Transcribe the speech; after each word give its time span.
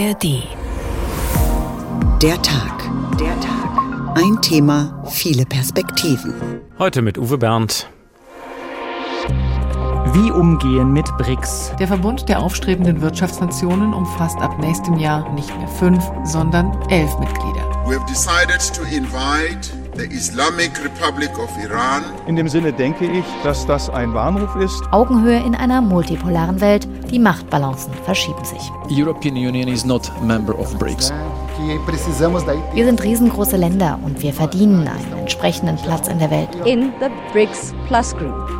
ARD. 0.00 0.42
Der 2.22 2.40
Tag. 2.40 2.90
Der 3.18 3.38
Tag. 3.40 4.14
Ein 4.14 4.40
Thema, 4.40 5.04
viele 5.10 5.44
Perspektiven. 5.44 6.32
Heute 6.78 7.02
mit 7.02 7.18
Uwe 7.18 7.36
Bernd. 7.36 7.86
Wie 10.14 10.30
umgehen 10.30 10.94
mit 10.94 11.04
BRICS? 11.18 11.72
Der 11.78 11.86
Verbund 11.86 12.30
der 12.30 12.40
aufstrebenden 12.40 13.02
Wirtschaftsnationen 13.02 13.92
umfasst 13.92 14.38
ab 14.38 14.58
nächstem 14.58 14.96
Jahr 14.96 15.30
nicht 15.34 15.54
mehr 15.58 15.68
fünf, 15.68 16.02
sondern 16.24 16.72
elf 16.88 17.18
Mitglieder. 17.18 17.68
We 17.84 17.94
have 17.94 18.06
decided 18.06 18.60
to 18.72 18.82
invite 18.84 19.79
the 19.96 20.04
Islamic 20.04 20.72
Republic 20.84 21.30
of 21.38 21.50
Iran. 21.62 22.02
In 22.26 22.36
dem 22.36 22.48
Sinne 22.48 22.72
denke 22.72 23.06
ich, 23.06 23.24
dass 23.42 23.66
das 23.66 23.90
ein 23.90 24.14
Warnruf 24.14 24.54
ist. 24.56 24.82
Augenhöhe 24.90 25.38
in 25.44 25.54
einer 25.54 25.80
multipolaren 25.80 26.60
Welt. 26.60 26.86
Die 27.10 27.18
Machtbalancen 27.18 27.92
verschieben 28.04 28.44
sich. 28.44 28.60
European 28.90 29.34
Union 29.34 29.68
is 29.68 29.84
not 29.84 30.10
member 30.22 30.58
of 30.58 30.76
BRICS. 30.78 31.12
Wir 32.72 32.84
sind 32.84 33.02
riesengroße 33.02 33.56
Länder 33.56 33.98
und 34.02 34.22
wir 34.22 34.32
verdienen 34.32 34.88
einen 34.88 35.18
entsprechenden 35.18 35.76
Platz 35.76 36.08
in 36.08 36.18
der 36.18 36.30
Welt. 36.30 36.48
In 36.64 36.92
the 37.00 37.08
BRICS 37.32 37.74
Plus 37.86 38.16
Group. 38.16 38.59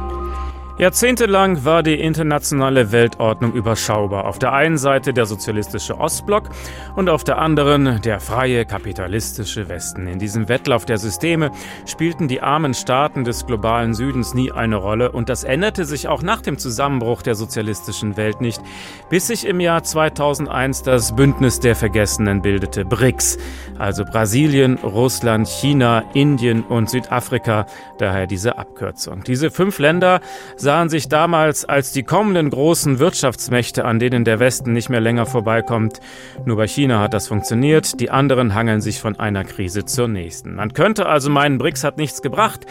Jahrzehntelang 0.80 1.66
war 1.66 1.82
die 1.82 2.00
internationale 2.00 2.90
Weltordnung 2.90 3.52
überschaubar. 3.52 4.24
Auf 4.24 4.38
der 4.38 4.54
einen 4.54 4.78
Seite 4.78 5.12
der 5.12 5.26
sozialistische 5.26 5.98
Ostblock 5.98 6.48
und 6.96 7.10
auf 7.10 7.22
der 7.22 7.36
anderen 7.36 8.00
der 8.00 8.18
freie 8.18 8.64
kapitalistische 8.64 9.68
Westen. 9.68 10.06
In 10.06 10.18
diesem 10.18 10.48
Wettlauf 10.48 10.86
der 10.86 10.96
Systeme 10.96 11.50
spielten 11.84 12.28
die 12.28 12.40
armen 12.40 12.72
Staaten 12.72 13.24
des 13.24 13.44
globalen 13.44 13.92
Südens 13.92 14.32
nie 14.32 14.52
eine 14.52 14.76
Rolle 14.76 15.12
und 15.12 15.28
das 15.28 15.44
änderte 15.44 15.84
sich 15.84 16.08
auch 16.08 16.22
nach 16.22 16.40
dem 16.40 16.56
Zusammenbruch 16.56 17.20
der 17.20 17.34
sozialistischen 17.34 18.16
Welt 18.16 18.40
nicht, 18.40 18.62
bis 19.10 19.26
sich 19.26 19.46
im 19.46 19.60
Jahr 19.60 19.82
2001 19.82 20.82
das 20.82 21.14
Bündnis 21.14 21.60
der 21.60 21.76
Vergessenen 21.76 22.40
bildete, 22.40 22.86
BRICS, 22.86 23.36
also 23.78 24.06
Brasilien, 24.06 24.78
Russland, 24.78 25.46
China, 25.46 26.04
Indien 26.14 26.62
und 26.62 26.88
Südafrika, 26.88 27.66
daher 27.98 28.26
diese 28.26 28.56
Abkürzung. 28.56 29.24
Diese 29.24 29.50
fünf 29.50 29.78
Länder 29.78 30.22
sahen 30.56 30.69
sich 30.88 31.08
damals 31.08 31.64
als 31.64 31.90
die 31.90 32.04
kommenden 32.04 32.48
großen 32.48 33.00
Wirtschaftsmächte, 33.00 33.84
an 33.84 33.98
denen 33.98 34.24
der 34.24 34.38
Westen 34.38 34.72
nicht 34.72 34.88
mehr 34.88 35.00
länger 35.00 35.26
vorbeikommt. 35.26 35.98
Nur 36.44 36.56
bei 36.56 36.68
China 36.68 37.00
hat 37.00 37.12
das 37.12 37.26
funktioniert, 37.26 37.98
die 37.98 38.10
anderen 38.10 38.54
hangeln 38.54 38.80
sich 38.80 39.00
von 39.00 39.18
einer 39.18 39.42
Krise 39.42 39.84
zur 39.84 40.06
nächsten. 40.06 40.54
Man 40.54 40.72
könnte 40.72 41.06
also 41.06 41.28
meinen, 41.28 41.58
BRICS 41.58 41.82
hat 41.82 41.96
nichts 41.96 42.22
gebracht. 42.22 42.66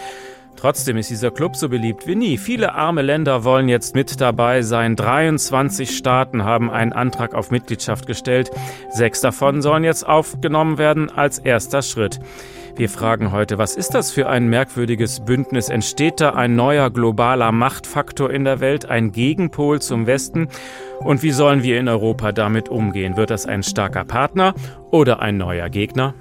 Trotzdem 0.55 0.95
ist 0.95 1.09
dieser 1.09 1.31
Club 1.31 1.57
so 1.57 1.67
beliebt 1.67 2.07
wie 2.07 2.15
nie. 2.15 2.37
Viele 2.37 2.73
arme 2.73 3.01
Länder 3.01 3.43
wollen 3.43 3.67
jetzt 3.67 3.95
mit 3.95 4.21
dabei 4.21 4.61
sein. 4.61 4.95
23 4.95 5.95
Staaten 5.95 6.45
haben 6.45 6.71
einen 6.71 6.93
Antrag 6.93 7.33
auf 7.33 7.51
Mitgliedschaft 7.51 8.07
gestellt. 8.07 8.49
Sechs 8.89 9.19
davon 9.19 9.61
sollen 9.61 9.83
jetzt 9.83 10.07
aufgenommen 10.07 10.77
werden 10.77 11.11
als 11.11 11.37
erster 11.39 11.81
Schritt. 11.81 12.21
Wir 12.79 12.87
fragen 12.87 13.33
heute, 13.33 13.57
was 13.57 13.75
ist 13.75 13.93
das 13.93 14.09
für 14.09 14.29
ein 14.29 14.47
merkwürdiges 14.47 15.25
Bündnis? 15.25 15.67
Entsteht 15.67 16.21
da 16.21 16.29
ein 16.29 16.55
neuer 16.55 16.89
globaler 16.89 17.51
Machtfaktor 17.51 18.31
in 18.31 18.45
der 18.45 18.61
Welt, 18.61 18.85
ein 18.85 19.11
Gegenpol 19.11 19.81
zum 19.81 20.07
Westen? 20.07 20.47
Und 20.99 21.21
wie 21.21 21.31
sollen 21.31 21.61
wir 21.61 21.77
in 21.77 21.89
Europa 21.89 22.31
damit 22.31 22.69
umgehen? 22.69 23.17
Wird 23.17 23.31
das 23.31 23.45
ein 23.45 23.63
starker 23.63 24.05
Partner 24.05 24.53
oder 24.91 25.19
ein 25.19 25.35
neuer 25.35 25.67
Gegner? 25.67 26.13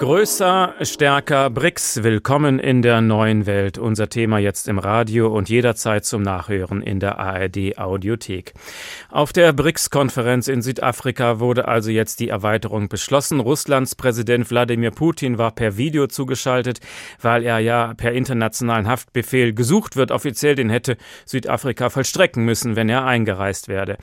Größer, 0.00 0.76
stärker, 0.80 1.50
BRICS, 1.50 2.02
willkommen 2.02 2.58
in 2.58 2.80
der 2.80 3.02
neuen 3.02 3.44
Welt. 3.44 3.76
Unser 3.76 4.08
Thema 4.08 4.38
jetzt 4.38 4.66
im 4.66 4.78
Radio 4.78 5.28
und 5.28 5.50
jederzeit 5.50 6.06
zum 6.06 6.22
Nachhören 6.22 6.80
in 6.80 7.00
der 7.00 7.18
ARD 7.18 7.76
Audiothek. 7.76 8.54
Auf 9.10 9.34
der 9.34 9.52
BRICS-Konferenz 9.52 10.48
in 10.48 10.62
Südafrika 10.62 11.38
wurde 11.38 11.68
also 11.68 11.90
jetzt 11.90 12.20
die 12.20 12.30
Erweiterung 12.30 12.88
beschlossen. 12.88 13.40
Russlands 13.40 13.94
Präsident 13.94 14.48
Wladimir 14.48 14.90
Putin 14.90 15.36
war 15.36 15.50
per 15.50 15.76
Video 15.76 16.06
zugeschaltet, 16.06 16.80
weil 17.20 17.42
er 17.42 17.58
ja 17.58 17.92
per 17.92 18.12
internationalen 18.12 18.88
Haftbefehl 18.88 19.52
gesucht 19.52 19.96
wird. 19.96 20.12
Offiziell 20.12 20.54
den 20.54 20.70
hätte 20.70 20.96
Südafrika 21.26 21.90
vollstrecken 21.90 22.46
müssen, 22.46 22.74
wenn 22.74 22.88
er 22.88 23.04
eingereist 23.04 23.68
werde. 23.68 23.98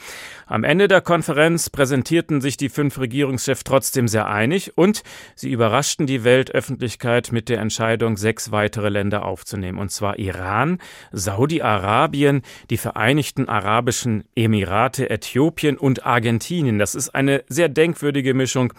Am 0.45 0.63
Ende 0.63 0.87
der 0.87 1.01
Konferenz 1.01 1.71
präsentierten 1.71 2.39
sich 2.39 2.55
die 2.55 2.69
fünf 2.69 2.99
Regierungschefs 2.99 3.63
trotzdem 3.63 4.07
sehr 4.07 4.27
einig 4.27 4.77
und 4.77 5.01
sie 5.33 5.49
überraschten 5.49 5.86
überraschten 5.87 6.05
die 6.05 6.25
Weltöffentlichkeit 6.25 7.31
mit 7.31 7.47
der 7.47 7.59
Entscheidung, 7.59 8.17
sechs 8.17 8.51
weitere 8.51 8.89
Länder 8.89 9.23
aufzunehmen, 9.23 9.77
und 9.77 9.89
zwar 9.89 10.19
Iran, 10.19 10.79
Saudi-Arabien, 11.13 12.41
die 12.69 12.75
Vereinigten 12.75 13.47
Arabischen 13.47 14.25
Emirate, 14.35 15.09
Äthiopien 15.09 15.77
und 15.77 16.05
Argentinien. 16.05 16.77
Das 16.77 16.93
ist 16.93 17.15
eine 17.15 17.45
sehr 17.47 17.69
denkwürdige 17.69 18.33
Mischung. 18.33 18.73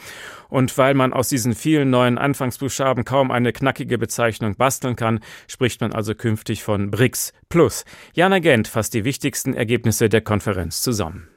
Und 0.50 0.76
weil 0.76 0.92
man 0.92 1.14
aus 1.14 1.30
diesen 1.30 1.54
vielen 1.54 1.88
neuen 1.88 2.18
Anfangsbuchstaben 2.18 3.06
kaum 3.06 3.30
eine 3.30 3.54
knackige 3.54 3.96
Bezeichnung 3.96 4.56
basteln 4.56 4.94
kann, 4.94 5.20
spricht 5.46 5.80
man 5.80 5.92
also 5.92 6.14
künftig 6.14 6.62
von 6.62 6.90
BRICS 6.90 7.32
Plus. 7.48 7.86
Jana 8.12 8.38
Gent 8.38 8.68
fasst 8.68 8.92
die 8.92 9.04
wichtigsten 9.04 9.54
Ergebnisse 9.54 10.10
der 10.10 10.20
Konferenz 10.20 10.82
zusammen. 10.82 11.28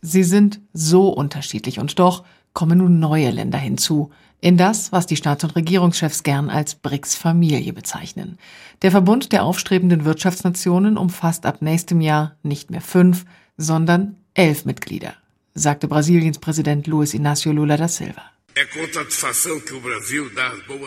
Sie 0.00 0.22
sind 0.22 0.60
so 0.72 1.08
unterschiedlich 1.08 1.80
und 1.80 1.98
doch 1.98 2.24
kommen 2.52 2.78
nun 2.78 3.00
neue 3.00 3.30
Länder 3.30 3.58
hinzu, 3.58 4.12
in 4.42 4.56
das, 4.56 4.90
was 4.90 5.06
die 5.06 5.16
Staats- 5.16 5.44
und 5.44 5.56
Regierungschefs 5.56 6.24
gern 6.24 6.50
als 6.50 6.74
BRICS-Familie 6.74 7.72
bezeichnen. 7.72 8.38
Der 8.82 8.90
Verbund 8.90 9.32
der 9.32 9.44
aufstrebenden 9.44 10.04
Wirtschaftsnationen 10.04 10.98
umfasst 10.98 11.46
ab 11.46 11.62
nächstem 11.62 12.00
Jahr 12.00 12.34
nicht 12.42 12.70
mehr 12.70 12.80
fünf, 12.80 13.24
sondern 13.56 14.16
elf 14.34 14.64
Mitglieder, 14.64 15.14
sagte 15.54 15.86
Brasiliens 15.86 16.40
Präsident 16.40 16.88
Luiz 16.88 17.14
Inácio 17.14 17.52
Lula 17.52 17.76
da 17.76 17.86
Silva. 17.86 18.31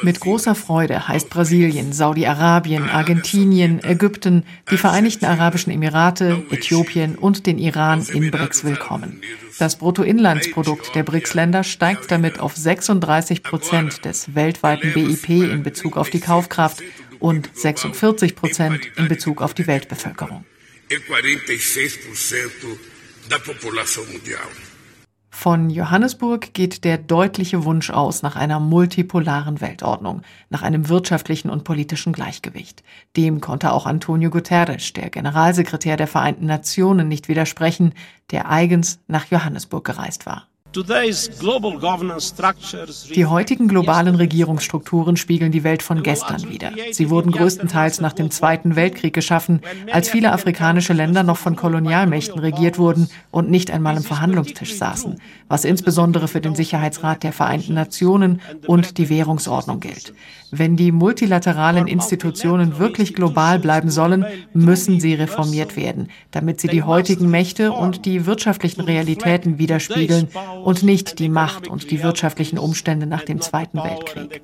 Mit 0.03 0.19
großer 0.19 0.53
Freude 0.53 1.07
heißt 1.07 1.29
Brasilien, 1.29 1.93
Saudi-Arabien, 1.93 2.89
Argentinien, 2.89 3.83
Ägypten, 3.83 4.45
die 4.69 4.77
Vereinigten 4.77 5.25
Arabischen 5.25 5.71
Emirate, 5.71 6.45
Äthiopien 6.51 7.15
und 7.15 7.47
den 7.47 7.57
Iran 7.57 8.05
in 8.05 8.29
BRICS 8.29 8.65
willkommen. 8.65 9.21
Das 9.57 9.77
Bruttoinlandsprodukt 9.77 10.93
der 10.93 11.03
BRICS-Länder 11.03 11.63
steigt 11.63 12.11
damit 12.11 12.39
auf 12.39 12.55
36 12.55 13.41
Prozent 13.41 14.05
des 14.05 14.35
weltweiten 14.35 14.93
BIP 14.93 15.29
in 15.29 15.63
Bezug 15.63 15.97
auf 15.97 16.11
die 16.11 16.19
Kaufkraft 16.19 16.83
und 17.19 17.49
46 17.53 18.35
Prozent 18.35 18.85
in 18.95 19.07
Bezug 19.07 19.41
auf 19.41 19.55
die 19.55 19.65
Weltbevölkerung. 19.65 20.45
Von 25.37 25.69
Johannesburg 25.69 26.53
geht 26.53 26.85
der 26.85 26.97
deutliche 26.97 27.65
Wunsch 27.65 27.91
aus 27.91 28.23
nach 28.23 28.35
einer 28.37 28.59
multipolaren 28.59 29.59
Weltordnung, 29.59 30.21
nach 30.49 30.63
einem 30.63 30.87
wirtschaftlichen 30.89 31.49
und 31.51 31.65
politischen 31.65 32.13
Gleichgewicht. 32.13 32.83
Dem 33.15 33.41
konnte 33.41 33.73
auch 33.73 33.85
Antonio 33.85 34.31
Guterres, 34.31 34.93
der 34.93 35.09
Generalsekretär 35.11 35.97
der 35.97 36.07
Vereinten 36.07 36.47
Nationen, 36.47 37.09
nicht 37.09 37.27
widersprechen, 37.27 37.93
der 38.31 38.49
eigens 38.49 39.01
nach 39.07 39.25
Johannesburg 39.25 39.83
gereist 39.83 40.25
war. 40.25 40.47
Die 43.15 43.25
heutigen 43.25 43.67
globalen 43.67 44.15
Regierungsstrukturen 44.15 45.15
spiegeln 45.15 45.51
die 45.51 45.63
Welt 45.63 45.81
von 45.81 46.03
gestern 46.03 46.49
wider. 46.49 46.71
Sie 46.91 47.09
wurden 47.09 47.31
größtenteils 47.31 48.01
nach 48.01 48.11
dem 48.13 48.29
Zweiten 48.29 48.75
Weltkrieg 48.75 49.13
geschaffen, 49.13 49.61
als 49.91 50.09
viele 50.09 50.33
afrikanische 50.33 50.93
Länder 50.93 51.23
noch 51.23 51.37
von 51.37 51.55
Kolonialmächten 51.55 52.39
regiert 52.39 52.77
wurden 52.77 53.09
und 53.31 53.49
nicht 53.49 53.71
einmal 53.71 53.95
am 53.95 54.03
Verhandlungstisch 54.03 54.75
saßen, 54.75 55.21
was 55.47 55.63
insbesondere 55.63 56.27
für 56.27 56.41
den 56.41 56.55
Sicherheitsrat 56.55 57.23
der 57.23 57.31
Vereinten 57.31 57.73
Nationen 57.73 58.41
und 58.67 58.97
die 58.97 59.09
Währungsordnung 59.09 59.79
gilt. 59.79 60.13
Wenn 60.51 60.75
die 60.75 60.91
multilateralen 60.91 61.87
Institutionen 61.87 62.79
wirklich 62.79 63.13
global 63.13 63.59
bleiben 63.59 63.89
sollen, 63.89 64.25
müssen 64.53 64.99
sie 64.99 65.13
reformiert 65.13 65.75
werden, 65.75 66.09
damit 66.31 66.61
sie 66.61 66.67
die 66.67 66.83
heutigen 66.83 67.29
Mächte 67.29 67.71
und 67.71 68.05
die 68.05 68.25
wirtschaftlichen 68.25 68.81
Realitäten 68.81 69.57
widerspiegeln 69.57 70.27
und 70.65 70.81
nicht 70.81 71.19
die 71.19 71.29
Macht 71.29 71.67
und 71.67 71.91
die 71.91 72.01
wirtschaftlichen 72.01 72.57
Umstände 72.57 73.05
nach 73.05 73.21
dem 73.21 73.39
Zweiten 73.39 73.77
Weltkrieg. 73.77 74.41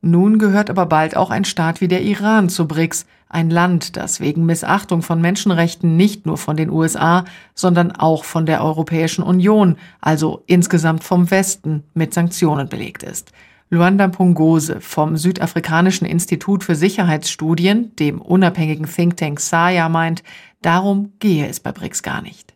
Nun 0.00 0.38
gehört 0.38 0.68
aber 0.68 0.86
bald 0.86 1.16
auch 1.16 1.30
ein 1.30 1.44
Staat 1.44 1.80
wie 1.80 1.86
der 1.86 2.02
Iran 2.02 2.48
zu 2.48 2.66
BRICS, 2.66 3.06
ein 3.28 3.48
Land, 3.48 3.96
das 3.96 4.18
wegen 4.18 4.44
Missachtung 4.44 5.02
von 5.02 5.20
Menschenrechten 5.20 5.96
nicht 5.96 6.26
nur 6.26 6.36
von 6.36 6.56
den 6.56 6.70
USA, 6.70 7.24
sondern 7.54 7.92
auch 7.92 8.24
von 8.24 8.44
der 8.44 8.62
Europäischen 8.62 9.22
Union, 9.22 9.76
also 10.00 10.42
insgesamt 10.46 11.04
vom 11.04 11.30
Westen, 11.30 11.84
mit 11.94 12.12
Sanktionen 12.12 12.68
belegt 12.68 13.04
ist. 13.04 13.30
Luanda 13.68 14.08
Pungose 14.08 14.80
vom 14.80 15.16
Südafrikanischen 15.16 16.06
Institut 16.06 16.62
für 16.62 16.76
Sicherheitsstudien, 16.76 17.94
dem 17.96 18.20
unabhängigen 18.20 18.86
Think 18.86 19.16
Tank 19.16 19.40
SAYA, 19.40 19.88
meint, 19.88 20.22
darum 20.62 21.12
gehe 21.18 21.48
es 21.48 21.60
bei 21.60 21.72
BRICS 21.72 22.02
gar 22.02 22.22
nicht. 22.22 22.55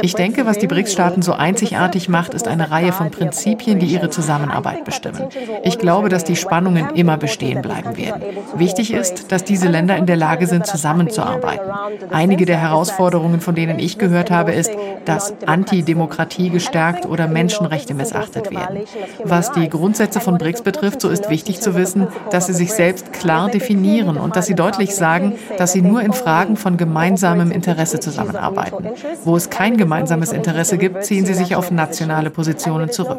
Ich 0.00 0.14
denke, 0.14 0.46
was 0.46 0.58
die 0.58 0.66
BRICS-Staaten 0.66 1.20
so 1.22 1.32
einzigartig 1.32 2.08
macht, 2.08 2.32
ist 2.32 2.48
eine 2.48 2.70
Reihe 2.70 2.92
von 2.92 3.10
Prinzipien, 3.10 3.78
die 3.78 3.86
ihre 3.86 4.08
Zusammenarbeit 4.08 4.84
bestimmen. 4.84 5.28
Ich 5.62 5.78
glaube, 5.78 6.08
dass 6.08 6.24
die 6.24 6.36
Spannungen 6.36 6.90
immer 6.94 7.18
bestehen 7.18 7.60
bleiben 7.60 7.96
werden. 7.96 8.22
Wichtig 8.54 8.92
ist, 8.92 9.30
dass 9.32 9.44
diese 9.44 9.68
Länder 9.68 9.96
in 9.96 10.06
der 10.06 10.16
Lage 10.16 10.46
sind, 10.46 10.66
zusammenzuarbeiten. 10.66 11.70
Einige 12.10 12.46
der 12.46 12.56
Herausforderungen, 12.56 13.40
von 13.40 13.54
denen 13.54 13.78
ich 13.78 13.98
gehört 13.98 14.30
habe, 14.30 14.52
ist, 14.52 14.72
dass 15.04 15.34
Antidemokratie 15.46 16.48
gestärkt 16.48 17.04
oder 17.04 17.26
Menschenrechte 17.26 17.92
missachtet 17.92 18.50
werden. 18.50 18.80
Was 19.24 19.52
die 19.52 19.68
Grundsätze 19.68 20.20
von 20.20 20.38
BRICS 20.38 20.62
betrifft, 20.62 21.00
so 21.02 21.10
ist 21.10 21.28
wichtig 21.28 21.60
zu 21.60 21.74
wissen, 21.74 22.08
dass 22.30 22.46
sie 22.46 22.54
sich 22.54 22.72
selbst 22.72 23.12
klar 23.12 23.50
definieren 23.50 24.16
und 24.16 24.36
dass 24.36 24.46
sie 24.46 24.54
deutlich 24.54 24.94
sagen, 24.94 25.34
dass 25.58 25.72
sie 25.72 25.82
nur 25.82 26.00
in 26.00 26.14
Fragen 26.14 26.56
von 26.56 26.78
gemeinsamem 26.78 27.50
Interesse 27.50 28.00
zusammenarbeiten 28.00 28.53
zusammenarbeiten. 28.54 29.18
Wo 29.24 29.36
es 29.36 29.50
kein 29.50 29.76
gemeinsames 29.76 30.32
Interesse 30.32 30.78
gibt, 30.78 31.04
ziehen 31.04 31.26
sie 31.26 31.34
sich 31.34 31.56
auf 31.56 31.70
nationale 31.70 32.30
Positionen 32.30 32.90
zurück. 32.90 33.18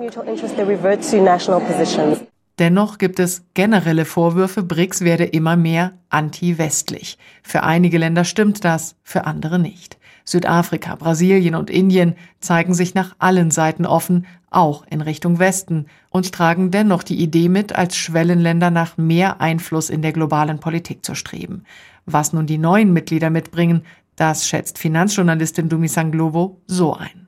Dennoch 2.57 2.97
gibt 2.97 3.19
es 3.19 3.43
generelle 3.53 4.05
Vorwürfe, 4.05 4.63
BRICS 4.63 5.01
werde 5.01 5.25
immer 5.25 5.57
mehr 5.57 5.91
anti-westlich. 6.09 7.17
Für 7.43 7.63
einige 7.63 7.97
Länder 7.97 8.23
stimmt 8.23 8.63
das, 8.63 8.95
für 9.03 9.25
andere 9.25 9.59
nicht. 9.59 9.97
Südafrika, 10.23 10.95
Brasilien 10.95 11.53
und 11.53 11.69
Indien 11.69 12.15
zeigen 12.39 12.73
sich 12.73 12.95
nach 12.95 13.13
allen 13.19 13.51
Seiten 13.51 13.85
offen, 13.85 14.25
auch 14.49 14.85
in 14.89 15.01
Richtung 15.01 15.37
Westen, 15.37 15.87
und 16.09 16.31
tragen 16.31 16.71
dennoch 16.71 17.03
die 17.03 17.21
Idee 17.21 17.49
mit, 17.49 17.75
als 17.75 17.97
Schwellenländer 17.97 18.71
nach 18.71 18.97
mehr 18.97 19.41
Einfluss 19.41 19.89
in 19.89 20.01
der 20.01 20.13
globalen 20.13 20.59
Politik 20.59 21.05
zu 21.05 21.13
streben. 21.13 21.65
Was 22.05 22.33
nun 22.33 22.47
die 22.47 22.57
neuen 22.57 22.93
Mitglieder 22.93 23.29
mitbringen, 23.29 23.81
das 24.15 24.47
schätzt 24.47 24.77
Finanzjournalistin 24.77 25.69
Dumi 25.69 25.87
Sanglovo 25.87 26.61
so 26.67 26.93
ein. 26.93 27.24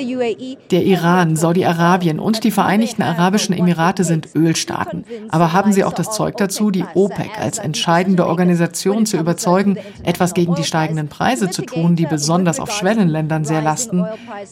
UAE, 0.00 0.56
der 0.70 0.84
Iran, 0.84 1.36
Saudi-Arabien 1.36 2.18
und 2.18 2.44
die 2.44 2.50
Vereinigten 2.50 3.02
Arabischen 3.02 3.54
Emirate 3.54 4.04
sind 4.04 4.28
Ölstaaten. 4.34 5.04
Aber 5.30 5.52
haben 5.52 5.72
sie 5.72 5.84
auch 5.84 5.92
das 5.92 6.10
Zeug 6.10 6.36
dazu, 6.36 6.70
die 6.70 6.84
OPEC 6.94 7.38
als 7.38 7.58
entscheidende 7.58 8.26
Organisation 8.26 9.06
zu 9.06 9.16
überzeugen, 9.16 9.78
etwas 10.02 10.34
gegen 10.34 10.54
die 10.54 10.64
steigenden 10.64 11.08
Preise 11.08 11.50
zu 11.50 11.62
tun, 11.62 11.96
die 11.96 12.06
besonders 12.06 12.60
auf 12.60 12.72
Schwellenländern 12.72 13.44
sehr 13.44 13.62
lasten? 13.62 14.04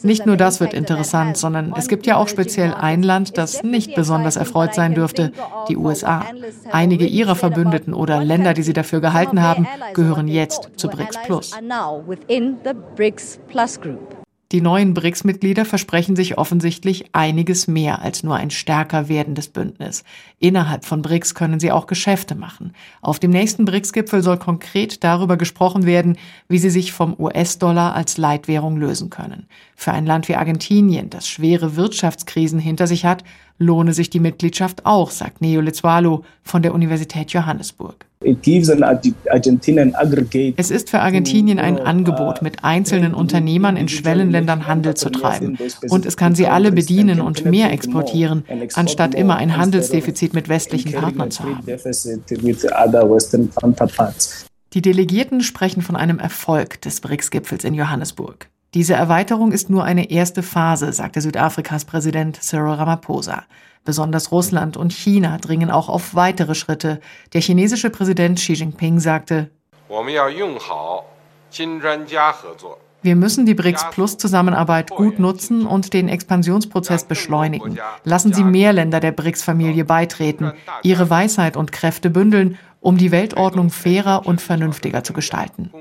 Nicht 0.03 0.25
nur 0.25 0.37
das 0.37 0.59
wird 0.59 0.73
interessant, 0.73 1.37
sondern 1.37 1.73
es 1.77 1.87
gibt 1.87 2.07
ja 2.07 2.17
auch 2.17 2.27
speziell 2.27 2.73
ein 2.73 3.03
Land, 3.03 3.37
das 3.37 3.63
nicht 3.63 3.95
besonders 3.95 4.35
erfreut 4.35 4.73
sein 4.73 4.93
dürfte, 4.95 5.31
die 5.69 5.77
USA. 5.77 6.25
Einige 6.71 7.05
ihrer 7.05 7.35
Verbündeten 7.35 7.93
oder 7.93 8.23
Länder, 8.23 8.53
die 8.53 8.63
sie 8.63 8.73
dafür 8.73 8.99
gehalten 8.99 9.41
haben, 9.41 9.67
gehören 9.93 10.27
jetzt 10.27 10.69
zu 10.75 10.87
BRICS 10.87 11.17
Plus. 11.25 11.51
BRICS 12.95 13.39
Plus 13.47 13.79
Group. 13.79 14.17
Die 14.51 14.59
neuen 14.59 14.93
BRICS-Mitglieder 14.93 15.63
versprechen 15.63 16.17
sich 16.17 16.37
offensichtlich 16.37 17.05
einiges 17.13 17.69
mehr 17.69 18.01
als 18.01 18.21
nur 18.21 18.35
ein 18.35 18.51
stärker 18.51 19.07
werdendes 19.07 19.47
Bündnis. 19.47 20.03
Innerhalb 20.39 20.83
von 20.83 21.01
BRICS 21.01 21.35
können 21.35 21.61
sie 21.61 21.71
auch 21.71 21.87
Geschäfte 21.87 22.35
machen. 22.35 22.73
Auf 23.01 23.17
dem 23.17 23.31
nächsten 23.31 23.63
BRICS-Gipfel 23.63 24.21
soll 24.21 24.37
konkret 24.37 25.05
darüber 25.05 25.37
gesprochen 25.37 25.85
werden, 25.85 26.17
wie 26.49 26.57
sie 26.57 26.69
sich 26.69 26.91
vom 26.91 27.17
US-Dollar 27.17 27.95
als 27.95 28.17
Leitwährung 28.17 28.75
lösen 28.75 29.09
können. 29.09 29.47
Für 29.81 29.93
ein 29.93 30.05
Land 30.05 30.27
wie 30.27 30.35
Argentinien, 30.35 31.09
das 31.09 31.27
schwere 31.27 31.75
Wirtschaftskrisen 31.75 32.59
hinter 32.59 32.85
sich 32.85 33.03
hat, 33.03 33.23
lohne 33.57 33.93
sich 33.93 34.11
die 34.11 34.19
Mitgliedschaft 34.19 34.85
auch, 34.85 35.09
sagt 35.09 35.41
Neo 35.41 35.59
Lezualo 35.59 36.23
von 36.43 36.61
der 36.61 36.75
Universität 36.75 37.31
Johannesburg. 37.31 38.05
Es 38.23 38.29
ist 40.69 40.91
für 40.91 40.99
Argentinien 40.99 41.57
ein 41.57 41.79
Angebot, 41.79 42.43
mit 42.43 42.63
einzelnen 42.63 43.15
Unternehmern 43.15 43.75
in 43.75 43.87
Schwellenländern 43.87 44.67
Handel 44.67 44.93
zu 44.93 45.09
treiben. 45.09 45.57
Und 45.89 46.05
es 46.05 46.15
kann 46.15 46.35
sie 46.35 46.45
alle 46.45 46.71
bedienen 46.71 47.19
und 47.19 47.45
mehr 47.45 47.73
exportieren, 47.73 48.45
anstatt 48.75 49.15
immer 49.15 49.37
ein 49.37 49.57
Handelsdefizit 49.57 50.35
mit 50.35 50.47
westlichen 50.47 50.91
Partnern 50.91 51.31
zu 51.31 51.41
haben. 51.41 51.65
Die 54.73 54.81
Delegierten 54.83 55.41
sprechen 55.41 55.81
von 55.81 55.95
einem 55.95 56.19
Erfolg 56.19 56.81
des 56.81 57.01
BRICS-Gipfels 57.01 57.63
in 57.63 57.73
Johannesburg. 57.73 58.50
Diese 58.73 58.93
Erweiterung 58.93 59.51
ist 59.51 59.69
nur 59.69 59.83
eine 59.83 60.11
erste 60.11 60.43
Phase, 60.43 60.93
sagte 60.93 61.19
Südafrikas 61.19 61.83
Präsident 61.83 62.41
Cyril 62.41 62.75
Ramaphosa. 62.75 63.43
Besonders 63.83 64.31
Russland 64.31 64.77
und 64.77 64.93
China 64.93 65.39
dringen 65.39 65.69
auch 65.69 65.89
auf 65.89 66.15
weitere 66.15 66.55
Schritte. 66.55 67.01
Der 67.33 67.41
chinesische 67.41 67.89
Präsident 67.89 68.39
Xi 68.39 68.53
Jinping 68.53 69.01
sagte, 69.01 69.49
wir 73.03 73.15
müssen 73.15 73.45
die 73.45 73.55
BRICS-Plus-Zusammenarbeit 73.55 74.91
gut 74.91 75.19
nutzen 75.19 75.65
und 75.65 75.91
den 75.91 76.07
Expansionsprozess 76.07 77.03
beschleunigen. 77.03 77.77
Lassen 78.05 78.31
Sie 78.31 78.45
mehr 78.45 78.71
Länder 78.71 79.01
der 79.01 79.11
BRICS-Familie 79.11 79.83
beitreten, 79.83 80.53
ihre 80.83 81.09
Weisheit 81.09 81.57
und 81.57 81.73
Kräfte 81.73 82.09
bündeln, 82.09 82.57
um 82.79 82.97
die 82.97 83.11
Weltordnung 83.11 83.69
fairer 83.69 84.25
und 84.25 84.39
vernünftiger 84.39 85.03
zu 85.03 85.11
gestalten. 85.11 85.71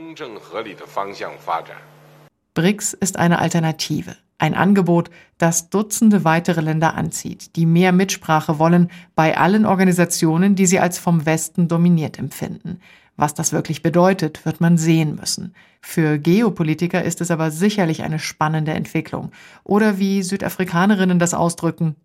BRICS 2.54 2.94
ist 2.94 3.18
eine 3.18 3.38
Alternative, 3.38 4.16
ein 4.38 4.54
Angebot, 4.54 5.10
das 5.38 5.70
Dutzende 5.70 6.24
weitere 6.24 6.60
Länder 6.60 6.94
anzieht, 6.94 7.54
die 7.56 7.66
mehr 7.66 7.92
Mitsprache 7.92 8.58
wollen 8.58 8.90
bei 9.14 9.38
allen 9.38 9.64
Organisationen, 9.66 10.54
die 10.56 10.66
sie 10.66 10.80
als 10.80 10.98
vom 10.98 11.26
Westen 11.26 11.68
dominiert 11.68 12.18
empfinden. 12.18 12.80
Was 13.16 13.34
das 13.34 13.52
wirklich 13.52 13.82
bedeutet, 13.82 14.46
wird 14.46 14.60
man 14.60 14.78
sehen 14.78 15.16
müssen. 15.16 15.54
Für 15.82 16.18
Geopolitiker 16.18 17.04
ist 17.04 17.20
es 17.20 17.30
aber 17.30 17.50
sicherlich 17.50 18.02
eine 18.02 18.18
spannende 18.18 18.72
Entwicklung. 18.72 19.30
Oder 19.62 19.98
wie 19.98 20.22
Südafrikanerinnen 20.22 21.18
das 21.18 21.34
ausdrücken, 21.34 21.96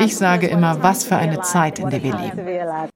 ich 0.00 0.16
sage 0.16 0.46
immer, 0.46 0.82
was 0.82 1.04
für 1.04 1.16
eine 1.16 1.40
Zeit, 1.40 1.78
in 1.78 1.88
der 1.88 2.02
wir 2.02 2.14
leben. 2.14 2.90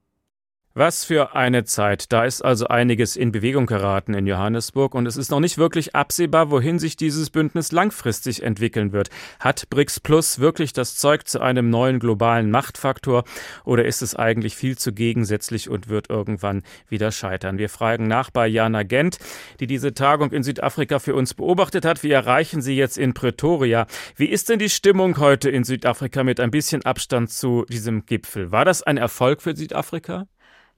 Was 0.74 1.04
für 1.04 1.36
eine 1.36 1.64
Zeit. 1.64 2.10
Da 2.14 2.24
ist 2.24 2.40
also 2.40 2.66
einiges 2.66 3.14
in 3.14 3.30
Bewegung 3.30 3.66
geraten 3.66 4.14
in 4.14 4.26
Johannesburg 4.26 4.94
und 4.94 5.04
es 5.04 5.18
ist 5.18 5.30
noch 5.30 5.38
nicht 5.38 5.58
wirklich 5.58 5.94
absehbar, 5.94 6.50
wohin 6.50 6.78
sich 6.78 6.96
dieses 6.96 7.28
Bündnis 7.28 7.72
langfristig 7.72 8.42
entwickeln 8.42 8.92
wird. 8.92 9.10
Hat 9.38 9.68
BRICS 9.68 10.00
Plus 10.00 10.38
wirklich 10.38 10.72
das 10.72 10.96
Zeug 10.96 11.28
zu 11.28 11.40
einem 11.40 11.68
neuen 11.68 11.98
globalen 11.98 12.50
Machtfaktor 12.50 13.24
oder 13.66 13.84
ist 13.84 14.00
es 14.00 14.16
eigentlich 14.16 14.56
viel 14.56 14.78
zu 14.78 14.94
gegensätzlich 14.94 15.68
und 15.68 15.90
wird 15.90 16.08
irgendwann 16.08 16.62
wieder 16.88 17.12
scheitern? 17.12 17.58
Wir 17.58 17.68
fragen 17.68 18.08
nach 18.08 18.30
bei 18.30 18.46
Jana 18.46 18.82
Gent, 18.82 19.18
die 19.60 19.66
diese 19.66 19.92
Tagung 19.92 20.32
in 20.32 20.42
Südafrika 20.42 21.00
für 21.00 21.14
uns 21.14 21.34
beobachtet 21.34 21.84
hat. 21.84 22.02
Wir 22.02 22.14
erreichen 22.14 22.62
sie 22.62 22.76
jetzt 22.76 22.96
in 22.96 23.12
Pretoria. 23.12 23.86
Wie 24.16 24.24
ist 24.24 24.48
denn 24.48 24.58
die 24.58 24.70
Stimmung 24.70 25.18
heute 25.18 25.50
in 25.50 25.64
Südafrika 25.64 26.24
mit 26.24 26.40
ein 26.40 26.50
bisschen 26.50 26.82
Abstand 26.86 27.30
zu 27.30 27.66
diesem 27.68 28.06
Gipfel? 28.06 28.52
War 28.52 28.64
das 28.64 28.82
ein 28.82 28.96
Erfolg 28.96 29.42
für 29.42 29.54
Südafrika? 29.54 30.28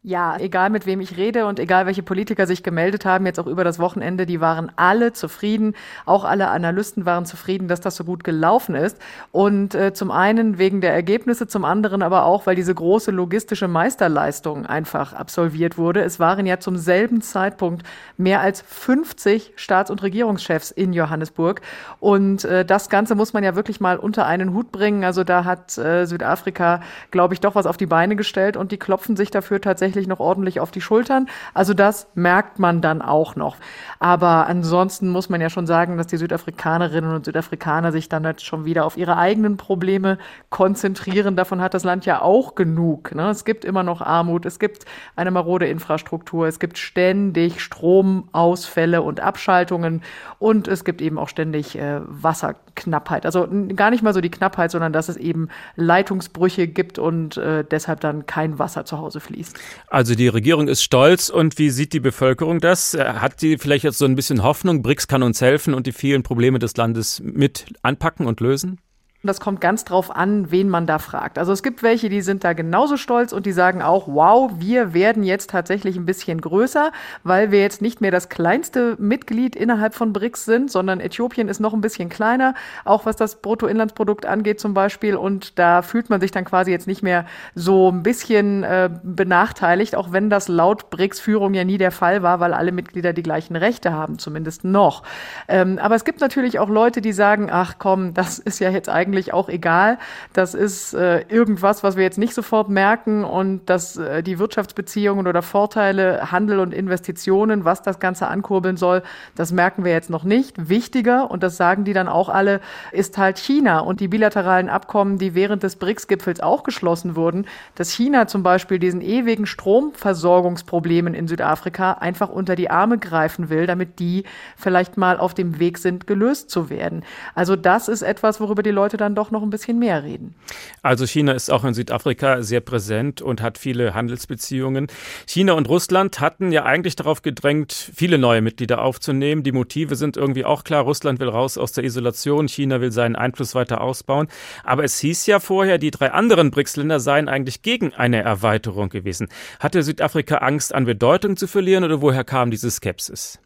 Ja, 0.06 0.36
egal 0.38 0.68
mit 0.68 0.84
wem 0.84 1.00
ich 1.00 1.16
rede 1.16 1.46
und 1.46 1.58
egal 1.58 1.86
welche 1.86 2.02
Politiker 2.02 2.46
sich 2.46 2.62
gemeldet 2.62 3.06
haben, 3.06 3.24
jetzt 3.24 3.40
auch 3.40 3.46
über 3.46 3.64
das 3.64 3.78
Wochenende, 3.78 4.26
die 4.26 4.38
waren 4.38 4.70
alle 4.76 5.14
zufrieden. 5.14 5.74
Auch 6.04 6.24
alle 6.24 6.48
Analysten 6.48 7.06
waren 7.06 7.24
zufrieden, 7.24 7.68
dass 7.68 7.80
das 7.80 7.96
so 7.96 8.04
gut 8.04 8.22
gelaufen 8.22 8.74
ist. 8.74 8.98
Und 9.32 9.74
äh, 9.74 9.94
zum 9.94 10.10
einen 10.10 10.58
wegen 10.58 10.82
der 10.82 10.92
Ergebnisse, 10.92 11.46
zum 11.46 11.64
anderen 11.64 12.02
aber 12.02 12.26
auch, 12.26 12.44
weil 12.44 12.54
diese 12.54 12.74
große 12.74 13.12
logistische 13.12 13.66
Meisterleistung 13.66 14.66
einfach 14.66 15.14
absolviert 15.14 15.78
wurde. 15.78 16.02
Es 16.02 16.20
waren 16.20 16.44
ja 16.44 16.60
zum 16.60 16.76
selben 16.76 17.22
Zeitpunkt 17.22 17.82
mehr 18.18 18.42
als 18.42 18.60
50 18.60 19.54
Staats- 19.56 19.90
und 19.90 20.02
Regierungschefs 20.02 20.70
in 20.70 20.92
Johannesburg. 20.92 21.62
Und 21.98 22.44
äh, 22.44 22.66
das 22.66 22.90
Ganze 22.90 23.14
muss 23.14 23.32
man 23.32 23.42
ja 23.42 23.56
wirklich 23.56 23.80
mal 23.80 23.96
unter 23.96 24.26
einen 24.26 24.52
Hut 24.52 24.70
bringen. 24.70 25.02
Also 25.02 25.24
da 25.24 25.46
hat 25.46 25.78
äh, 25.78 26.04
Südafrika, 26.04 26.82
glaube 27.10 27.32
ich, 27.32 27.40
doch 27.40 27.54
was 27.54 27.64
auf 27.64 27.78
die 27.78 27.86
Beine 27.86 28.16
gestellt 28.16 28.58
und 28.58 28.70
die 28.70 28.78
klopfen 28.78 29.16
sich 29.16 29.30
dafür 29.30 29.62
tatsächlich 29.62 29.93
tatsächlich 29.94 30.08
noch 30.08 30.18
ordentlich 30.18 30.58
auf 30.58 30.72
die 30.72 30.80
Schultern. 30.80 31.28
Also 31.54 31.72
das 31.72 32.08
merkt 32.14 32.58
man 32.58 32.80
dann 32.80 33.00
auch 33.00 33.36
noch. 33.36 33.56
Aber 34.00 34.46
ansonsten 34.48 35.08
muss 35.08 35.28
man 35.28 35.40
ja 35.40 35.50
schon 35.50 35.68
sagen, 35.68 35.96
dass 35.96 36.08
die 36.08 36.16
Südafrikanerinnen 36.16 37.14
und 37.14 37.24
Südafrikaner 37.24 37.92
sich 37.92 38.08
dann 38.08 38.24
jetzt 38.24 38.44
schon 38.44 38.64
wieder 38.64 38.84
auf 38.84 38.96
ihre 38.96 39.16
eigenen 39.16 39.56
Probleme 39.56 40.18
konzentrieren. 40.50 41.36
Davon 41.36 41.60
hat 41.60 41.74
das 41.74 41.84
Land 41.84 42.06
ja 42.06 42.22
auch 42.22 42.56
genug. 42.56 43.14
Ne? 43.14 43.30
Es 43.30 43.44
gibt 43.44 43.64
immer 43.64 43.84
noch 43.84 44.00
Armut, 44.00 44.46
es 44.46 44.58
gibt 44.58 44.84
eine 45.14 45.30
marode 45.30 45.66
Infrastruktur, 45.66 46.48
es 46.48 46.58
gibt 46.58 46.76
ständig 46.76 47.60
Stromausfälle 47.60 49.00
und 49.00 49.20
Abschaltungen 49.20 50.02
und 50.40 50.66
es 50.66 50.84
gibt 50.84 51.00
eben 51.00 51.18
auch 51.18 51.28
ständig 51.28 51.78
äh, 51.78 52.00
Wasserknappheit. 52.04 53.26
Also 53.26 53.48
gar 53.76 53.90
nicht 53.90 54.02
mal 54.02 54.12
so 54.12 54.20
die 54.20 54.30
Knappheit, 54.30 54.72
sondern 54.72 54.92
dass 54.92 55.08
es 55.08 55.16
eben 55.16 55.48
Leitungsbrüche 55.76 56.66
gibt 56.66 56.98
und 56.98 57.36
äh, 57.36 57.64
deshalb 57.64 58.00
dann 58.00 58.26
kein 58.26 58.58
Wasser 58.58 58.84
zu 58.84 58.98
Hause 58.98 59.20
fließt. 59.20 59.56
Also 59.94 60.16
die 60.16 60.26
Regierung 60.26 60.66
ist 60.66 60.82
stolz 60.82 61.28
und 61.28 61.56
wie 61.56 61.70
sieht 61.70 61.92
die 61.92 62.00
Bevölkerung 62.00 62.58
das? 62.58 62.94
Äh, 62.94 63.04
hat 63.04 63.42
die 63.42 63.58
vielleicht 63.58 63.84
jetzt 63.84 63.98
so 63.98 64.06
ein 64.06 64.16
bisschen 64.16 64.42
Hoffnung, 64.42 64.82
BRICS 64.82 65.06
kann 65.06 65.22
uns 65.22 65.40
helfen 65.40 65.72
und 65.72 65.86
die 65.86 65.92
vielen 65.92 66.24
Probleme 66.24 66.58
des 66.58 66.76
Landes 66.76 67.22
mit 67.24 67.66
anpacken 67.82 68.26
und 68.26 68.40
lösen? 68.40 68.80
Das 69.26 69.40
kommt 69.40 69.62
ganz 69.62 69.84
drauf 69.84 70.14
an, 70.14 70.50
wen 70.50 70.68
man 70.68 70.86
da 70.86 70.98
fragt. 70.98 71.38
Also 71.38 71.50
es 71.52 71.62
gibt 71.62 71.82
welche, 71.82 72.10
die 72.10 72.20
sind 72.20 72.44
da 72.44 72.52
genauso 72.52 72.98
stolz 72.98 73.32
und 73.32 73.46
die 73.46 73.52
sagen 73.52 73.80
auch, 73.80 74.06
wow, 74.06 74.52
wir 74.58 74.92
werden 74.92 75.22
jetzt 75.22 75.48
tatsächlich 75.48 75.96
ein 75.96 76.04
bisschen 76.04 76.42
größer, 76.42 76.92
weil 77.22 77.50
wir 77.50 77.62
jetzt 77.62 77.80
nicht 77.80 78.02
mehr 78.02 78.10
das 78.10 78.28
kleinste 78.28 78.96
Mitglied 78.98 79.56
innerhalb 79.56 79.94
von 79.94 80.12
BRICS 80.12 80.44
sind, 80.44 80.70
sondern 80.70 81.00
Äthiopien 81.00 81.48
ist 81.48 81.58
noch 81.58 81.72
ein 81.72 81.80
bisschen 81.80 82.10
kleiner, 82.10 82.54
auch 82.84 83.06
was 83.06 83.16
das 83.16 83.36
Bruttoinlandsprodukt 83.36 84.26
angeht 84.26 84.60
zum 84.60 84.74
Beispiel. 84.74 85.16
Und 85.16 85.58
da 85.58 85.80
fühlt 85.80 86.10
man 86.10 86.20
sich 86.20 86.30
dann 86.30 86.44
quasi 86.44 86.70
jetzt 86.70 86.86
nicht 86.86 87.02
mehr 87.02 87.24
so 87.54 87.90
ein 87.90 88.02
bisschen 88.02 88.62
äh, 88.62 88.90
benachteiligt, 89.02 89.96
auch 89.96 90.12
wenn 90.12 90.28
das 90.28 90.48
laut 90.48 90.90
BRICS-Führung 90.90 91.54
ja 91.54 91.64
nie 91.64 91.78
der 91.78 91.92
Fall 91.92 92.22
war, 92.22 92.40
weil 92.40 92.52
alle 92.52 92.72
Mitglieder 92.72 93.14
die 93.14 93.22
gleichen 93.22 93.56
Rechte 93.56 93.94
haben, 93.94 94.18
zumindest 94.18 94.64
noch. 94.64 95.02
Ähm, 95.48 95.78
aber 95.78 95.94
es 95.94 96.04
gibt 96.04 96.20
natürlich 96.20 96.58
auch 96.58 96.68
Leute, 96.68 97.00
die 97.00 97.14
sagen, 97.14 97.48
ach 97.50 97.76
komm, 97.78 98.12
das 98.12 98.38
ist 98.38 98.58
ja 98.58 98.68
jetzt 98.68 98.90
eigentlich 98.90 99.13
eigentlich 99.14 99.32
auch 99.32 99.48
egal. 99.48 99.98
Das 100.32 100.54
ist 100.54 100.94
äh, 100.94 101.20
irgendwas, 101.28 101.82
was 101.82 101.96
wir 101.96 102.02
jetzt 102.02 102.18
nicht 102.18 102.34
sofort 102.34 102.68
merken 102.68 103.24
und 103.24 103.66
dass 103.66 103.96
äh, 103.96 104.22
die 104.22 104.38
Wirtschaftsbeziehungen 104.38 105.26
oder 105.26 105.42
Vorteile, 105.42 106.32
Handel 106.32 106.58
und 106.58 106.74
Investitionen, 106.74 107.64
was 107.64 107.82
das 107.82 108.00
Ganze 108.00 108.26
ankurbeln 108.28 108.76
soll, 108.76 109.02
das 109.36 109.52
merken 109.52 109.84
wir 109.84 109.92
jetzt 109.92 110.10
noch 110.10 110.24
nicht. 110.24 110.68
Wichtiger, 110.68 111.30
und 111.30 111.42
das 111.42 111.56
sagen 111.56 111.84
die 111.84 111.92
dann 111.92 112.08
auch 112.08 112.28
alle, 112.28 112.60
ist 112.90 113.16
halt 113.18 113.38
China 113.38 113.80
und 113.80 114.00
die 114.00 114.08
bilateralen 114.08 114.68
Abkommen, 114.68 115.18
die 115.18 115.34
während 115.34 115.62
des 115.62 115.76
BRICS-Gipfels 115.76 116.40
auch 116.40 116.64
geschlossen 116.64 117.16
wurden, 117.16 117.46
dass 117.76 117.90
China 117.90 118.26
zum 118.26 118.42
Beispiel 118.42 118.78
diesen 118.78 119.00
ewigen 119.00 119.46
Stromversorgungsproblemen 119.46 121.14
in 121.14 121.28
Südafrika 121.28 121.92
einfach 121.92 122.28
unter 122.28 122.56
die 122.56 122.70
Arme 122.70 122.98
greifen 122.98 123.48
will, 123.48 123.66
damit 123.66 124.00
die 124.00 124.24
vielleicht 124.56 124.96
mal 124.96 125.18
auf 125.18 125.34
dem 125.34 125.58
Weg 125.58 125.78
sind, 125.78 126.06
gelöst 126.06 126.50
zu 126.50 126.70
werden. 126.70 127.04
Also 127.34 127.54
das 127.56 127.88
ist 127.88 128.02
etwas, 128.02 128.40
worüber 128.40 128.64
die 128.64 128.70
Leute 128.70 128.96
dann 128.96 129.03
doch 129.12 129.30
noch 129.30 129.42
ein 129.42 129.50
bisschen 129.50 129.78
mehr 129.78 130.04
reden. 130.04 130.34
Also 130.82 131.06
China 131.06 131.32
ist 131.32 131.50
auch 131.50 131.64
in 131.64 131.74
Südafrika 131.74 132.42
sehr 132.42 132.60
präsent 132.60 133.20
und 133.20 133.42
hat 133.42 133.58
viele 133.58 133.94
Handelsbeziehungen. 133.94 134.86
China 135.26 135.54
und 135.54 135.68
Russland 135.68 136.20
hatten 136.20 136.52
ja 136.52 136.64
eigentlich 136.64 136.96
darauf 136.96 137.22
gedrängt, 137.22 137.72
viele 137.72 138.18
neue 138.18 138.40
Mitglieder 138.40 138.80
aufzunehmen. 138.80 139.42
Die 139.42 139.52
Motive 139.52 139.96
sind 139.96 140.16
irgendwie 140.16 140.44
auch 140.44 140.64
klar. 140.64 140.84
Russland 140.84 141.20
will 141.20 141.28
raus 141.28 141.58
aus 141.58 141.72
der 141.72 141.84
Isolation, 141.84 142.48
China 142.48 142.80
will 142.80 142.92
seinen 142.92 143.16
Einfluss 143.16 143.54
weiter 143.54 143.80
ausbauen. 143.80 144.28
Aber 144.62 144.84
es 144.84 144.98
hieß 144.98 145.26
ja 145.26 145.40
vorher, 145.40 145.78
die 145.78 145.90
drei 145.90 146.12
anderen 146.12 146.50
BRICS-Länder 146.50 147.00
seien 147.00 147.28
eigentlich 147.28 147.62
gegen 147.62 147.92
eine 147.92 148.22
Erweiterung 148.22 148.88
gewesen. 148.88 149.28
Hatte 149.60 149.82
Südafrika 149.82 150.38
Angst, 150.38 150.74
an 150.74 150.84
Bedeutung 150.86 151.36
zu 151.36 151.46
verlieren 151.46 151.84
oder 151.84 152.00
woher 152.00 152.24
kam 152.24 152.50
diese 152.50 152.70
Skepsis? 152.70 153.40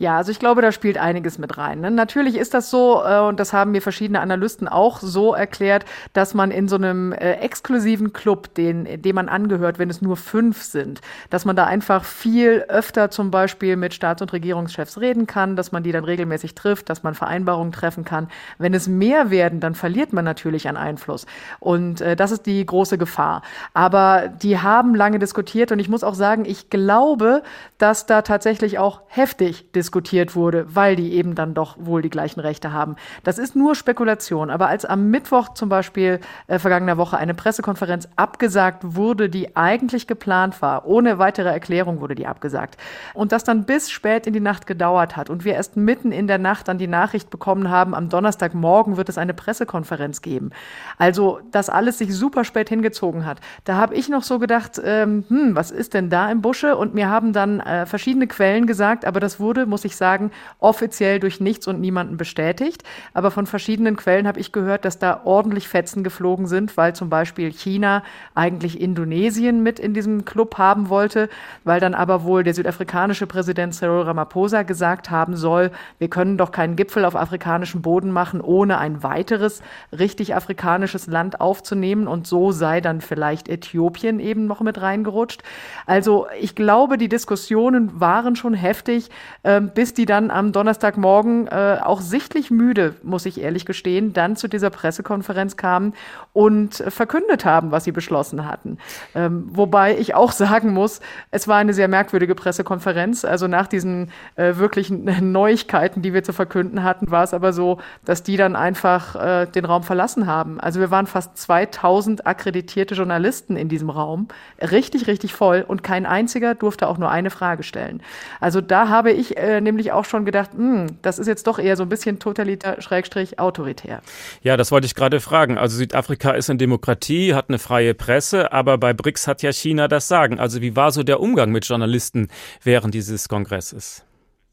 Ja, 0.00 0.16
also 0.16 0.32
ich 0.32 0.38
glaube, 0.38 0.62
da 0.62 0.72
spielt 0.72 0.96
einiges 0.96 1.36
mit 1.36 1.58
rein. 1.58 1.82
Ne? 1.82 1.90
Natürlich 1.90 2.36
ist 2.36 2.54
das 2.54 2.70
so, 2.70 3.02
äh, 3.04 3.20
und 3.20 3.38
das 3.38 3.52
haben 3.52 3.72
mir 3.72 3.82
verschiedene 3.82 4.20
Analysten 4.20 4.66
auch 4.66 4.98
so 4.98 5.34
erklärt, 5.34 5.84
dass 6.14 6.32
man 6.32 6.50
in 6.50 6.68
so 6.68 6.76
einem 6.76 7.12
äh, 7.12 7.32
exklusiven 7.32 8.14
Club, 8.14 8.54
den, 8.54 9.02
dem 9.02 9.14
man 9.14 9.28
angehört, 9.28 9.78
wenn 9.78 9.90
es 9.90 10.00
nur 10.00 10.16
fünf 10.16 10.62
sind, 10.62 11.02
dass 11.28 11.44
man 11.44 11.54
da 11.54 11.66
einfach 11.66 12.04
viel 12.04 12.64
öfter 12.68 13.10
zum 13.10 13.30
Beispiel 13.30 13.76
mit 13.76 13.92
Staats- 13.92 14.22
und 14.22 14.32
Regierungschefs 14.32 14.98
reden 15.02 15.26
kann, 15.26 15.54
dass 15.54 15.70
man 15.70 15.82
die 15.82 15.92
dann 15.92 16.04
regelmäßig 16.04 16.54
trifft, 16.54 16.88
dass 16.88 17.02
man 17.02 17.12
Vereinbarungen 17.12 17.70
treffen 17.70 18.06
kann. 18.06 18.28
Wenn 18.56 18.72
es 18.72 18.88
mehr 18.88 19.30
werden, 19.30 19.60
dann 19.60 19.74
verliert 19.74 20.14
man 20.14 20.24
natürlich 20.24 20.66
an 20.66 20.78
Einfluss. 20.78 21.26
Und 21.58 22.00
äh, 22.00 22.16
das 22.16 22.30
ist 22.30 22.46
die 22.46 22.64
große 22.64 22.96
Gefahr. 22.96 23.42
Aber 23.74 24.28
die 24.28 24.60
haben 24.60 24.94
lange 24.94 25.18
diskutiert 25.18 25.72
und 25.72 25.78
ich 25.78 25.90
muss 25.90 26.04
auch 26.04 26.14
sagen, 26.14 26.46
ich 26.46 26.70
glaube, 26.70 27.42
dass 27.76 28.06
da 28.06 28.22
tatsächlich 28.22 28.78
auch 28.78 29.02
heftig 29.08 29.70
diskutiert 29.72 29.89
diskutiert 29.90 30.36
wurde, 30.36 30.66
weil 30.72 30.94
die 30.94 31.14
eben 31.14 31.34
dann 31.34 31.52
doch 31.52 31.76
wohl 31.80 32.00
die 32.00 32.10
gleichen 32.10 32.38
Rechte 32.38 32.72
haben. 32.72 32.94
Das 33.24 33.38
ist 33.38 33.56
nur 33.56 33.74
Spekulation. 33.74 34.48
Aber 34.48 34.68
als 34.68 34.84
am 34.84 35.10
Mittwoch 35.10 35.54
zum 35.54 35.68
Beispiel 35.68 36.20
äh, 36.46 36.60
vergangener 36.60 36.96
Woche 36.96 37.18
eine 37.18 37.34
Pressekonferenz 37.34 38.08
abgesagt 38.14 38.94
wurde, 38.94 39.28
die 39.28 39.56
eigentlich 39.56 40.06
geplant 40.06 40.62
war, 40.62 40.86
ohne 40.86 41.18
weitere 41.18 41.48
Erklärung 41.48 42.00
wurde 42.00 42.14
die 42.14 42.28
abgesagt, 42.28 42.76
und 43.14 43.32
das 43.32 43.42
dann 43.42 43.64
bis 43.64 43.90
spät 43.90 44.28
in 44.28 44.32
die 44.32 44.38
Nacht 44.38 44.68
gedauert 44.68 45.16
hat 45.16 45.28
und 45.28 45.44
wir 45.44 45.54
erst 45.54 45.76
mitten 45.76 46.12
in 46.12 46.28
der 46.28 46.38
Nacht 46.38 46.68
dann 46.68 46.78
die 46.78 46.86
Nachricht 46.86 47.28
bekommen 47.28 47.68
haben, 47.68 47.92
am 47.92 48.08
Donnerstagmorgen 48.08 48.96
wird 48.96 49.08
es 49.08 49.18
eine 49.18 49.34
Pressekonferenz 49.34 50.22
geben. 50.22 50.50
Also, 50.98 51.40
dass 51.50 51.68
alles 51.68 51.98
sich 51.98 52.14
super 52.14 52.44
spät 52.44 52.68
hingezogen 52.68 53.26
hat. 53.26 53.40
Da 53.64 53.74
habe 53.74 53.96
ich 53.96 54.08
noch 54.08 54.22
so 54.22 54.38
gedacht, 54.38 54.80
ähm, 54.84 55.24
hm, 55.26 55.56
was 55.56 55.72
ist 55.72 55.94
denn 55.94 56.10
da 56.10 56.30
im 56.30 56.42
Busche? 56.42 56.76
Und 56.76 56.94
mir 56.94 57.08
haben 57.08 57.32
dann 57.32 57.58
äh, 57.58 57.86
verschiedene 57.86 58.28
Quellen 58.28 58.66
gesagt, 58.68 59.04
aber 59.04 59.18
das 59.18 59.40
wurde, 59.40 59.66
muss 59.66 59.79
muss 59.80 59.84
ich 59.86 59.96
sagen, 59.96 60.30
offiziell 60.58 61.20
durch 61.20 61.40
nichts 61.40 61.66
und 61.66 61.80
niemanden 61.80 62.18
bestätigt. 62.18 62.82
Aber 63.14 63.30
von 63.30 63.46
verschiedenen 63.46 63.96
Quellen 63.96 64.26
habe 64.26 64.38
ich 64.38 64.52
gehört, 64.52 64.84
dass 64.84 64.98
da 64.98 65.22
ordentlich 65.24 65.68
Fetzen 65.68 66.04
geflogen 66.04 66.46
sind, 66.46 66.76
weil 66.76 66.94
zum 66.94 67.08
Beispiel 67.08 67.50
China 67.50 68.02
eigentlich 68.34 68.78
Indonesien 68.78 69.62
mit 69.62 69.78
in 69.78 69.94
diesem 69.94 70.26
Club 70.26 70.58
haben 70.58 70.90
wollte, 70.90 71.30
weil 71.64 71.80
dann 71.80 71.94
aber 71.94 72.24
wohl 72.24 72.44
der 72.44 72.52
südafrikanische 72.52 73.26
Präsident 73.26 73.74
Cyril 73.74 74.02
Ramaphosa 74.02 74.64
gesagt 74.64 75.10
haben 75.10 75.34
soll, 75.34 75.70
wir 75.98 76.08
können 76.08 76.36
doch 76.36 76.52
keinen 76.52 76.76
Gipfel 76.76 77.06
auf 77.06 77.16
afrikanischem 77.16 77.80
Boden 77.80 78.10
machen, 78.10 78.42
ohne 78.42 78.76
ein 78.76 79.02
weiteres 79.02 79.62
richtig 79.98 80.34
afrikanisches 80.34 81.06
Land 81.06 81.40
aufzunehmen. 81.40 82.06
Und 82.06 82.26
so 82.26 82.52
sei 82.52 82.82
dann 82.82 83.00
vielleicht 83.00 83.48
Äthiopien 83.48 84.20
eben 84.20 84.46
noch 84.46 84.60
mit 84.60 84.82
reingerutscht. 84.82 85.42
Also 85.86 86.26
ich 86.38 86.54
glaube, 86.54 86.98
die 86.98 87.08
Diskussionen 87.08 87.98
waren 87.98 88.36
schon 88.36 88.52
heftig. 88.52 89.08
Ähm, 89.42 89.69
bis 89.74 89.94
die 89.94 90.06
dann 90.06 90.30
am 90.30 90.52
Donnerstagmorgen 90.52 91.48
äh, 91.48 91.78
auch 91.82 92.00
sichtlich 92.00 92.50
müde, 92.50 92.94
muss 93.02 93.26
ich 93.26 93.40
ehrlich 93.40 93.64
gestehen, 93.64 94.12
dann 94.12 94.36
zu 94.36 94.48
dieser 94.48 94.70
Pressekonferenz 94.70 95.56
kamen 95.56 95.94
und 96.32 96.74
verkündet 96.88 97.44
haben, 97.44 97.70
was 97.70 97.84
sie 97.84 97.92
beschlossen 97.92 98.46
hatten. 98.46 98.78
Ähm, 99.14 99.48
wobei 99.52 99.96
ich 99.96 100.14
auch 100.14 100.32
sagen 100.40 100.72
muss, 100.72 101.00
es 101.30 101.48
war 101.48 101.58
eine 101.58 101.74
sehr 101.74 101.88
merkwürdige 101.88 102.34
Pressekonferenz. 102.34 103.24
Also 103.24 103.46
nach 103.46 103.66
diesen 103.66 104.10
äh, 104.36 104.56
wirklichen 104.56 105.04
Neuigkeiten, 105.32 106.02
die 106.02 106.14
wir 106.14 106.22
zu 106.22 106.32
verkünden 106.32 106.82
hatten, 106.82 107.10
war 107.10 107.24
es 107.24 107.34
aber 107.34 107.52
so, 107.52 107.78
dass 108.04 108.22
die 108.22 108.36
dann 108.36 108.56
einfach 108.56 109.16
äh, 109.16 109.46
den 109.46 109.64
Raum 109.64 109.82
verlassen 109.82 110.26
haben. 110.26 110.60
Also 110.60 110.80
wir 110.80 110.90
waren 110.90 111.06
fast 111.06 111.36
2000 111.36 112.26
akkreditierte 112.26 112.94
Journalisten 112.94 113.56
in 113.56 113.68
diesem 113.68 113.90
Raum, 113.90 114.28
richtig, 114.60 115.06
richtig 115.06 115.34
voll 115.34 115.64
und 115.66 115.82
kein 115.82 116.06
einziger 116.06 116.54
durfte 116.54 116.88
auch 116.88 116.98
nur 116.98 117.10
eine 117.10 117.30
Frage 117.30 117.62
stellen. 117.62 118.02
Also 118.40 118.60
da 118.60 118.88
habe 118.88 119.12
ich 119.12 119.36
äh, 119.36 119.49
nämlich 119.60 119.92
auch 119.92 120.04
schon 120.04 120.24
gedacht, 120.24 120.50
hm, 120.54 120.86
das 121.02 121.18
ist 121.18 121.26
jetzt 121.26 121.46
doch 121.46 121.58
eher 121.58 121.76
so 121.76 121.82
ein 121.82 121.88
bisschen 121.88 122.18
totalitär, 122.18 122.80
schrägstrich, 122.80 123.38
autoritär. 123.38 124.02
Ja, 124.42 124.56
das 124.56 124.70
wollte 124.70 124.86
ich 124.86 124.94
gerade 124.94 125.20
fragen. 125.20 125.58
Also 125.58 125.76
Südafrika 125.78 126.32
ist 126.32 126.50
eine 126.50 126.58
Demokratie, 126.58 127.34
hat 127.34 127.46
eine 127.48 127.58
freie 127.58 127.94
Presse, 127.94 128.52
aber 128.52 128.78
bei 128.78 128.92
BRICS 128.92 129.26
hat 129.26 129.42
ja 129.42 129.52
China 129.52 129.88
das 129.88 130.08
Sagen. 130.08 130.38
Also 130.38 130.60
wie 130.60 130.76
war 130.76 130.92
so 130.92 131.02
der 131.02 131.20
Umgang 131.20 131.50
mit 131.50 131.66
Journalisten 131.66 132.28
während 132.62 132.94
dieses 132.94 133.28
Kongresses? 133.28 134.04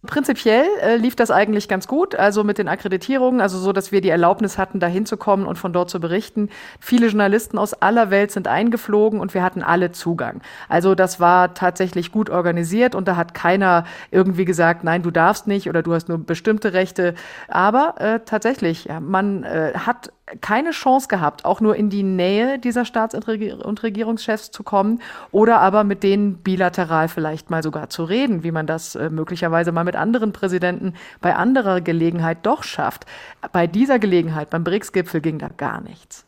Prinzipiell 0.05 0.67
äh, 0.81 0.95
lief 0.95 1.15
das 1.15 1.31
eigentlich 1.31 1.67
ganz 1.67 1.87
gut, 1.87 2.13
also 2.13 2.43
mit 2.43 2.59
den 2.59 2.67
Akkreditierungen, 2.67 3.41
also 3.41 3.57
so, 3.57 3.73
dass 3.73 3.91
wir 3.91 3.99
die 3.99 4.09
Erlaubnis 4.09 4.59
hatten, 4.59 4.79
da 4.79 4.85
hinzukommen 4.85 5.47
und 5.47 5.57
von 5.57 5.73
dort 5.73 5.89
zu 5.89 5.99
berichten. 5.99 6.49
Viele 6.79 7.07
Journalisten 7.07 7.57
aus 7.57 7.73
aller 7.73 8.11
Welt 8.11 8.31
sind 8.31 8.47
eingeflogen 8.47 9.19
und 9.19 9.33
wir 9.33 9.41
hatten 9.41 9.63
alle 9.63 9.91
Zugang. 9.91 10.41
Also 10.69 10.93
das 10.93 11.19
war 11.19 11.55
tatsächlich 11.55 12.11
gut 12.11 12.29
organisiert 12.29 12.93
und 12.93 13.07
da 13.07 13.15
hat 13.15 13.33
keiner 13.33 13.85
irgendwie 14.11 14.45
gesagt, 14.45 14.83
nein, 14.83 15.01
du 15.01 15.09
darfst 15.09 15.47
nicht 15.47 15.67
oder 15.67 15.81
du 15.81 15.95
hast 15.95 16.09
nur 16.09 16.19
bestimmte 16.19 16.73
Rechte. 16.73 17.15
Aber 17.47 17.95
äh, 17.97 18.19
tatsächlich, 18.23 18.87
man 19.01 19.43
äh, 19.43 19.73
hat 19.75 20.11
keine 20.41 20.71
Chance 20.71 21.07
gehabt, 21.07 21.45
auch 21.45 21.61
nur 21.61 21.75
in 21.75 21.89
die 21.89 22.03
Nähe 22.03 22.59
dieser 22.59 22.85
Staats- 22.85 23.15
und 23.15 23.27
Regierungschefs 23.83 24.51
zu 24.51 24.63
kommen 24.63 25.01
oder 25.31 25.59
aber 25.59 25.83
mit 25.83 26.03
denen 26.03 26.37
bilateral 26.37 27.07
vielleicht 27.07 27.49
mal 27.49 27.63
sogar 27.63 27.89
zu 27.89 28.03
reden, 28.03 28.43
wie 28.43 28.51
man 28.51 28.67
das 28.67 28.95
äh, 28.95 29.09
möglicherweise 29.09 29.71
mal 29.71 29.85
mit 29.85 29.95
anderen 29.95 30.33
Präsidenten 30.33 30.93
bei 31.21 31.35
anderer 31.35 31.81
Gelegenheit 31.81 32.39
doch 32.43 32.63
schafft. 32.63 33.05
Bei 33.53 33.67
dieser 33.67 33.99
Gelegenheit, 33.99 34.49
beim 34.49 34.63
BRICS-Gipfel, 34.63 35.21
ging 35.21 35.39
da 35.39 35.47
gar 35.47 35.81
nichts. 35.81 36.25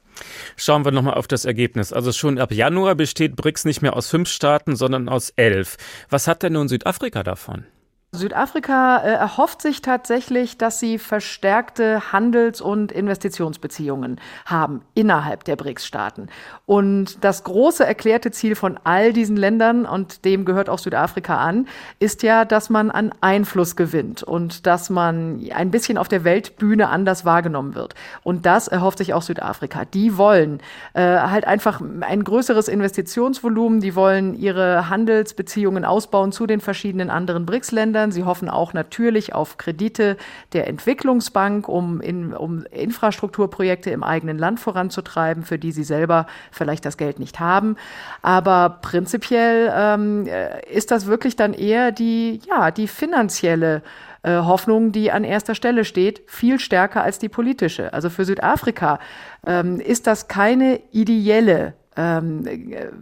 Schauen 0.56 0.86
wir 0.86 0.92
nochmal 0.92 1.14
auf 1.14 1.28
das 1.28 1.46
Ergebnis. 1.46 1.94
Also 1.94 2.12
schon 2.12 2.40
ab 2.40 2.52
Januar 2.52 2.96
besteht 2.96 3.36
BRICS 3.36 3.66
nicht 3.66 3.82
mehr 3.82 3.96
aus 3.96 4.10
fünf 4.10 4.30
Staaten, 4.30 4.76
sondern 4.76 5.10
aus 5.10 5.32
elf. 5.36 5.78
Was 6.10 6.28
hat 6.28 6.44
denn 6.44 6.54
nun 6.54 6.68
Südafrika 6.68 7.24
davon? 7.24 7.66
Südafrika 8.12 8.98
äh, 8.98 9.12
erhofft 9.12 9.62
sich 9.62 9.84
tatsächlich, 9.84 10.58
dass 10.58 10.80
sie 10.80 10.98
verstärkte 10.98 12.12
Handels- 12.12 12.60
und 12.60 12.92
Investitionsbeziehungen 12.92 14.20
haben 14.48 14.82
innerhalb 14.96 15.44
der 15.44 15.56
BRICS-Staaten. 15.56 16.28
Und 16.66 17.24
das 17.24 17.44
große 17.44 17.86
erklärte 17.86 18.32
Ziel 18.32 18.56
von 18.56 18.80
all 18.84 19.14
diesen 19.14 19.38
Ländern, 19.38 19.86
und 19.86 20.26
dem 20.26 20.44
gehört 20.44 20.70
auch 20.70 20.80
Südafrika 20.80 21.38
an, 21.38 21.68
ist 22.00 22.24
ja, 22.24 22.46
dass 22.46 22.72
man 22.72 22.90
an 22.90 23.12
Einfluss 23.22 23.76
gewinnt 23.76 24.24
und 24.24 24.66
dass 24.66 24.90
man 24.90 25.48
ein 25.54 25.70
bisschen 25.70 26.00
auf 26.00 26.08
der 26.08 26.24
Weltbühne 26.24 26.90
anders 26.90 27.26
wahrgenommen 27.26 27.76
wird. 27.76 27.94
Und 28.24 28.48
das 28.48 28.68
erhofft 28.68 28.98
sich 28.98 29.14
auch 29.14 29.22
Südafrika. 29.22 29.86
Die 29.86 30.18
wollen 30.18 30.62
äh, 30.96 31.04
halt 31.04 31.46
einfach 31.46 31.80
ein 32.02 32.24
größeres 32.24 32.70
Investitionsvolumen, 32.70 33.82
die 33.82 33.94
wollen 33.94 34.34
ihre 34.34 34.90
Handelsbeziehungen 34.90 35.86
ausbauen 35.86 36.32
zu 36.32 36.48
den 36.48 36.60
verschiedenen 36.60 37.12
anderen 37.12 37.46
BRICS-Ländern 37.46 37.99
Ländern. 38.00 38.12
Sie 38.12 38.24
hoffen 38.24 38.50
auch 38.50 38.74
natürlich 38.74 39.34
auf 39.34 39.58
Kredite 39.58 40.18
der 40.54 40.68
Entwicklungsbank, 40.68 41.68
um, 41.68 42.02
in, 42.02 42.34
um 42.34 42.64
Infrastrukturprojekte 42.72 43.90
im 43.92 44.04
eigenen 44.04 44.38
Land 44.38 44.60
voranzutreiben, 44.60 45.44
für 45.44 45.60
die 45.60 45.72
sie 45.72 45.84
selber 45.84 46.26
vielleicht 46.52 46.86
das 46.86 46.98
Geld 46.98 47.20
nicht 47.20 47.40
haben. 47.40 47.76
Aber 48.22 48.80
prinzipiell 48.82 49.72
ähm, 49.76 50.28
ist 50.72 50.92
das 50.92 51.06
wirklich 51.08 51.36
dann 51.36 51.54
eher 51.54 51.92
die, 51.92 52.42
ja, 52.48 52.72
die 52.72 52.88
finanzielle 52.88 53.82
äh, 54.24 54.38
Hoffnung, 54.38 54.92
die 54.92 55.12
an 55.12 55.24
erster 55.24 55.56
Stelle 55.56 55.86
steht, 55.86 56.22
viel 56.28 56.60
stärker 56.60 57.04
als 57.04 57.20
die 57.20 57.30
politische. 57.30 57.94
Also 57.94 58.10
für 58.10 58.26
Südafrika 58.26 59.00
ähm, 59.46 59.80
ist 59.80 60.08
das 60.08 60.28
keine 60.28 60.80
ideelle 60.92 61.74
ähm, 62.00 62.46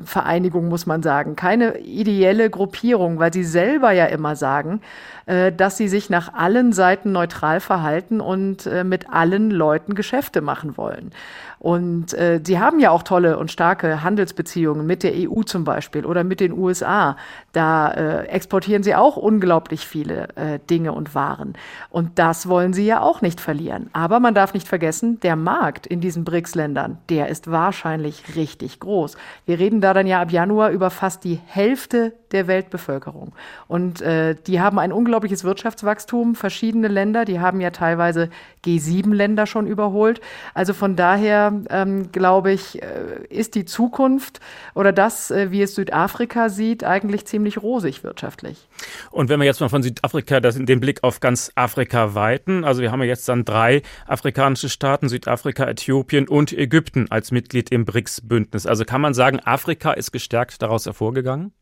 Vereinigung, 0.04 0.70
muss 0.70 0.88
man 0.88 1.04
sagen, 1.04 1.36
keine 1.36 1.78
ideelle 1.78 2.50
Gruppierung, 2.50 3.20
weil 3.20 3.32
sie 3.32 3.44
selber 3.44 3.92
ja 3.92 4.06
immer 4.06 4.36
sagen, 4.36 4.82
äh, 5.28 5.52
dass 5.52 5.78
sie 5.78 5.88
sich 5.88 6.10
nach 6.10 6.34
allen 6.34 6.74
Seiten 6.74 7.12
neutral 7.12 7.60
verhalten 7.60 8.20
und 8.20 8.66
äh, 8.66 8.84
mit 8.84 9.10
allen 9.10 9.52
Leuten 9.52 9.94
Geschäfte 9.94 10.42
machen 10.42 10.78
wollen. 10.78 11.12
Und 11.60 12.14
äh, 12.14 12.40
sie 12.44 12.60
haben 12.60 12.80
ja 12.80 12.92
auch 12.92 13.04
tolle 13.04 13.38
und 13.38 13.52
starke 13.52 14.04
Handelsbeziehungen 14.04 14.86
mit 14.86 15.04
der 15.04 15.14
EU 15.16 15.42
zum 15.44 15.64
Beispiel 15.64 16.06
oder 16.06 16.24
mit 16.24 16.40
den 16.40 16.54
USA. 16.54 17.18
Da 17.52 17.92
äh, 17.92 18.28
exportieren 18.28 18.84
sie 18.84 18.96
auch 18.96 19.18
unglaublich 19.18 19.88
viele 19.88 20.30
äh, 20.36 20.60
Dinge 20.70 20.92
und 20.94 21.16
Waren. 21.16 21.54
Und 21.90 22.20
das 22.20 22.48
wollen 22.48 22.74
sie 22.74 22.86
ja 22.86 23.02
auch 23.02 23.22
nicht 23.22 23.42
verlieren. 23.42 23.90
Aber 23.94 24.20
man 24.20 24.36
darf 24.36 24.54
nicht 24.54 24.68
vergessen, 24.68 25.20
der 25.22 25.36
Markt 25.36 25.88
in 25.88 26.02
diesen 26.02 26.24
BRICS-Ländern, 26.24 27.00
der 27.10 27.30
ist 27.30 27.50
wahrscheinlich 27.50 28.36
richtig 28.36 28.80
groß. 28.80 29.18
Wir 29.46 29.58
reden 29.58 29.82
da 29.82 29.94
dann 29.94 30.08
ja 30.08 30.22
ab 30.22 30.32
Januar 30.32 30.70
über 30.70 30.90
fast 30.90 31.24
die 31.24 31.40
Hälfte 31.46 32.14
der 32.32 32.48
Weltbevölkerung. 32.48 33.34
Und 33.68 34.02
äh, 34.02 34.36
die 34.36 34.60
haben 34.60 34.80
ein 34.80 34.92
unglaubliches 34.92 35.44
Wirtschaftswachstum. 35.44 36.36
Verschiedene 36.36 36.88
Länder, 36.88 37.26
die 37.26 37.40
haben 37.40 37.62
ja 37.62 37.72
teilweise 37.72 38.30
G7-Länder 38.66 39.48
schon 39.48 39.66
überholt. 39.66 40.22
Also 40.54 40.74
von 40.74 40.96
daher 40.96 41.47
ähm, 41.70 42.12
glaube 42.12 42.52
ich, 42.52 42.82
äh, 42.82 43.26
ist 43.30 43.56
die 43.56 43.66
Zukunft 43.66 44.40
oder 44.76 44.92
das, 44.92 45.32
äh, 45.32 45.52
wie 45.52 45.62
es 45.62 45.76
Südafrika 45.76 46.50
sieht, 46.50 46.84
eigentlich 46.84 47.26
ziemlich 47.26 47.62
rosig 47.62 48.04
wirtschaftlich. 48.04 48.68
Und 49.12 49.30
wenn 49.30 49.40
wir 49.40 49.46
jetzt 49.46 49.60
mal 49.60 49.70
von 49.70 49.84
Südafrika 49.84 50.40
das, 50.40 50.56
den 50.58 50.80
Blick 50.80 51.04
auf 51.04 51.20
ganz 51.20 51.52
Afrika 51.56 52.16
weiten, 52.16 52.64
also 52.64 52.82
wir 52.82 52.92
haben 52.92 53.02
ja 53.02 53.08
jetzt 53.08 53.28
dann 53.30 53.46
drei 53.46 53.82
afrikanische 54.06 54.70
Staaten, 54.70 55.10
Südafrika, 55.10 55.66
Äthiopien 55.66 56.28
und 56.28 56.54
Ägypten 56.54 57.08
als 57.10 57.32
Mitglied 57.32 57.72
im 57.72 57.86
BRICS-Bündnis. 57.86 58.66
Also 58.66 58.86
kann 58.86 59.02
man 59.02 59.14
sagen, 59.14 59.40
Afrika 59.40 59.94
ist 59.94 60.12
gestärkt 60.12 60.62
daraus 60.62 60.86
hervorgegangen? 60.86 61.54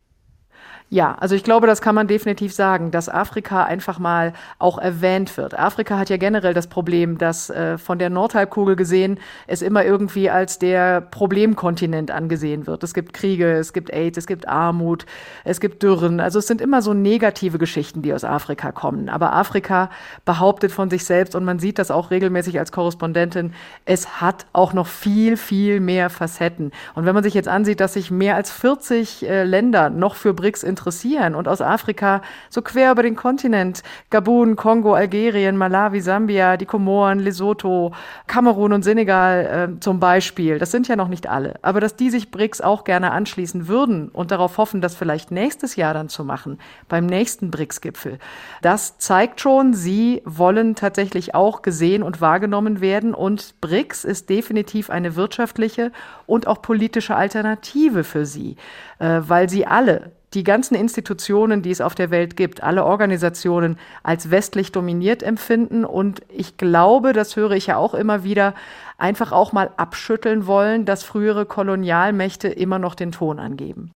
Ja, 0.92 1.16
also 1.20 1.34
ich 1.34 1.44
glaube, 1.44 1.66
das 1.66 1.82
kann 1.82 1.96
man 1.96 2.08
definitiv 2.08 2.54
sagen, 2.54 2.92
dass 2.92 3.10
Afrika 3.10 3.64
einfach 3.64 3.98
mal 3.98 4.34
auch 4.60 4.78
erwähnt 4.78 5.36
wird. 5.36 5.58
Afrika 5.58 5.98
hat 5.98 6.12
ja 6.12 6.18
generell 6.18 6.54
das 6.54 6.68
Problem, 6.68 7.18
dass 7.18 7.50
äh, 7.50 7.80
von 7.80 7.98
der 7.98 8.12
Nordhalbkugel 8.12 8.76
gesehen 8.76 9.20
es 9.48 9.64
immer 9.64 9.84
irgendwie 9.84 10.30
als 10.30 10.60
der 10.60 11.02
Problemkontinent 11.02 12.12
angesehen 12.12 12.68
wird. 12.68 12.84
Es 12.84 12.94
gibt 12.94 13.14
Kriege, 13.14 13.54
es 13.54 13.74
gibt 13.74 13.92
AIDS, 13.92 14.20
es 14.20 14.28
gibt 14.28 14.48
Armut, 14.48 15.08
es 15.44 15.60
gibt 15.60 15.82
Dürren. 15.82 16.20
Also 16.20 16.38
es 16.38 16.46
sind 16.46 16.62
immer 16.62 16.84
so 16.84 16.94
negative 16.94 17.58
Geschichten, 17.58 18.04
die 18.04 18.14
aus 18.14 18.24
Afrika 18.24 18.72
kommen. 18.72 19.10
Aber 19.10 19.34
Afrika 19.34 19.90
behauptet 20.24 20.72
von 20.72 20.92
sich 20.92 21.04
selbst 21.04 21.34
und 21.34 21.46
man 21.46 21.58
sieht 21.58 21.80
das 21.80 21.90
auch 21.90 22.12
regelmäßig 22.12 22.60
als 22.60 22.72
Korrespondentin, 22.72 23.54
es 23.86 24.22
hat 24.22 24.46
auch 24.54 24.74
noch 24.74 24.86
viel, 24.86 25.36
viel 25.36 25.80
mehr 25.80 26.12
Facetten. 26.12 26.72
Und 26.94 27.06
wenn 27.06 27.16
man 27.16 27.24
sich 27.24 27.34
jetzt 27.34 27.48
ansieht, 27.48 27.80
dass 27.80 27.94
sich 27.94 28.12
mehr 28.12 28.36
als 28.36 28.52
40 28.52 29.28
äh, 29.28 29.44
Länder 29.46 29.90
noch 29.90 30.14
für 30.14 30.36
BRICS 30.36 30.75
interessieren 30.76 31.36
und 31.36 31.48
aus 31.48 31.62
Afrika 31.62 32.22
so 32.50 32.62
quer 32.62 32.92
über 32.92 33.04
den 33.04 33.16
Kontinent, 33.16 33.84
Gabun, 34.10 34.56
Kongo, 34.56 34.94
Algerien, 34.94 35.58
Malawi, 35.58 36.02
Sambia, 36.02 36.58
die 36.58 36.66
Komoren, 36.66 37.20
Lesotho, 37.20 37.94
Kamerun 38.28 38.74
und 38.74 38.84
Senegal 38.84 39.70
äh, 39.76 39.80
zum 39.80 40.00
Beispiel, 40.00 40.60
das 40.60 40.72
sind 40.72 40.88
ja 40.88 40.96
noch 40.96 41.08
nicht 41.08 41.28
alle, 41.28 41.56
aber 41.62 41.80
dass 41.80 41.96
die 41.96 42.10
sich 42.10 42.32
BRICS 42.32 42.62
auch 42.62 42.84
gerne 42.84 43.12
anschließen 43.12 43.68
würden 43.68 44.10
und 44.10 44.32
darauf 44.32 44.58
hoffen, 44.58 44.82
das 44.82 44.96
vielleicht 44.96 45.32
nächstes 45.32 45.76
Jahr 45.76 45.94
dann 45.94 46.10
zu 46.10 46.26
machen, 46.26 46.60
beim 46.90 47.06
nächsten 47.06 47.52
BRICS-Gipfel, 47.52 48.20
das 48.62 48.98
zeigt 48.98 49.40
schon, 49.42 49.74
sie 49.74 50.22
wollen 50.26 50.76
tatsächlich 50.76 51.36
auch 51.36 51.62
gesehen 51.62 52.04
und 52.04 52.22
wahrgenommen 52.22 52.82
werden. 52.82 53.14
Und 53.14 53.60
BRICS 53.62 54.04
ist 54.04 54.30
definitiv 54.30 54.90
eine 54.90 55.16
wirtschaftliche 55.16 55.92
und 56.26 56.48
auch 56.48 56.62
politische 56.62 57.16
Alternative 57.16 58.04
für 58.04 58.26
sie, 58.26 58.56
äh, 59.00 59.22
weil 59.22 59.50
sie 59.50 59.66
alle 59.66 60.12
die 60.36 60.44
ganzen 60.44 60.76
Institutionen, 60.76 61.62
die 61.62 61.72
es 61.72 61.82
auf 61.82 61.96
der 61.96 62.12
Welt 62.12 62.36
gibt, 62.36 62.62
alle 62.62 62.84
Organisationen 62.84 63.78
als 64.04 64.30
westlich 64.30 64.72
dominiert 64.72 65.24
empfinden. 65.24 65.86
Und 65.86 66.22
ich 66.30 66.58
glaube, 66.58 67.14
das 67.14 67.36
höre 67.36 67.52
ich 67.52 67.68
ja 67.68 67.78
auch 67.78 67.94
immer 67.94 68.24
wieder, 68.24 68.54
einfach 68.98 69.32
auch 69.32 69.54
mal 69.54 69.72
abschütteln 69.78 70.46
wollen, 70.46 70.86
dass 70.86 71.04
frühere 71.04 71.46
Kolonialmächte 71.46 72.50
immer 72.50 72.80
noch 72.80 72.96
den 72.96 73.12
Ton 73.12 73.40
angeben. 73.40 73.92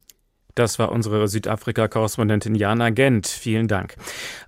Das 0.55 0.81
war 0.81 0.91
unsere 0.91 1.29
Südafrika-Korrespondentin 1.29 2.57
Jana 2.57 2.91
Gent. 2.91 3.29
Vielen 3.29 3.69
Dank. 3.69 3.95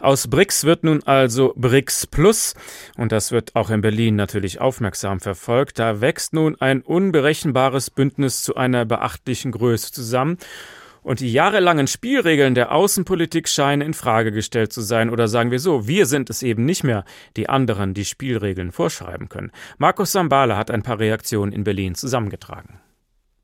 Aus 0.01 0.27
BRICS 0.27 0.65
wird 0.65 0.83
nun 0.83 1.05
also 1.05 1.53
BRICS 1.57 2.09
Plus. 2.09 2.55
Und 2.97 3.13
das 3.13 3.31
wird 3.31 3.55
auch 3.55 3.71
in 3.71 3.81
Berlin 3.81 4.17
natürlich 4.17 4.61
aufmerksam 4.61 5.21
verfolgt. 5.21 5.79
Da 5.79 6.01
wächst 6.01 6.33
nun 6.33 6.61
ein 6.61 6.83
unberechenbares 6.83 7.91
Bündnis 7.91 8.43
zu 8.43 8.57
einer 8.57 8.85
beachtlichen 8.87 9.53
Größe 9.53 9.93
zusammen. 9.93 10.39
Und 11.03 11.21
die 11.21 11.33
jahrelangen 11.33 11.87
Spielregeln 11.87 12.55
der 12.55 12.73
Außenpolitik 12.73 13.49
scheinen 13.49 13.83
in 13.83 13.95
Frage 13.95 14.33
gestellt 14.33 14.73
zu 14.73 14.81
sein. 14.81 15.11
Oder 15.11 15.29
sagen 15.29 15.51
wir 15.51 15.59
so, 15.59 15.87
wir 15.87 16.07
sind 16.07 16.31
es 16.31 16.43
eben 16.43 16.65
nicht 16.65 16.85
mehr, 16.85 17.05
die 17.37 17.49
anderen 17.49 17.95
die 17.95 18.05
Spielregeln 18.05 18.73
vorschreiben 18.73 19.29
können. 19.29 19.53
Markus 19.79 20.13
Sambala 20.13 20.57
hat 20.57 20.71
ein 20.71 20.83
paar 20.83 20.99
Reaktionen 20.99 21.53
in 21.53 21.65
Berlin 21.65 21.95
zusammengetragen. 21.95 22.81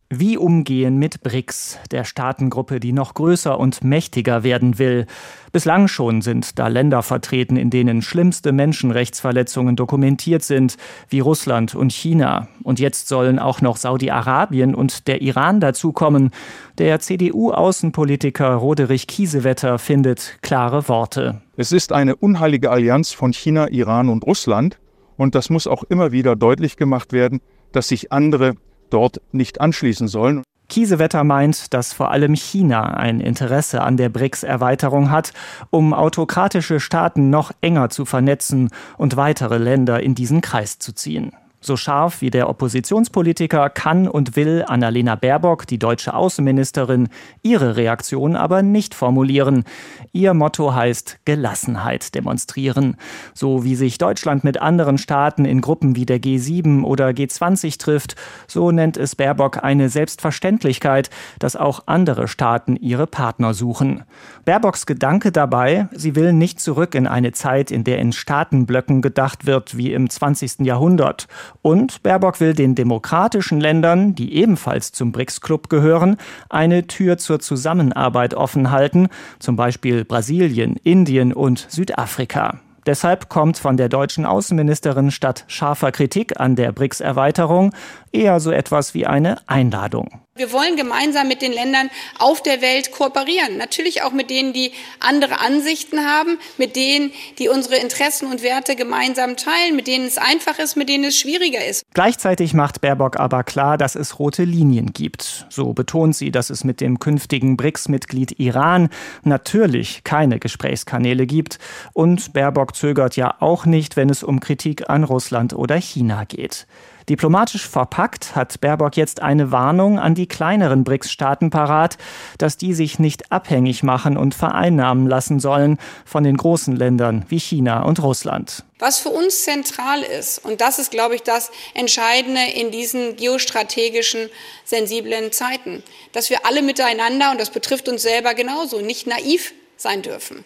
Wie 0.08 0.38
umgehen 0.38 0.98
mit 0.98 1.24
BRICS, 1.24 1.80
der 1.90 2.04
Staatengruppe, 2.04 2.78
die 2.78 2.92
noch 2.92 3.14
größer 3.14 3.58
und 3.58 3.82
mächtiger 3.82 4.44
werden 4.44 4.78
will? 4.78 5.06
Bislang 5.50 5.88
schon 5.88 6.22
sind 6.22 6.60
da 6.60 6.68
Länder 6.68 7.02
vertreten, 7.02 7.56
in 7.56 7.70
denen 7.70 8.02
schlimmste 8.02 8.52
Menschenrechtsverletzungen 8.52 9.74
dokumentiert 9.74 10.44
sind, 10.44 10.76
wie 11.08 11.18
Russland 11.18 11.74
und 11.74 11.92
China. 11.92 12.46
Und 12.62 12.78
jetzt 12.78 13.08
sollen 13.08 13.40
auch 13.40 13.60
noch 13.60 13.76
Saudi-Arabien 13.76 14.76
und 14.76 15.08
der 15.08 15.22
Iran 15.22 15.58
dazukommen. 15.58 16.30
Der 16.78 17.00
CDU-Außenpolitiker 17.00 18.54
Roderich 18.54 19.08
Kiesewetter 19.08 19.80
findet 19.80 20.38
klare 20.40 20.88
Worte. 20.88 21.42
Es 21.56 21.72
ist 21.72 21.90
eine 21.90 22.14
unheilige 22.14 22.70
Allianz 22.70 23.10
von 23.10 23.32
China, 23.32 23.68
Iran 23.70 24.08
und 24.08 24.24
Russland. 24.24 24.78
Und 25.16 25.34
das 25.34 25.50
muss 25.50 25.66
auch 25.66 25.82
immer 25.82 26.12
wieder 26.12 26.36
deutlich 26.36 26.76
gemacht 26.76 27.12
werden, 27.12 27.40
dass 27.72 27.88
sich 27.88 28.12
andere 28.12 28.54
dort 28.90 29.20
nicht 29.32 29.60
anschließen 29.60 30.08
sollen. 30.08 30.42
Kiesewetter 30.68 31.22
meint, 31.22 31.72
dass 31.74 31.92
vor 31.92 32.10
allem 32.10 32.34
China 32.34 32.94
ein 32.94 33.20
Interesse 33.20 33.82
an 33.82 33.96
der 33.96 34.08
BRICS-Erweiterung 34.08 35.10
hat, 35.10 35.32
um 35.70 35.94
autokratische 35.94 36.80
Staaten 36.80 37.30
noch 37.30 37.52
enger 37.60 37.88
zu 37.88 38.04
vernetzen 38.04 38.70
und 38.98 39.16
weitere 39.16 39.58
Länder 39.58 40.02
in 40.02 40.14
diesen 40.14 40.40
Kreis 40.40 40.78
zu 40.78 40.92
ziehen. 40.92 41.32
So 41.66 41.76
scharf 41.76 42.20
wie 42.20 42.30
der 42.30 42.48
Oppositionspolitiker 42.48 43.70
kann 43.70 44.06
und 44.06 44.36
will 44.36 44.64
Annalena 44.68 45.16
Baerbock, 45.16 45.66
die 45.66 45.80
deutsche 45.80 46.14
Außenministerin, 46.14 47.08
ihre 47.42 47.74
Reaktion 47.74 48.36
aber 48.36 48.62
nicht 48.62 48.94
formulieren. 48.94 49.64
Ihr 50.12 50.32
Motto 50.32 50.74
heißt 50.74 51.18
Gelassenheit 51.24 52.14
demonstrieren. 52.14 52.96
So 53.34 53.64
wie 53.64 53.74
sich 53.74 53.98
Deutschland 53.98 54.44
mit 54.44 54.62
anderen 54.62 54.96
Staaten 54.96 55.44
in 55.44 55.60
Gruppen 55.60 55.96
wie 55.96 56.06
der 56.06 56.20
G7 56.20 56.84
oder 56.84 57.08
G20 57.08 57.80
trifft, 57.80 58.14
so 58.46 58.70
nennt 58.70 58.96
es 58.96 59.16
Baerbock 59.16 59.64
eine 59.64 59.88
Selbstverständlichkeit, 59.88 61.10
dass 61.40 61.56
auch 61.56 61.82
andere 61.86 62.28
Staaten 62.28 62.76
ihre 62.76 63.08
Partner 63.08 63.54
suchen. 63.54 64.04
Baerbocks 64.44 64.86
Gedanke 64.86 65.32
dabei, 65.32 65.88
sie 65.90 66.14
will 66.14 66.32
nicht 66.32 66.60
zurück 66.60 66.94
in 66.94 67.08
eine 67.08 67.32
Zeit, 67.32 67.72
in 67.72 67.82
der 67.82 67.98
in 67.98 68.12
Staatenblöcken 68.12 69.02
gedacht 69.02 69.46
wird 69.46 69.76
wie 69.76 69.92
im 69.92 70.08
20. 70.08 70.60
Jahrhundert 70.60 71.26
und 71.62 72.02
Baerbock 72.02 72.40
will 72.40 72.54
den 72.54 72.74
demokratischen 72.74 73.60
Ländern, 73.60 74.14
die 74.14 74.34
ebenfalls 74.34 74.92
zum 74.92 75.12
BRICS-Club 75.12 75.68
gehören, 75.68 76.16
eine 76.48 76.86
Tür 76.86 77.18
zur 77.18 77.40
Zusammenarbeit 77.40 78.34
offen 78.34 78.70
halten, 78.70 79.08
zum 79.38 79.56
Beispiel 79.56 80.04
Brasilien, 80.04 80.76
Indien 80.82 81.32
und 81.32 81.66
Südafrika. 81.68 82.60
Deshalb 82.86 83.28
kommt 83.28 83.58
von 83.58 83.76
der 83.76 83.88
deutschen 83.88 84.24
Außenministerin 84.24 85.10
statt 85.10 85.44
scharfer 85.48 85.90
Kritik 85.90 86.38
an 86.38 86.54
der 86.54 86.70
BRICS-Erweiterung 86.70 87.74
eher 88.16 88.40
so 88.40 88.50
etwas 88.50 88.94
wie 88.94 89.06
eine 89.06 89.36
Einladung. 89.46 90.20
Wir 90.36 90.52
wollen 90.52 90.76
gemeinsam 90.76 91.28
mit 91.28 91.40
den 91.40 91.52
Ländern 91.52 91.88
auf 92.18 92.42
der 92.42 92.60
Welt 92.60 92.92
kooperieren. 92.92 93.56
Natürlich 93.56 94.02
auch 94.02 94.12
mit 94.12 94.28
denen, 94.28 94.52
die 94.52 94.72
andere 95.00 95.40
Ansichten 95.40 96.00
haben, 96.00 96.36
mit 96.58 96.76
denen, 96.76 97.10
die 97.38 97.48
unsere 97.48 97.76
Interessen 97.76 98.30
und 98.30 98.42
Werte 98.42 98.76
gemeinsam 98.76 99.38
teilen, 99.38 99.76
mit 99.76 99.86
denen 99.86 100.04
es 100.04 100.18
einfach 100.18 100.58
ist, 100.58 100.76
mit 100.76 100.90
denen 100.90 101.04
es 101.04 101.16
schwieriger 101.16 101.64
ist. 101.64 101.84
Gleichzeitig 101.94 102.52
macht 102.52 102.82
Baerbock 102.82 103.18
aber 103.18 103.44
klar, 103.44 103.78
dass 103.78 103.94
es 103.94 104.18
rote 104.18 104.44
Linien 104.44 104.92
gibt. 104.92 105.46
So 105.48 105.72
betont 105.72 106.14
sie, 106.14 106.30
dass 106.30 106.50
es 106.50 106.64
mit 106.64 106.82
dem 106.82 106.98
künftigen 106.98 107.56
BRICS-Mitglied 107.56 108.38
Iran 108.38 108.90
natürlich 109.24 110.04
keine 110.04 110.38
Gesprächskanäle 110.38 111.26
gibt. 111.26 111.58
Und 111.94 112.34
Baerbock 112.34 112.76
zögert 112.76 113.16
ja 113.16 113.36
auch 113.40 113.64
nicht, 113.64 113.96
wenn 113.96 114.10
es 114.10 114.22
um 114.22 114.40
Kritik 114.40 114.90
an 114.90 115.02
Russland 115.02 115.54
oder 115.54 115.76
China 115.76 116.24
geht. 116.24 116.66
Diplomatisch 117.08 117.68
verpackt 117.68 118.34
hat 118.34 118.60
Baerbock 118.60 118.96
jetzt 118.96 119.22
eine 119.22 119.52
Warnung 119.52 120.00
an 120.00 120.16
die 120.16 120.26
kleineren 120.26 120.82
BRICS-Staaten 120.82 121.50
parat, 121.50 121.98
dass 122.38 122.56
die 122.56 122.74
sich 122.74 122.98
nicht 122.98 123.30
abhängig 123.30 123.84
machen 123.84 124.16
und 124.16 124.34
vereinnahmen 124.34 125.06
lassen 125.06 125.38
sollen 125.38 125.78
von 126.04 126.24
den 126.24 126.36
großen 126.36 126.74
Ländern 126.74 127.24
wie 127.28 127.38
China 127.38 127.82
und 127.82 128.02
Russland. 128.02 128.64
Was 128.80 128.98
für 128.98 129.10
uns 129.10 129.44
zentral 129.44 130.02
ist, 130.02 130.44
und 130.44 130.60
das 130.60 130.80
ist, 130.80 130.90
glaube 130.90 131.14
ich, 131.14 131.22
das 131.22 131.52
Entscheidende 131.74 132.42
in 132.54 132.72
diesen 132.72 133.14
geostrategischen, 133.14 134.28
sensiblen 134.64 135.30
Zeiten, 135.30 135.84
dass 136.10 136.28
wir 136.28 136.44
alle 136.44 136.60
miteinander, 136.60 137.30
und 137.30 137.40
das 137.40 137.50
betrifft 137.50 137.88
uns 137.88 138.02
selber 138.02 138.34
genauso, 138.34 138.80
nicht 138.80 139.06
naiv 139.06 139.54
sein 139.76 140.02
dürfen. 140.02 140.44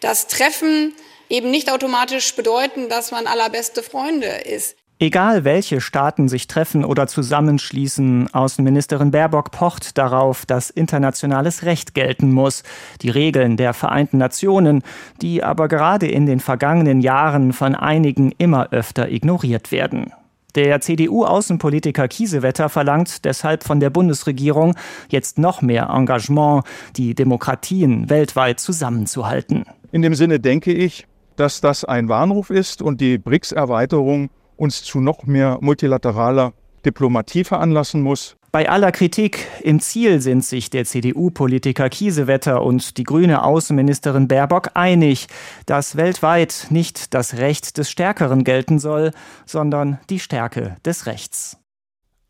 Das 0.00 0.26
Treffen 0.26 0.92
eben 1.30 1.50
nicht 1.50 1.72
automatisch 1.72 2.34
bedeuten, 2.34 2.90
dass 2.90 3.12
man 3.12 3.26
allerbeste 3.26 3.82
Freunde 3.82 4.26
ist. 4.26 4.76
Egal 5.02 5.42
welche 5.42 5.80
Staaten 5.80 6.28
sich 6.28 6.46
treffen 6.46 6.84
oder 6.84 7.08
zusammenschließen, 7.08 8.32
Außenministerin 8.32 9.10
Baerbock 9.10 9.50
pocht 9.50 9.98
darauf, 9.98 10.46
dass 10.46 10.70
internationales 10.70 11.64
Recht 11.64 11.94
gelten 11.94 12.30
muss, 12.30 12.62
die 13.00 13.10
Regeln 13.10 13.56
der 13.56 13.74
Vereinten 13.74 14.18
Nationen, 14.18 14.84
die 15.20 15.42
aber 15.42 15.66
gerade 15.66 16.06
in 16.06 16.26
den 16.26 16.38
vergangenen 16.38 17.00
Jahren 17.00 17.52
von 17.52 17.74
einigen 17.74 18.30
immer 18.38 18.70
öfter 18.70 19.10
ignoriert 19.10 19.72
werden. 19.72 20.12
Der 20.54 20.80
CDU-Außenpolitiker 20.80 22.06
Kiesewetter 22.06 22.68
verlangt 22.68 23.24
deshalb 23.24 23.64
von 23.64 23.80
der 23.80 23.90
Bundesregierung 23.90 24.76
jetzt 25.08 25.36
noch 25.36 25.62
mehr 25.62 25.88
Engagement, 25.92 26.62
die 26.94 27.16
Demokratien 27.16 28.08
weltweit 28.08 28.60
zusammenzuhalten. 28.60 29.64
In 29.90 30.02
dem 30.02 30.14
Sinne 30.14 30.38
denke 30.38 30.72
ich, 30.72 31.08
dass 31.34 31.60
das 31.60 31.84
ein 31.84 32.08
Warnruf 32.08 32.50
ist 32.50 32.82
und 32.82 33.00
die 33.00 33.18
BRICS-Erweiterung 33.18 34.30
uns 34.56 34.82
zu 34.82 35.00
noch 35.00 35.24
mehr 35.24 35.58
multilateraler 35.60 36.52
Diplomatie 36.84 37.44
veranlassen 37.44 38.02
muss. 38.02 38.36
Bei 38.52 38.68
aller 38.68 38.92
Kritik 38.92 39.46
im 39.62 39.80
Ziel 39.80 40.20
sind 40.20 40.44
sich 40.44 40.68
der 40.68 40.84
CDU-Politiker 40.84 41.88
Kiesewetter 41.88 42.62
und 42.62 42.98
die 42.98 43.04
grüne 43.04 43.44
Außenministerin 43.44 44.28
Baerbock 44.28 44.72
einig, 44.74 45.26
dass 45.64 45.96
weltweit 45.96 46.66
nicht 46.68 47.14
das 47.14 47.38
Recht 47.38 47.78
des 47.78 47.90
Stärkeren 47.90 48.44
gelten 48.44 48.78
soll, 48.78 49.12
sondern 49.46 50.00
die 50.10 50.18
Stärke 50.18 50.76
des 50.84 51.06
Rechts. 51.06 51.61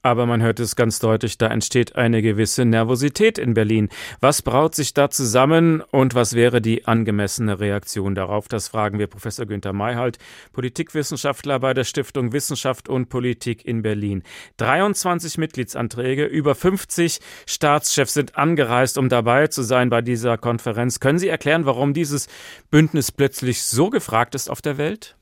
Aber 0.05 0.27
man 0.27 0.43
hört 0.43 0.59
es 0.59 0.75
ganz 0.75 0.99
deutlich, 0.99 1.39
da 1.39 1.47
entsteht 1.47 1.95
eine 1.95 2.23
gewisse 2.23 2.65
Nervosität 2.65 3.39
in 3.39 3.55
Berlin. 3.55 3.89
Was 4.21 4.43
braut 4.43 4.75
sich 4.75 4.95
da 4.95 5.11
zusammen 5.11 5.81
und 5.81 6.17
was 6.17 6.35
wäre 6.35 6.61
die 6.61 6.87
angemessene 6.87 7.61
Reaktion 7.61 8.17
darauf? 8.17 8.49
Das 8.49 8.67
fragen 8.67 8.99
wir 8.99 9.07
Professor 9.07 9.47
Günther 9.47 9.73
Mayhalt, 9.73 10.19
Politikwissenschaftler 10.53 11.61
bei 11.61 11.73
der 11.73 11.85
Stiftung 11.85 12.33
Wissenschaft 12.33 12.89
und 12.89 13.11
Politik 13.11 13.65
in 13.65 13.83
Berlin. 13.83 14.25
23 14.57 15.39
Mitgliedsanträge, 15.39 16.25
über 16.25 16.57
50 16.57 17.21
Staatschefs 17.47 18.15
sind 18.15 18.37
angereist, 18.37 18.99
um 18.99 19.09
dabei 19.09 19.47
zu 19.47 19.63
sein 19.63 19.89
bei 19.89 20.03
dieser 20.03 20.37
Konferenz. 20.37 20.99
Können 20.99 21.21
Sie 21.21 21.29
erklären, 21.29 21.65
warum 21.65 21.95
dieses 21.95 22.27
Bündnis 22.73 23.13
plötzlich 23.13 23.63
so 23.63 23.89
gefragt 23.89 24.35
ist 24.35 24.51
auf 24.51 24.61
der 24.63 24.79
Welt? 24.79 25.17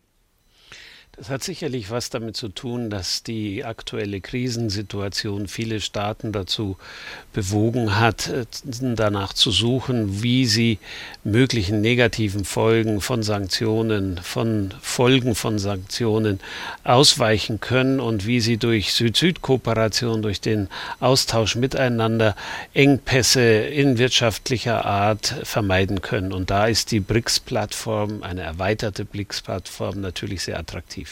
Das 1.20 1.28
hat 1.28 1.44
sicherlich 1.44 1.90
was 1.90 2.08
damit 2.08 2.34
zu 2.34 2.48
tun, 2.48 2.88
dass 2.88 3.22
die 3.22 3.62
aktuelle 3.62 4.22
Krisensituation 4.22 5.48
viele 5.48 5.82
Staaten 5.82 6.32
dazu 6.32 6.78
bewogen 7.34 8.00
hat, 8.00 8.28
äh, 8.28 8.46
danach 8.64 9.34
zu 9.34 9.50
suchen, 9.50 10.22
wie 10.22 10.46
sie 10.46 10.78
möglichen 11.22 11.82
negativen 11.82 12.46
Folgen 12.46 13.02
von 13.02 13.22
Sanktionen, 13.22 14.16
von 14.22 14.72
Folgen 14.80 15.34
von 15.34 15.58
Sanktionen 15.58 16.40
ausweichen 16.84 17.60
können 17.60 18.00
und 18.00 18.26
wie 18.26 18.40
sie 18.40 18.56
durch 18.56 18.94
Süd-Süd-Kooperation, 18.94 20.22
durch 20.22 20.40
den 20.40 20.68
Austausch 21.00 21.54
miteinander 21.54 22.34
Engpässe 22.72 23.42
in 23.42 23.98
wirtschaftlicher 23.98 24.86
Art 24.86 25.34
vermeiden 25.42 26.00
können. 26.00 26.32
Und 26.32 26.48
da 26.48 26.64
ist 26.64 26.92
die 26.92 27.00
BRICS-Plattform, 27.00 28.22
eine 28.22 28.40
erweiterte 28.40 29.04
BRICS-Plattform, 29.04 30.00
natürlich 30.00 30.44
sehr 30.44 30.58
attraktiv. 30.58 31.09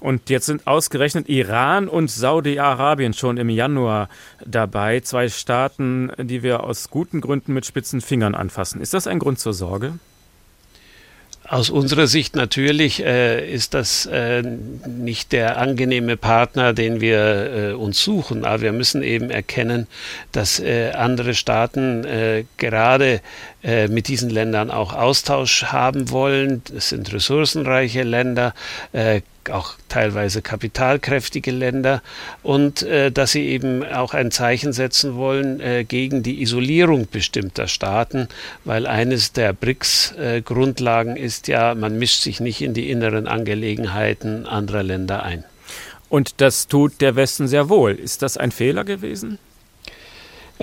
Und 0.00 0.30
jetzt 0.30 0.46
sind 0.46 0.66
ausgerechnet 0.66 1.28
Iran 1.28 1.88
und 1.88 2.10
Saudi-Arabien 2.10 3.14
schon 3.14 3.36
im 3.36 3.48
Januar 3.48 4.08
dabei. 4.44 5.00
Zwei 5.00 5.28
Staaten, 5.28 6.10
die 6.18 6.42
wir 6.42 6.64
aus 6.64 6.90
guten 6.90 7.20
Gründen 7.20 7.52
mit 7.52 7.66
spitzen 7.66 8.00
Fingern 8.00 8.34
anfassen. 8.34 8.80
Ist 8.80 8.94
das 8.94 9.06
ein 9.06 9.18
Grund 9.18 9.38
zur 9.38 9.54
Sorge? 9.54 9.94
Aus 11.52 11.70
unserer 11.70 12.06
Sicht 12.06 12.34
natürlich 12.34 13.04
äh, 13.04 13.52
ist 13.52 13.74
das 13.74 14.06
äh, 14.06 14.42
nicht 14.42 15.32
der 15.32 15.58
angenehme 15.58 16.16
Partner, 16.16 16.72
den 16.72 17.00
wir 17.00 17.72
äh, 17.72 17.72
uns 17.74 18.02
suchen, 18.02 18.44
aber 18.44 18.62
wir 18.62 18.72
müssen 18.72 19.02
eben 19.02 19.28
erkennen, 19.28 19.86
dass 20.30 20.60
äh, 20.60 20.92
andere 20.92 21.34
Staaten 21.34 22.04
äh, 22.04 22.44
gerade 22.58 23.20
äh, 23.62 23.88
mit 23.88 24.08
diesen 24.08 24.30
Ländern 24.30 24.70
auch 24.70 24.94
Austausch 24.94 25.64
haben 25.64 26.10
wollen. 26.10 26.62
Es 26.74 26.90
sind 26.90 27.12
ressourcenreiche 27.12 28.02
Länder, 28.02 28.54
auch 29.50 29.74
teilweise 29.88 30.42
kapitalkräftige 30.42 31.50
Länder 31.50 32.02
und 32.42 32.82
äh, 32.82 33.10
dass 33.10 33.32
sie 33.32 33.46
eben 33.46 33.84
auch 33.84 34.14
ein 34.14 34.30
Zeichen 34.30 34.72
setzen 34.72 35.16
wollen 35.16 35.60
äh, 35.60 35.84
gegen 35.84 36.22
die 36.22 36.42
Isolierung 36.42 37.08
bestimmter 37.10 37.68
Staaten, 37.68 38.28
weil 38.64 38.86
eines 38.86 39.32
der 39.32 39.52
BRICS-Grundlagen 39.52 41.16
äh, 41.16 41.20
ist 41.20 41.48
ja, 41.48 41.74
man 41.74 41.98
mischt 41.98 42.22
sich 42.22 42.40
nicht 42.40 42.62
in 42.62 42.74
die 42.74 42.90
inneren 42.90 43.26
Angelegenheiten 43.26 44.46
anderer 44.46 44.82
Länder 44.82 45.22
ein. 45.22 45.44
Und 46.08 46.40
das 46.42 46.68
tut 46.68 47.00
der 47.00 47.16
Westen 47.16 47.48
sehr 47.48 47.68
wohl. 47.68 47.92
Ist 47.92 48.20
das 48.22 48.36
ein 48.36 48.52
Fehler 48.52 48.84
gewesen? 48.84 49.38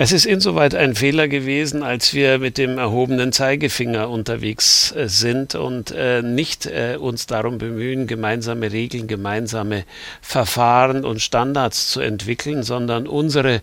Es 0.02 0.12
ist 0.12 0.24
insoweit 0.24 0.74
ein 0.74 0.94
Fehler 0.94 1.28
gewesen, 1.28 1.82
als 1.82 2.14
wir 2.14 2.38
mit 2.38 2.56
dem 2.56 2.78
erhobenen 2.78 3.32
Zeigefinger 3.32 4.08
unterwegs 4.08 4.92
äh, 4.96 5.10
sind 5.10 5.54
und 5.54 5.90
äh, 5.90 6.22
nicht 6.22 6.64
äh, 6.64 6.96
uns 6.98 7.26
darum 7.26 7.58
bemühen, 7.58 8.06
gemeinsame 8.06 8.72
Regeln, 8.72 9.08
gemeinsame 9.08 9.84
Verfahren 10.22 11.04
und 11.04 11.20
Standards 11.20 11.90
zu 11.90 12.00
entwickeln, 12.00 12.62
sondern 12.62 13.06
unsere 13.06 13.60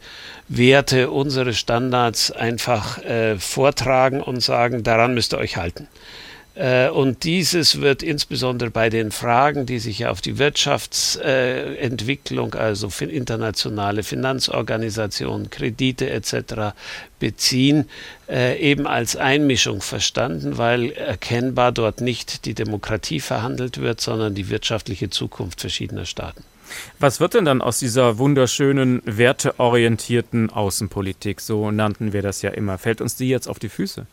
Werte, 0.48 1.10
unsere 1.10 1.56
Standards 1.56 2.32
einfach 2.32 3.00
vortragen 3.40 4.22
und 4.22 4.42
sagen, 4.42 4.84
daran 4.84 5.16
müsst 5.16 5.34
ihr 5.34 5.40
euch 5.40 5.58
halten. 5.58 5.88
Äh, 6.58 6.90
und 6.90 7.24
dieses 7.24 7.80
wird 7.82 8.02
insbesondere 8.02 8.72
bei 8.72 8.90
den 8.90 9.12
Fragen, 9.12 9.68
die 9.68 9.80
sich 9.80 10.08
auf 10.08 10.22
die 10.22 10.40
Wirtschaftsentwicklung, 10.40 12.56
also 12.56 12.90
internationale 13.00 14.02
Finanzorganisationen, 14.04 15.52
Kredite 15.52 16.10
etc. 16.10 16.74
beziehen, 17.20 17.86
äh, 18.28 18.60
eben 18.60 18.88
als 18.88 19.16
Einmischung 19.16 19.82
verstanden, 19.82 20.58
weil 20.58 20.90
erkennbar 20.92 21.72
dort 21.72 22.02
nicht 22.02 22.46
die 22.46 22.56
Demokratie 22.56 23.20
verhandelt 23.20 23.80
wird, 23.80 24.02
sondern 24.02 24.34
die 24.34 24.50
wirtschaftliche 24.50 25.12
Zukunft 25.12 25.62
verschiedener 25.62 26.06
Staaten. 26.06 26.44
Was 27.00 27.20
wird 27.20 27.36
denn 27.36 27.46
dann 27.46 27.62
aus 27.62 27.78
dieser 27.80 28.18
wunderschönen, 28.18 29.02
werteorientierten 29.06 30.50
Außenpolitik? 30.50 31.40
So 31.40 31.72
nannten 31.72 32.12
wir 32.14 32.24
das 32.24 32.42
ja 32.42 32.50
immer. 32.50 32.78
Fällt 32.78 33.00
uns 33.00 33.16
die 33.16 33.30
jetzt 33.30 33.48
auf 33.48 33.60
die 33.60 33.70
Füße? 33.70 34.06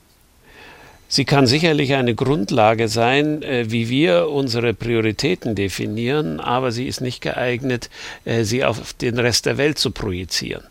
Sie 1.15 1.25
kann 1.25 1.47
sicherlich 1.47 1.95
eine 1.95 2.17
Grundlage 2.17 2.89
sein, 2.89 3.45
äh, 3.45 3.71
wie 3.71 3.89
wir 3.89 4.31
unsere 4.31 4.75
Prioritäten 4.75 5.55
definieren, 5.55 6.41
aber 6.41 6.73
sie 6.73 6.89
ist 6.89 7.01
nicht 7.01 7.21
geeignet, 7.21 7.89
äh, 8.25 8.43
sie 8.43 8.65
auf 8.65 8.95
den 8.95 9.21
Rest 9.21 9.47
der 9.47 9.57
Welt 9.57 9.79
zu 9.79 9.93
projizieren. 9.93 10.65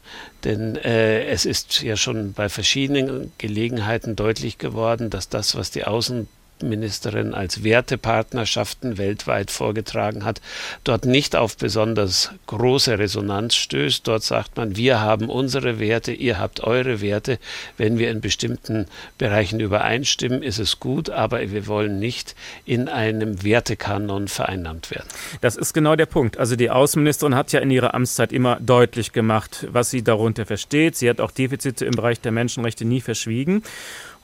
Denn 0.44 0.76
äh, 0.76 1.24
es 1.28 1.46
ist 1.46 1.82
ja 1.82 1.96
schon 1.96 2.34
bei 2.34 2.50
verschiedenen 2.50 3.32
Gelegenheiten 3.38 4.18
deutlich 4.18 4.58
geworden, 4.58 5.10
dass 5.10 5.30
das, 5.30 5.56
was 5.56 5.72
die 5.72 5.86
Außen 5.86 6.28
Ministerin 6.62 7.34
als 7.34 7.64
Wertepartnerschaften 7.64 8.98
weltweit 8.98 9.52
vorgetragen 9.52 10.24
hat, 10.26 10.42
dort 10.84 11.06
nicht 11.06 11.36
auf 11.36 11.58
besonders 11.58 12.32
große 12.48 13.00
Resonanz 13.00 13.56
stößt. 13.56 14.08
Dort 14.08 14.24
sagt 14.24 14.58
man, 14.58 14.76
wir 14.76 15.02
haben 15.02 15.30
unsere 15.30 15.80
Werte, 15.80 16.12
ihr 16.12 16.40
habt 16.40 16.62
eure 16.64 17.02
Werte. 17.02 17.40
Wenn 17.78 17.98
wir 17.98 18.12
in 18.12 18.22
bestimmten 18.22 18.86
Bereichen 19.18 19.60
übereinstimmen, 19.60 20.44
ist 20.44 20.60
es 20.60 20.80
gut, 20.80 21.10
aber 21.10 21.52
wir 21.52 21.68
wollen 21.68 22.00
nicht 22.00 22.36
in 22.66 22.88
einem 22.88 23.44
Wertekanon 23.44 24.28
vereinnahmt 24.28 24.92
werden. 24.92 25.08
Das 25.42 25.56
ist 25.56 25.74
genau 25.74 25.96
der 25.96 26.06
Punkt. 26.06 26.38
Also 26.38 26.56
die 26.56 26.70
Außenministerin 26.70 27.36
hat 27.36 27.52
ja 27.52 27.60
in 27.60 27.72
ihrer 27.72 27.94
Amtszeit 27.94 28.32
immer 28.32 28.60
deutlich 28.60 29.12
gemacht, 29.12 29.68
was 29.72 29.90
sie 29.90 30.04
darunter 30.04 30.46
versteht. 30.46 30.96
Sie 30.96 31.10
hat 31.10 31.22
auch 31.22 31.32
Defizite 31.32 31.86
im 31.86 31.92
Bereich 31.92 32.20
der 32.22 32.32
Menschenrechte 32.32 32.86
nie 32.86 33.02
verschwiegen. 33.02 33.64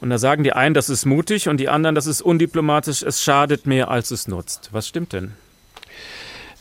Und 0.01 0.09
da 0.09 0.17
sagen 0.17 0.43
die 0.43 0.53
einen, 0.53 0.73
das 0.73 0.89
ist 0.89 1.05
mutig 1.05 1.49
und 1.49 1.57
die 1.57 1.69
anderen, 1.69 1.95
das 1.95 2.05
ist 2.05 2.21
undiplomatisch, 2.21 3.03
es 3.03 3.21
schadet 3.21 3.65
mehr, 3.65 3.89
als 3.89 4.11
es 4.11 4.27
nutzt. 4.27 4.69
Was 4.71 4.87
stimmt 4.87 5.13
denn? 5.13 5.33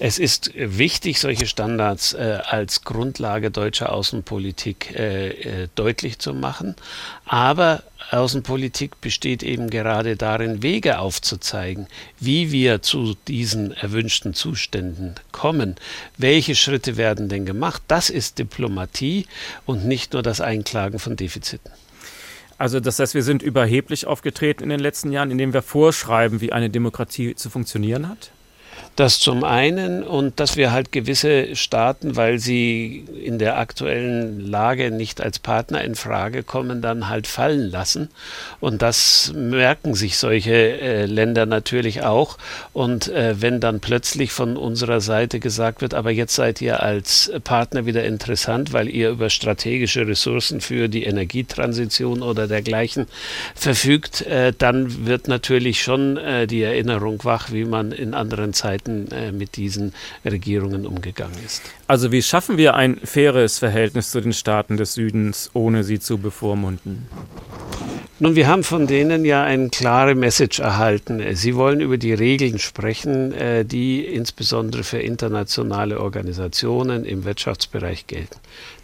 Es 0.00 0.20
ist 0.20 0.52
wichtig, 0.54 1.18
solche 1.18 1.48
Standards 1.48 2.12
äh, 2.12 2.38
als 2.44 2.84
Grundlage 2.84 3.50
deutscher 3.50 3.92
Außenpolitik 3.92 4.94
äh, 4.94 5.28
äh, 5.62 5.68
deutlich 5.74 6.20
zu 6.20 6.34
machen. 6.34 6.76
Aber 7.26 7.82
Außenpolitik 8.12 9.00
besteht 9.00 9.42
eben 9.42 9.70
gerade 9.70 10.16
darin, 10.16 10.62
Wege 10.62 11.00
aufzuzeigen, 11.00 11.88
wie 12.20 12.52
wir 12.52 12.80
zu 12.80 13.16
diesen 13.26 13.72
erwünschten 13.72 14.34
Zuständen 14.34 15.16
kommen. 15.32 15.74
Welche 16.16 16.54
Schritte 16.54 16.96
werden 16.96 17.28
denn 17.28 17.44
gemacht? 17.44 17.82
Das 17.88 18.08
ist 18.08 18.38
Diplomatie 18.38 19.26
und 19.66 19.84
nicht 19.84 20.12
nur 20.12 20.22
das 20.22 20.40
Einklagen 20.40 21.00
von 21.00 21.16
Defiziten. 21.16 21.72
Also 22.58 22.80
das 22.80 22.98
heißt, 22.98 23.14
wir 23.14 23.22
sind 23.22 23.42
überheblich 23.42 24.06
aufgetreten 24.06 24.64
in 24.64 24.68
den 24.68 24.80
letzten 24.80 25.12
Jahren, 25.12 25.30
indem 25.30 25.52
wir 25.52 25.62
vorschreiben, 25.62 26.40
wie 26.40 26.52
eine 26.52 26.68
Demokratie 26.68 27.36
zu 27.36 27.50
funktionieren 27.50 28.08
hat? 28.08 28.32
Das 28.98 29.20
zum 29.20 29.44
einen 29.44 30.02
und 30.02 30.40
dass 30.40 30.56
wir 30.56 30.72
halt 30.72 30.90
gewisse 30.90 31.54
Staaten, 31.54 32.16
weil 32.16 32.40
sie 32.40 33.04
in 33.22 33.38
der 33.38 33.56
aktuellen 33.56 34.40
Lage 34.40 34.90
nicht 34.90 35.20
als 35.20 35.38
Partner 35.38 35.84
in 35.84 35.94
Frage 35.94 36.42
kommen, 36.42 36.82
dann 36.82 37.08
halt 37.08 37.28
fallen 37.28 37.70
lassen. 37.70 38.08
Und 38.58 38.82
das 38.82 39.32
merken 39.36 39.94
sich 39.94 40.18
solche 40.18 40.80
äh, 40.80 41.06
Länder 41.06 41.46
natürlich 41.46 42.02
auch. 42.02 42.38
Und 42.72 43.06
äh, 43.06 43.40
wenn 43.40 43.60
dann 43.60 43.78
plötzlich 43.78 44.32
von 44.32 44.56
unserer 44.56 45.00
Seite 45.00 45.38
gesagt 45.38 45.80
wird, 45.80 45.94
aber 45.94 46.10
jetzt 46.10 46.34
seid 46.34 46.60
ihr 46.60 46.82
als 46.82 47.30
Partner 47.44 47.86
wieder 47.86 48.02
interessant, 48.02 48.72
weil 48.72 48.88
ihr 48.88 49.10
über 49.10 49.30
strategische 49.30 50.08
Ressourcen 50.08 50.60
für 50.60 50.88
die 50.88 51.04
Energietransition 51.04 52.20
oder 52.20 52.48
dergleichen 52.48 53.06
verfügt, 53.54 54.22
äh, 54.22 54.52
dann 54.58 55.06
wird 55.06 55.28
natürlich 55.28 55.84
schon 55.84 56.16
äh, 56.16 56.48
die 56.48 56.62
Erinnerung 56.62 57.22
wach, 57.22 57.52
wie 57.52 57.64
man 57.64 57.92
in 57.92 58.12
anderen 58.12 58.52
Zeiten 58.52 58.87
Zeiten 58.88 59.10
äh, 59.12 59.32
mit 59.32 59.56
diesen 59.56 59.92
Regierungen 60.24 60.86
umgegangen 60.86 61.36
ist. 61.44 61.62
Also 61.86 62.12
wie 62.12 62.22
schaffen 62.22 62.56
wir 62.56 62.74
ein 62.74 62.98
faires 63.04 63.58
Verhältnis 63.58 64.10
zu 64.10 64.20
den 64.20 64.32
Staaten 64.32 64.76
des 64.76 64.94
Südens, 64.94 65.50
ohne 65.54 65.84
sie 65.84 66.00
zu 66.00 66.18
bevormunden? 66.18 67.06
Nun, 68.20 68.34
wir 68.34 68.48
haben 68.48 68.64
von 68.64 68.88
denen 68.88 69.24
ja 69.24 69.44
eine 69.44 69.68
klare 69.68 70.16
Message 70.16 70.58
erhalten. 70.58 71.22
Sie 71.36 71.54
wollen 71.54 71.80
über 71.80 71.98
die 71.98 72.12
Regeln 72.12 72.58
sprechen, 72.58 73.32
äh, 73.32 73.64
die 73.64 74.04
insbesondere 74.04 74.82
für 74.82 74.98
internationale 74.98 76.00
Organisationen 76.00 77.04
im 77.04 77.24
Wirtschaftsbereich 77.24 78.08
gelten. 78.08 78.36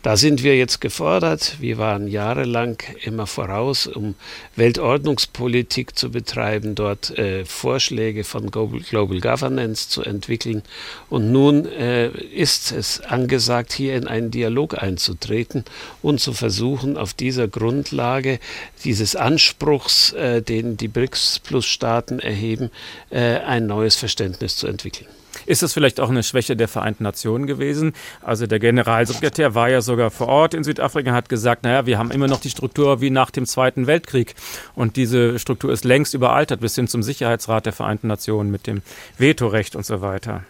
Da 0.04 0.18
sind 0.18 0.42
wir 0.42 0.54
jetzt 0.54 0.82
gefordert. 0.82 1.56
Wir 1.60 1.78
waren 1.78 2.08
jahrelang 2.08 2.76
immer 3.04 3.26
voraus, 3.26 3.86
um 3.86 4.16
Weltordnungspolitik 4.54 5.96
zu 5.98 6.10
betreiben, 6.10 6.74
dort 6.74 7.16
äh, 7.16 7.46
Vorschläge 7.46 8.22
von 8.22 8.50
Global, 8.50 8.80
Global, 8.80 9.20
Governance 9.20 9.88
zu 9.88 10.02
entwickeln. 10.02 10.62
Und 11.08 11.32
nun 11.32 11.64
äh, 11.64 12.08
ist 12.08 12.70
es 12.70 13.00
angesagt, 13.00 13.72
hier 13.72 13.96
in 13.96 14.06
einen 14.06 14.30
Dialog 14.30 14.76
einzutreten 14.76 15.64
und 16.02 16.20
zu 16.20 16.34
versuchen, 16.34 16.98
auf 16.98 17.14
dieser 17.14 17.48
Grundlage 17.48 18.40
dieses 18.84 19.16
Anspruchs, 19.16 20.12
äh, 20.12 20.42
den 20.42 20.76
die 20.76 20.88
BRICS-Plus-Staaten 20.88 22.18
erheben, 22.18 22.70
äh, 23.08 23.38
ein 23.38 23.66
neues 23.66 23.96
Verständnis 23.96 24.58
zu 24.58 24.66
entwickeln. 24.66 25.08
Ist 25.46 25.62
das 25.62 25.72
vielleicht 25.72 26.00
auch 26.00 26.10
eine 26.10 26.22
Schwäche 26.22 26.56
der 26.56 26.68
Vereinten 26.68 27.04
Nationen 27.04 27.46
gewesen? 27.46 27.92
Also 28.22 28.46
der 28.46 28.58
Generalsekretär 28.58 29.54
war 29.54 29.68
ja 29.68 29.80
sogar 29.80 30.10
vor 30.10 30.28
Ort 30.28 30.54
in 30.54 30.64
Südafrika 30.64 31.10
und 31.10 31.16
hat 31.16 31.28
gesagt, 31.28 31.64
naja, 31.64 31.86
wir 31.86 31.98
haben 31.98 32.10
immer 32.10 32.28
noch 32.28 32.40
die 32.40 32.50
Struktur 32.50 33.00
wie 33.00 33.10
nach 33.10 33.30
dem 33.30 33.46
Zweiten 33.46 33.86
Weltkrieg. 33.86 34.34
Und 34.74 34.96
diese 34.96 35.38
Struktur 35.38 35.72
ist 35.72 35.84
längst 35.84 36.14
überaltert 36.14 36.60
bis 36.60 36.74
hin 36.74 36.88
zum 36.88 37.02
Sicherheitsrat 37.02 37.66
der 37.66 37.72
Vereinten 37.72 38.08
Nationen 38.08 38.50
mit 38.50 38.66
dem 38.66 38.82
Vetorecht 39.18 39.76
und 39.76 39.84
so 39.84 40.00
weiter. 40.00 40.44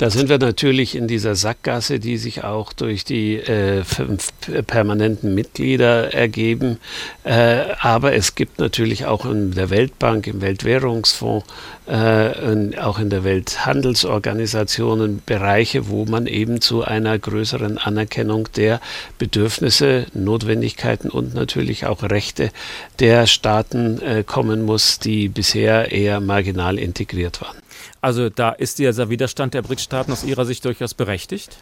Da 0.00 0.08
sind 0.08 0.30
wir 0.30 0.38
natürlich 0.38 0.96
in 0.96 1.08
dieser 1.08 1.34
Sackgasse, 1.34 2.00
die 2.00 2.16
sich 2.16 2.42
auch 2.42 2.72
durch 2.72 3.04
die 3.04 3.36
äh, 3.36 3.84
fünf 3.84 4.28
permanenten 4.66 5.34
Mitglieder 5.34 6.14
ergeben. 6.14 6.78
Äh, 7.22 7.64
aber 7.80 8.14
es 8.14 8.34
gibt 8.34 8.60
natürlich 8.60 9.04
auch 9.04 9.26
in 9.26 9.50
der 9.50 9.68
Weltbank, 9.68 10.26
im 10.26 10.40
Weltwährungsfonds, 10.40 11.44
äh, 11.86 12.78
auch 12.78 12.98
in 12.98 13.10
der 13.10 13.24
Welthandelsorganisation 13.24 15.20
Bereiche, 15.26 15.90
wo 15.90 16.06
man 16.06 16.26
eben 16.26 16.62
zu 16.62 16.82
einer 16.82 17.18
größeren 17.18 17.76
Anerkennung 17.76 18.48
der 18.56 18.80
Bedürfnisse, 19.18 20.06
Notwendigkeiten 20.14 21.10
und 21.10 21.34
natürlich 21.34 21.84
auch 21.84 22.02
Rechte 22.04 22.52
der 23.00 23.26
Staaten 23.26 24.00
äh, 24.00 24.24
kommen 24.24 24.62
muss, 24.62 24.98
die 24.98 25.28
bisher 25.28 25.92
eher 25.92 26.20
marginal 26.20 26.78
integriert 26.78 27.42
waren. 27.42 27.56
Also 28.00 28.30
da 28.30 28.50
ist 28.50 28.78
dieser 28.78 29.10
Widerstand 29.10 29.54
der 29.54 29.62
BRICS-Staaten 29.62 30.12
aus 30.12 30.24
Ihrer 30.24 30.44
Sicht 30.44 30.64
durchaus 30.64 30.94
berechtigt? 30.94 31.58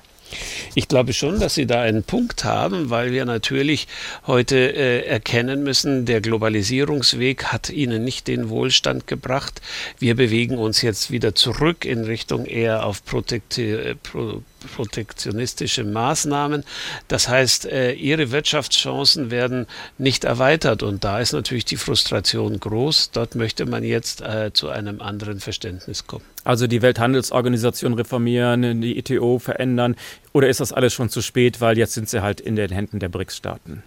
Ich 0.75 0.89
glaube 0.89 1.13
schon, 1.13 1.41
dass 1.41 1.55
Sie 1.55 1.67
da 1.67 1.81
einen 1.81 2.03
Punkt 2.03 2.45
haben, 2.45 2.91
weil 2.91 3.13
wir 3.13 3.25
natürlich 3.25 3.89
heute 4.27 4.57
äh, 4.57 5.07
erkennen 5.07 5.63
müssen, 5.63 6.05
der 6.05 6.21
Globalisierungsweg 6.21 7.47
hat 7.47 7.71
Ihnen 7.71 8.05
nicht 8.05 8.29
den 8.29 8.51
Wohlstand 8.51 9.07
gebracht. 9.07 9.61
Wir 9.99 10.15
bewegen 10.15 10.59
uns 10.59 10.83
jetzt 10.83 11.11
wieder 11.11 11.35
zurück 11.35 11.85
in 11.85 12.05
Richtung 12.05 12.45
eher 12.45 12.85
auf 12.85 13.05
Protekti 13.05 13.73
äh, 13.73 13.95
Pro 13.95 14.43
protektionistische 14.77 15.85
Maßnahmen. 15.85 16.65
Das 17.09 17.29
heißt, 17.29 17.67
äh, 17.67 17.93
ihre 17.93 18.31
Wirtschaftschancen 18.31 19.31
werden 19.31 19.67
nicht 19.99 20.25
erweitert 20.25 20.83
und 20.83 21.05
da 21.05 21.21
ist 21.21 21.33
natürlich 21.33 21.65
die 21.65 21.77
Frustration 21.77 22.59
groß. 22.59 23.11
Dort 23.13 23.35
möchte 23.35 23.67
man 23.67 23.85
jetzt 23.85 24.21
äh, 24.21 24.53
zu 24.53 24.69
einem 24.69 25.01
anderen 25.01 25.41
Verständnis 25.41 26.07
kommen. 26.07 26.25
Also 26.45 26.67
die 26.67 26.83
Welthandelsorganisation 26.83 27.95
reformieren, 27.95 28.81
die 28.81 28.99
ITO 28.99 29.39
verändern 29.39 29.97
oder 30.33 30.49
ist 30.49 30.61
das 30.61 30.73
alles 30.73 30.95
schon 30.95 31.09
zu 31.11 31.23
spät, 31.23 31.61
weil 31.61 31.79
jetzt 31.79 31.95
sind 31.95 32.09
sie 32.09 32.23
halt 32.23 32.41
in 32.41 32.57
den 32.57 32.71
Händen 32.71 32.99
der 33.01 33.09
BRICS-Staaten? 33.09 33.83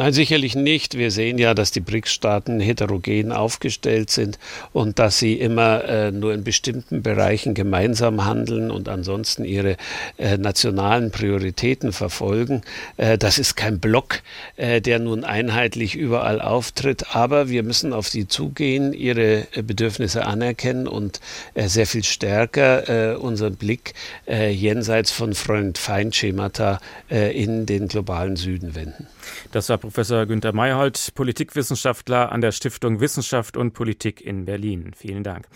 Nein, 0.00 0.14
sicherlich 0.14 0.54
nicht. 0.54 0.96
Wir 0.96 1.10
sehen 1.10 1.36
ja, 1.36 1.52
dass 1.52 1.72
die 1.72 1.80
BRICS-Staaten 1.80 2.58
heterogen 2.58 3.32
aufgestellt 3.32 4.08
sind 4.08 4.38
und 4.72 4.98
dass 4.98 5.18
sie 5.18 5.34
immer 5.34 5.84
äh, 5.84 6.10
nur 6.10 6.32
in 6.32 6.42
bestimmten 6.42 7.02
Bereichen 7.02 7.52
gemeinsam 7.52 8.24
handeln 8.24 8.70
und 8.70 8.88
ansonsten 8.88 9.44
ihre 9.44 9.76
äh, 10.16 10.38
nationalen 10.38 11.10
Prioritäten 11.10 11.92
verfolgen. 11.92 12.62
Äh, 12.96 13.18
das 13.18 13.38
ist 13.38 13.56
kein 13.56 13.78
Block, 13.78 14.22
äh, 14.56 14.80
der 14.80 15.00
nun 15.00 15.22
einheitlich 15.22 15.96
überall 15.96 16.40
auftritt, 16.40 17.14
aber 17.14 17.50
wir 17.50 17.62
müssen 17.62 17.92
auf 17.92 18.08
sie 18.08 18.26
zugehen, 18.26 18.94
ihre 18.94 19.48
äh, 19.52 19.60
Bedürfnisse 19.62 20.24
anerkennen 20.24 20.88
und 20.88 21.20
äh, 21.52 21.68
sehr 21.68 21.86
viel 21.86 22.04
stärker 22.04 23.20
unseren 23.20 23.56
Blick 23.56 23.94
jenseits 24.26 25.10
von 25.10 25.34
Freund-Feind-Schemata 25.34 26.80
in 27.08 27.66
den 27.66 27.88
globalen 27.88 28.36
Süden 28.36 28.74
wenden. 28.74 29.06
Das 29.52 29.68
war 29.68 29.78
Professor 29.90 30.24
Günter 30.24 30.52
Mayhold, 30.52 31.16
Politikwissenschaftler 31.16 32.30
an 32.30 32.40
der 32.40 32.52
Stiftung 32.52 33.00
Wissenschaft 33.00 33.56
und 33.56 33.72
Politik 33.72 34.20
in 34.20 34.44
Berlin. 34.44 34.92
Vielen 34.96 35.24
Dank. 35.24 35.48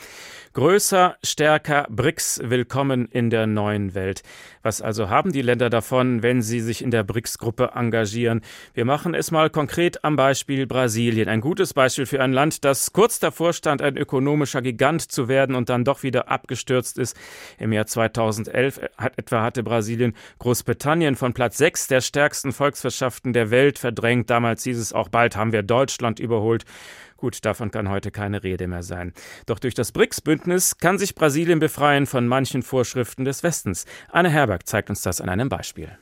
Größer, 0.54 1.16
stärker, 1.24 1.86
BRICS, 1.90 2.40
willkommen 2.44 3.06
in 3.06 3.28
der 3.28 3.48
neuen 3.48 3.94
Welt. 3.94 4.22
Was 4.62 4.80
also 4.80 5.08
haben 5.08 5.32
die 5.32 5.42
Länder 5.42 5.68
davon, 5.68 6.22
wenn 6.22 6.42
sie 6.42 6.60
sich 6.60 6.82
in 6.82 6.92
der 6.92 7.02
BRICS-Gruppe 7.02 7.72
engagieren? 7.74 8.40
Wir 8.72 8.84
machen 8.84 9.14
es 9.14 9.32
mal 9.32 9.50
konkret 9.50 10.04
am 10.04 10.14
Beispiel 10.14 10.66
Brasilien. 10.68 11.28
Ein 11.28 11.40
gutes 11.40 11.74
Beispiel 11.74 12.06
für 12.06 12.22
ein 12.22 12.32
Land, 12.32 12.64
das 12.64 12.92
kurz 12.92 13.18
davor 13.18 13.52
stand, 13.52 13.82
ein 13.82 13.96
ökonomischer 13.96 14.62
Gigant 14.62 15.02
zu 15.02 15.26
werden 15.26 15.56
und 15.56 15.68
dann 15.68 15.84
doch 15.84 16.04
wieder 16.04 16.28
abgestürzt 16.28 16.98
ist. 16.98 17.16
Im 17.58 17.72
Jahr 17.72 17.86
2011 17.86 18.80
hat, 18.96 19.18
etwa 19.18 19.42
hatte 19.42 19.64
Brasilien 19.64 20.14
Großbritannien 20.38 21.16
von 21.16 21.34
Platz 21.34 21.58
6 21.58 21.88
der 21.88 22.00
stärksten 22.00 22.52
Volkswirtschaften 22.52 23.32
der 23.32 23.50
Welt 23.50 23.80
verdrängt. 23.80 24.13
Damals 24.24 24.62
hieß 24.62 24.78
es 24.78 24.92
auch, 24.92 25.08
bald 25.08 25.36
haben 25.36 25.52
wir 25.52 25.62
Deutschland 25.62 26.20
überholt. 26.20 26.64
Gut, 27.16 27.44
davon 27.44 27.70
kann 27.70 27.88
heute 27.88 28.10
keine 28.10 28.42
Rede 28.42 28.68
mehr 28.68 28.82
sein. 28.82 29.12
Doch 29.46 29.58
durch 29.58 29.74
das 29.74 29.92
BRICS-Bündnis 29.92 30.78
kann 30.78 30.98
sich 30.98 31.14
Brasilien 31.14 31.58
befreien 31.58 32.06
von 32.06 32.28
manchen 32.28 32.62
Vorschriften 32.62 33.24
des 33.24 33.42
Westens. 33.42 33.86
Anne 34.10 34.30
Herberg 34.30 34.66
zeigt 34.66 34.90
uns 34.90 35.02
das 35.02 35.20
an 35.20 35.28
einem 35.28 35.48
Beispiel. 35.48 35.98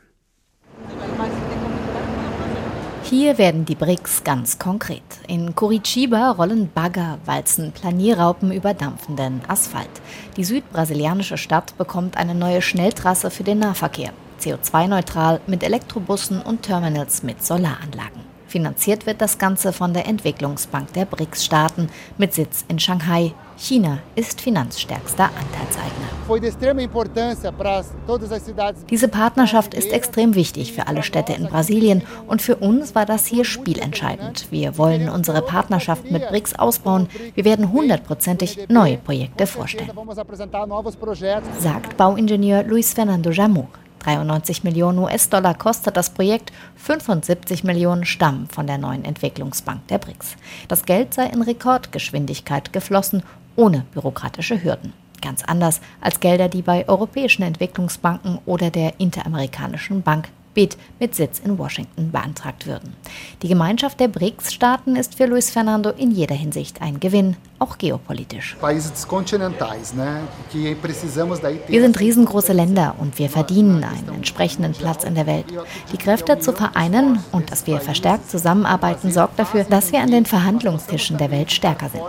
Hier 3.04 3.36
werden 3.36 3.66
die 3.66 3.74
BRICS 3.74 4.24
ganz 4.24 4.58
konkret. 4.58 5.02
In 5.28 5.54
Curitiba 5.54 6.30
rollen 6.30 6.70
Bagger, 6.72 7.18
walzen 7.26 7.72
Planierraupen 7.72 8.52
über 8.52 8.74
dampfenden 8.74 9.42
Asphalt. 9.48 9.90
Die 10.36 10.44
südbrasilianische 10.44 11.36
Stadt 11.36 11.76
bekommt 11.76 12.16
eine 12.16 12.34
neue 12.34 12.62
Schnelltrasse 12.62 13.30
für 13.30 13.44
den 13.44 13.58
Nahverkehr. 13.58 14.12
CO2-neutral 14.42 15.40
mit 15.46 15.62
Elektrobussen 15.62 16.40
und 16.42 16.62
Terminals 16.62 17.22
mit 17.22 17.44
Solaranlagen. 17.44 18.32
Finanziert 18.52 19.06
wird 19.06 19.22
das 19.22 19.38
Ganze 19.38 19.72
von 19.72 19.94
der 19.94 20.06
Entwicklungsbank 20.06 20.92
der 20.92 21.06
BRICS-Staaten 21.06 21.88
mit 22.18 22.34
Sitz 22.34 22.66
in 22.68 22.78
Shanghai. 22.78 23.32
China 23.56 24.00
ist 24.14 24.42
finanzstärkster 24.42 25.24
Anteilseigner. 25.24 26.02
Diese 28.90 29.08
Partnerschaft 29.08 29.72
ist 29.72 29.90
extrem 29.90 30.34
wichtig 30.34 30.74
für 30.74 30.86
alle 30.86 31.02
Städte 31.02 31.32
in 31.32 31.46
Brasilien 31.46 32.02
und 32.26 32.42
für 32.42 32.56
uns 32.56 32.94
war 32.94 33.06
das 33.06 33.24
hier 33.24 33.46
spielentscheidend. 33.46 34.48
Wir 34.50 34.76
wollen 34.76 35.08
unsere 35.08 35.40
Partnerschaft 35.40 36.10
mit 36.10 36.28
BRICS 36.28 36.56
ausbauen. 36.56 37.08
Wir 37.34 37.46
werden 37.46 37.72
hundertprozentig 37.72 38.68
neue 38.68 38.98
Projekte 38.98 39.46
vorstellen, 39.46 39.90
sagt 41.58 41.96
Bauingenieur 41.96 42.64
Luis 42.64 42.92
Fernando 42.92 43.30
Jamur. 43.30 43.68
93 44.02 44.64
Millionen 44.64 44.98
US-Dollar 44.98 45.54
kostet 45.54 45.96
das 45.96 46.10
Projekt, 46.10 46.52
75 46.76 47.64
Millionen 47.64 48.04
stammen 48.04 48.48
von 48.48 48.66
der 48.66 48.78
neuen 48.78 49.04
Entwicklungsbank 49.04 49.86
der 49.88 49.98
BRICS. 49.98 50.36
Das 50.68 50.84
Geld 50.84 51.14
sei 51.14 51.26
in 51.26 51.42
Rekordgeschwindigkeit 51.42 52.72
geflossen, 52.72 53.22
ohne 53.56 53.84
bürokratische 53.92 54.62
Hürden. 54.62 54.92
Ganz 55.20 55.44
anders 55.44 55.80
als 56.00 56.18
Gelder, 56.18 56.48
die 56.48 56.62
bei 56.62 56.88
europäischen 56.88 57.42
Entwicklungsbanken 57.42 58.38
oder 58.44 58.70
der 58.70 58.98
Interamerikanischen 58.98 60.02
Bank 60.02 60.28
BID 60.54 60.76
mit 61.00 61.14
Sitz 61.14 61.40
in 61.44 61.58
Washington 61.58 62.10
beantragt 62.10 62.66
würden. 62.66 62.94
Die 63.42 63.48
Gemeinschaft 63.48 64.00
der 64.00 64.08
BRICS-Staaten 64.08 64.96
ist 64.96 65.14
für 65.14 65.26
Luis 65.26 65.50
Fernando 65.50 65.90
in 65.90 66.10
jeder 66.10 66.34
Hinsicht 66.34 66.82
ein 66.82 67.00
Gewinn, 67.00 67.36
auch 67.58 67.78
geopolitisch. 67.78 68.56
Wir 71.68 71.82
sind 71.82 72.00
riesengroße 72.00 72.52
Länder 72.52 72.94
und 72.98 73.18
wir 73.18 73.30
verdienen 73.30 73.84
einen 73.84 74.14
entsprechenden 74.14 74.72
Platz 74.72 75.04
in 75.04 75.14
der 75.14 75.26
Welt. 75.26 75.46
Die 75.92 75.98
Kräfte 75.98 76.38
zu 76.38 76.52
vereinen 76.52 77.18
und 77.32 77.50
dass 77.50 77.66
wir 77.66 77.80
verstärkt 77.80 78.30
zusammenarbeiten, 78.30 79.10
sorgt 79.10 79.38
dafür, 79.38 79.64
dass 79.64 79.92
wir 79.92 80.00
an 80.00 80.10
den 80.10 80.26
Verhandlungstischen 80.26 81.18
der 81.18 81.30
Welt 81.30 81.52
stärker 81.52 81.88
sind 81.88 82.02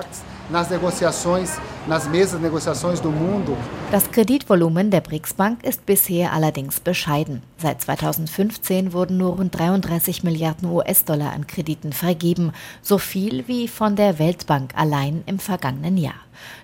nas 0.50 0.70
negociações, 0.70 1.58
nas 1.88 2.08
mesas 2.08 2.40
negociações 2.40 3.00
do 3.00 3.12
mundo. 3.12 3.58
Das 3.92 4.08
Kreditvolumen 4.08 4.90
der 4.90 5.02
BRICS-Bank 5.02 5.64
ist 5.64 5.86
bisher 5.86 6.32
allerdings 6.34 6.80
bescheiden. 6.80 7.42
Seit 7.58 7.82
2015 7.82 8.92
wurden 8.94 9.18
nur 9.18 9.38
rund 9.38 9.54
33 9.54 10.24
Milliarden 10.24 10.70
US-Dollar 10.70 11.34
an 11.34 11.48
Krediten 11.48 11.94
vergeben, 11.94 12.52
so 12.82 12.98
viel 12.98 13.48
wie 13.48 13.68
von 13.68 13.96
der 13.96 14.20
Weltbank 14.20 14.74
allein 14.76 15.24
im 15.26 15.40
vergangenen 15.40 15.98
Jahr. 15.98 16.16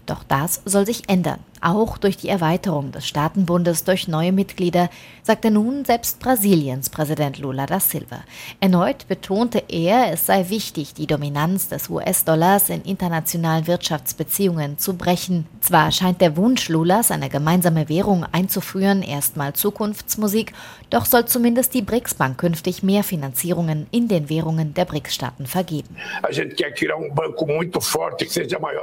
Doch 0.05 0.23
das 0.23 0.61
soll 0.65 0.85
sich 0.85 1.07
ändern, 1.07 1.39
auch 1.61 1.97
durch 1.97 2.17
die 2.17 2.29
Erweiterung 2.29 2.91
des 2.91 3.07
Staatenbundes 3.07 3.83
durch 3.83 4.07
neue 4.07 4.31
Mitglieder, 4.31 4.89
sagte 5.23 5.51
nun 5.51 5.85
selbst 5.85 6.19
Brasiliens 6.19 6.89
Präsident 6.89 7.37
Lula 7.37 7.65
da 7.65 7.79
Silva. 7.79 8.21
Erneut 8.59 9.07
betonte 9.07 9.63
er, 9.67 10.11
es 10.11 10.25
sei 10.25 10.49
wichtig, 10.49 10.93
die 10.93 11.07
Dominanz 11.07 11.67
des 11.67 11.89
US-Dollars 11.89 12.69
in 12.69 12.81
internationalen 12.83 13.67
Wirtschaftsbeziehungen 13.67 14.77
zu 14.77 14.95
brechen. 14.95 15.45
Zwar 15.61 15.91
scheint 15.91 16.21
der 16.21 16.37
Wunsch 16.37 16.69
Lulas, 16.69 17.11
eine 17.11 17.29
gemeinsame 17.29 17.89
Währung 17.89 18.25
einzuführen, 18.31 19.03
erstmal 19.03 19.53
Zukunftsmusik, 19.53 20.53
doch 20.89 21.05
soll 21.05 21.25
zumindest 21.25 21.73
die 21.73 21.81
BRICS-Bank 21.81 22.37
künftig 22.37 22.83
mehr 22.83 23.03
Finanzierungen 23.03 23.87
in 23.91 24.07
den 24.07 24.29
Währungen 24.29 24.73
der 24.73 24.85
BRICS-Staaten 24.85 25.45
vergeben. 25.45 25.95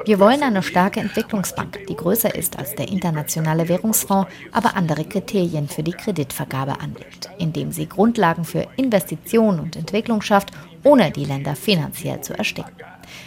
Wir 0.05 0.21
wollen 0.21 0.43
eine 0.43 0.63
starke 0.63 0.86
Entwicklungsbank, 0.95 1.87
die 1.89 1.97
größer 1.97 2.35
ist 2.35 2.59
als 2.59 2.75
der 2.75 2.89
Internationale 2.89 3.69
Währungsfonds, 3.69 4.31
aber 4.53 4.77
andere 4.77 5.05
Kriterien 5.05 5.69
für 5.69 5.83
die 5.83 5.93
Kreditvergabe 5.93 6.81
anlegt, 6.81 7.29
indem 7.39 7.73
sie 7.73 7.89
Grundlagen 7.89 8.45
für 8.45 8.69
Investition 8.77 9.59
und 9.59 9.75
Entwicklung 9.75 10.23
schafft, 10.23 10.53
ohne 10.85 11.11
die 11.11 11.25
Länder 11.25 11.57
finanziell 11.57 12.21
zu 12.21 12.39
ersticken. 12.39 12.75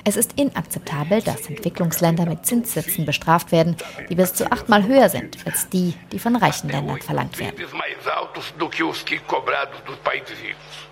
Es 0.04 0.16
ist 0.16 0.40
inakzeptabel, 0.40 1.22
dass 1.22 1.48
Entwicklungsländer 1.48 2.26
mit 2.26 2.46
Zinssätzen 2.46 3.06
bestraft 3.06 3.52
werden, 3.52 3.76
die 4.10 4.16
bis 4.16 4.34
zu 4.34 4.52
achtmal 4.52 4.88
höher 4.88 5.10
sind 5.10 5.38
als 5.46 5.70
die, 5.70 5.94
die 6.12 6.20
von 6.20 6.36
reichen 6.36 6.70
Ländern 6.70 7.02
verlangt 7.02 7.38
werden. 7.40 7.56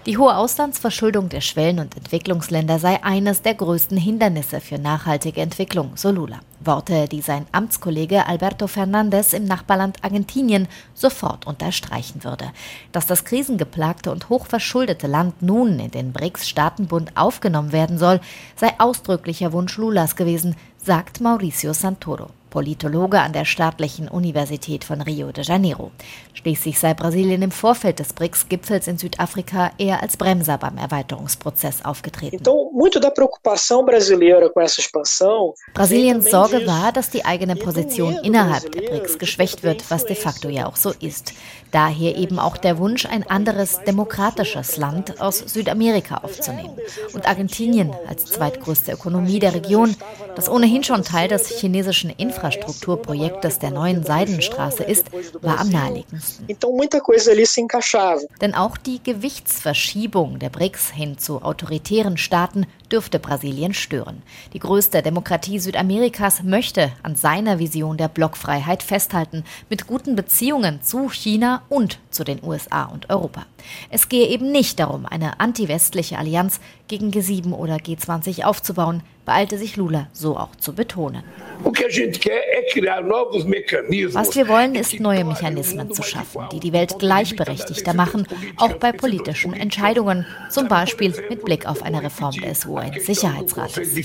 Die 0.07 0.17
hohe 0.17 0.37
Auslandsverschuldung 0.37 1.27
der 1.27 1.41
Schwellen- 1.41 1.79
und 1.79 1.97
Entwicklungsländer 1.97 2.79
sei 2.79 3.03
eines 3.03 3.41
der 3.41 3.55
größten 3.55 3.97
Hindernisse 3.97 4.61
für 4.61 4.79
nachhaltige 4.79 5.41
Entwicklung, 5.41 5.91
so 5.95 6.11
Lula. 6.11 6.39
Worte, 6.61 7.09
die 7.09 7.19
sein 7.19 7.45
Amtskollege 7.51 8.25
Alberto 8.25 8.67
Fernandez 8.67 9.33
im 9.33 9.43
Nachbarland 9.43 10.01
Argentinien 10.05 10.69
sofort 10.93 11.45
unterstreichen 11.45 12.23
würde. 12.23 12.53
Dass 12.93 13.05
das 13.05 13.25
krisengeplagte 13.25 14.09
und 14.09 14.29
hochverschuldete 14.29 15.07
Land 15.07 15.41
nun 15.41 15.77
in 15.77 15.91
den 15.91 16.13
BRICS-Staatenbund 16.13 17.11
aufgenommen 17.15 17.73
werden 17.73 17.97
soll, 17.97 18.21
sei 18.55 18.79
ausdrücklicher 18.79 19.51
Wunsch 19.51 19.77
Lulas 19.77 20.15
gewesen, 20.15 20.55
sagt 20.77 21.19
Mauricio 21.19 21.73
Santoro. 21.73 22.29
Politologe 22.49 23.19
an 23.19 23.33
der 23.33 23.45
Staatlichen 23.45 24.07
Universität 24.07 24.83
von 24.83 25.01
Rio 25.01 25.31
de 25.31 25.43
Janeiro. 25.43 25.91
Schließlich 26.33 26.79
sei 26.79 26.93
Brasilien 26.93 27.41
im 27.41 27.51
Vorfeld 27.51 27.99
des 27.99 28.13
BRICS-Gipfels 28.13 28.87
in 28.87 28.97
Südafrika 28.97 29.71
eher 29.77 30.01
als 30.01 30.17
Bremser 30.17 30.57
beim 30.57 30.77
Erweiterungsprozess 30.77 31.83
aufgetreten. 31.83 32.43
Brasiliens 35.73 36.29
Sorge 36.29 36.65
war, 36.67 36.91
dass 36.91 37.09
die 37.09 37.25
eigene 37.25 37.55
Position 37.55 38.17
innerhalb 38.23 38.71
der 38.71 38.81
BRICS 38.81 39.17
geschwächt 39.17 39.63
wird, 39.63 39.89
was 39.89 40.05
de 40.05 40.15
facto 40.15 40.49
ja 40.49 40.67
auch 40.67 40.75
so 40.75 40.93
ist. 40.99 41.33
Daher 41.71 42.15
eben 42.15 42.39
auch 42.39 42.57
der 42.57 42.77
Wunsch, 42.77 43.05
ein 43.05 43.29
anderes 43.29 43.81
demokratisches 43.85 44.77
Land 44.77 45.19
aus 45.21 45.39
Südamerika 45.39 46.17
aufzunehmen. 46.17 46.77
Und 47.13 47.27
Argentinien 47.27 47.93
als 48.07 48.25
zweitgrößte 48.25 48.93
Ökonomie 48.93 49.39
der 49.39 49.53
Region, 49.53 49.95
das 50.35 50.49
ohnehin 50.49 50.83
schon 50.83 51.03
Teil 51.03 51.27
des 51.27 51.47
chinesischen 51.59 52.09
Infrastrukturprojektes 52.09 53.59
der 53.59 53.71
neuen 53.71 54.03
Seidenstraße 54.03 54.83
ist, 54.83 55.07
war 55.41 55.59
am 55.59 55.69
naheliegendsten. 55.69 56.47
Denn 58.41 58.55
auch 58.55 58.77
die 58.77 59.03
Gewichtsverschiebung 59.03 60.39
der 60.39 60.49
BRICS 60.49 60.91
hin 60.91 61.17
zu 61.17 61.41
autoritären 61.41 62.17
Staaten 62.17 62.65
dürfte 62.91 63.19
Brasilien 63.19 63.73
stören. 63.73 64.21
Die 64.53 64.59
größte 64.59 65.01
Demokratie 65.01 65.59
Südamerikas 65.59 66.43
möchte 66.43 66.91
an 67.03 67.15
seiner 67.15 67.59
Vision 67.59 67.97
der 67.97 68.07
Blockfreiheit 68.07 68.83
festhalten, 68.83 69.43
mit 69.69 69.87
guten 69.87 70.15
Beziehungen 70.15 70.81
zu 70.81 71.09
China 71.09 71.56
und 71.69 71.99
zu 72.09 72.23
den 72.23 72.43
USA 72.43 72.85
und 72.85 73.09
Europa. 73.09 73.45
Es 73.89 74.09
gehe 74.09 74.27
eben 74.27 74.51
nicht 74.51 74.79
darum, 74.79 75.05
eine 75.05 75.39
antiwestliche 75.39 76.17
Allianz 76.17 76.59
gegen 76.87 77.11
G7 77.11 77.53
oder 77.53 77.75
G20 77.75 78.43
aufzubauen, 78.43 79.03
beeilte 79.25 79.57
sich 79.57 79.75
Lula 79.75 80.07
so 80.13 80.37
auch 80.37 80.55
zu 80.55 80.73
betonen. 80.73 81.23
Was 81.63 81.73
wir 84.35 84.47
wollen, 84.47 84.75
ist 84.75 84.99
neue 84.99 85.25
Mechanismen 85.25 85.91
zu 85.91 86.03
schaffen, 86.03 86.45
die 86.51 86.59
die 86.59 86.71
Welt 86.71 86.97
gleichberechtigter 86.97 87.93
machen, 87.93 88.27
auch 88.57 88.73
bei 88.75 88.91
politischen 88.91 89.53
Entscheidungen, 89.53 90.25
zum 90.49 90.67
Beispiel 90.67 91.13
mit 91.29 91.43
Blick 91.43 91.65
auf 91.65 91.83
eine 91.83 92.03
Reform 92.03 92.35
des 92.35 92.65
UN-Sicherheitsrates. 92.65 93.95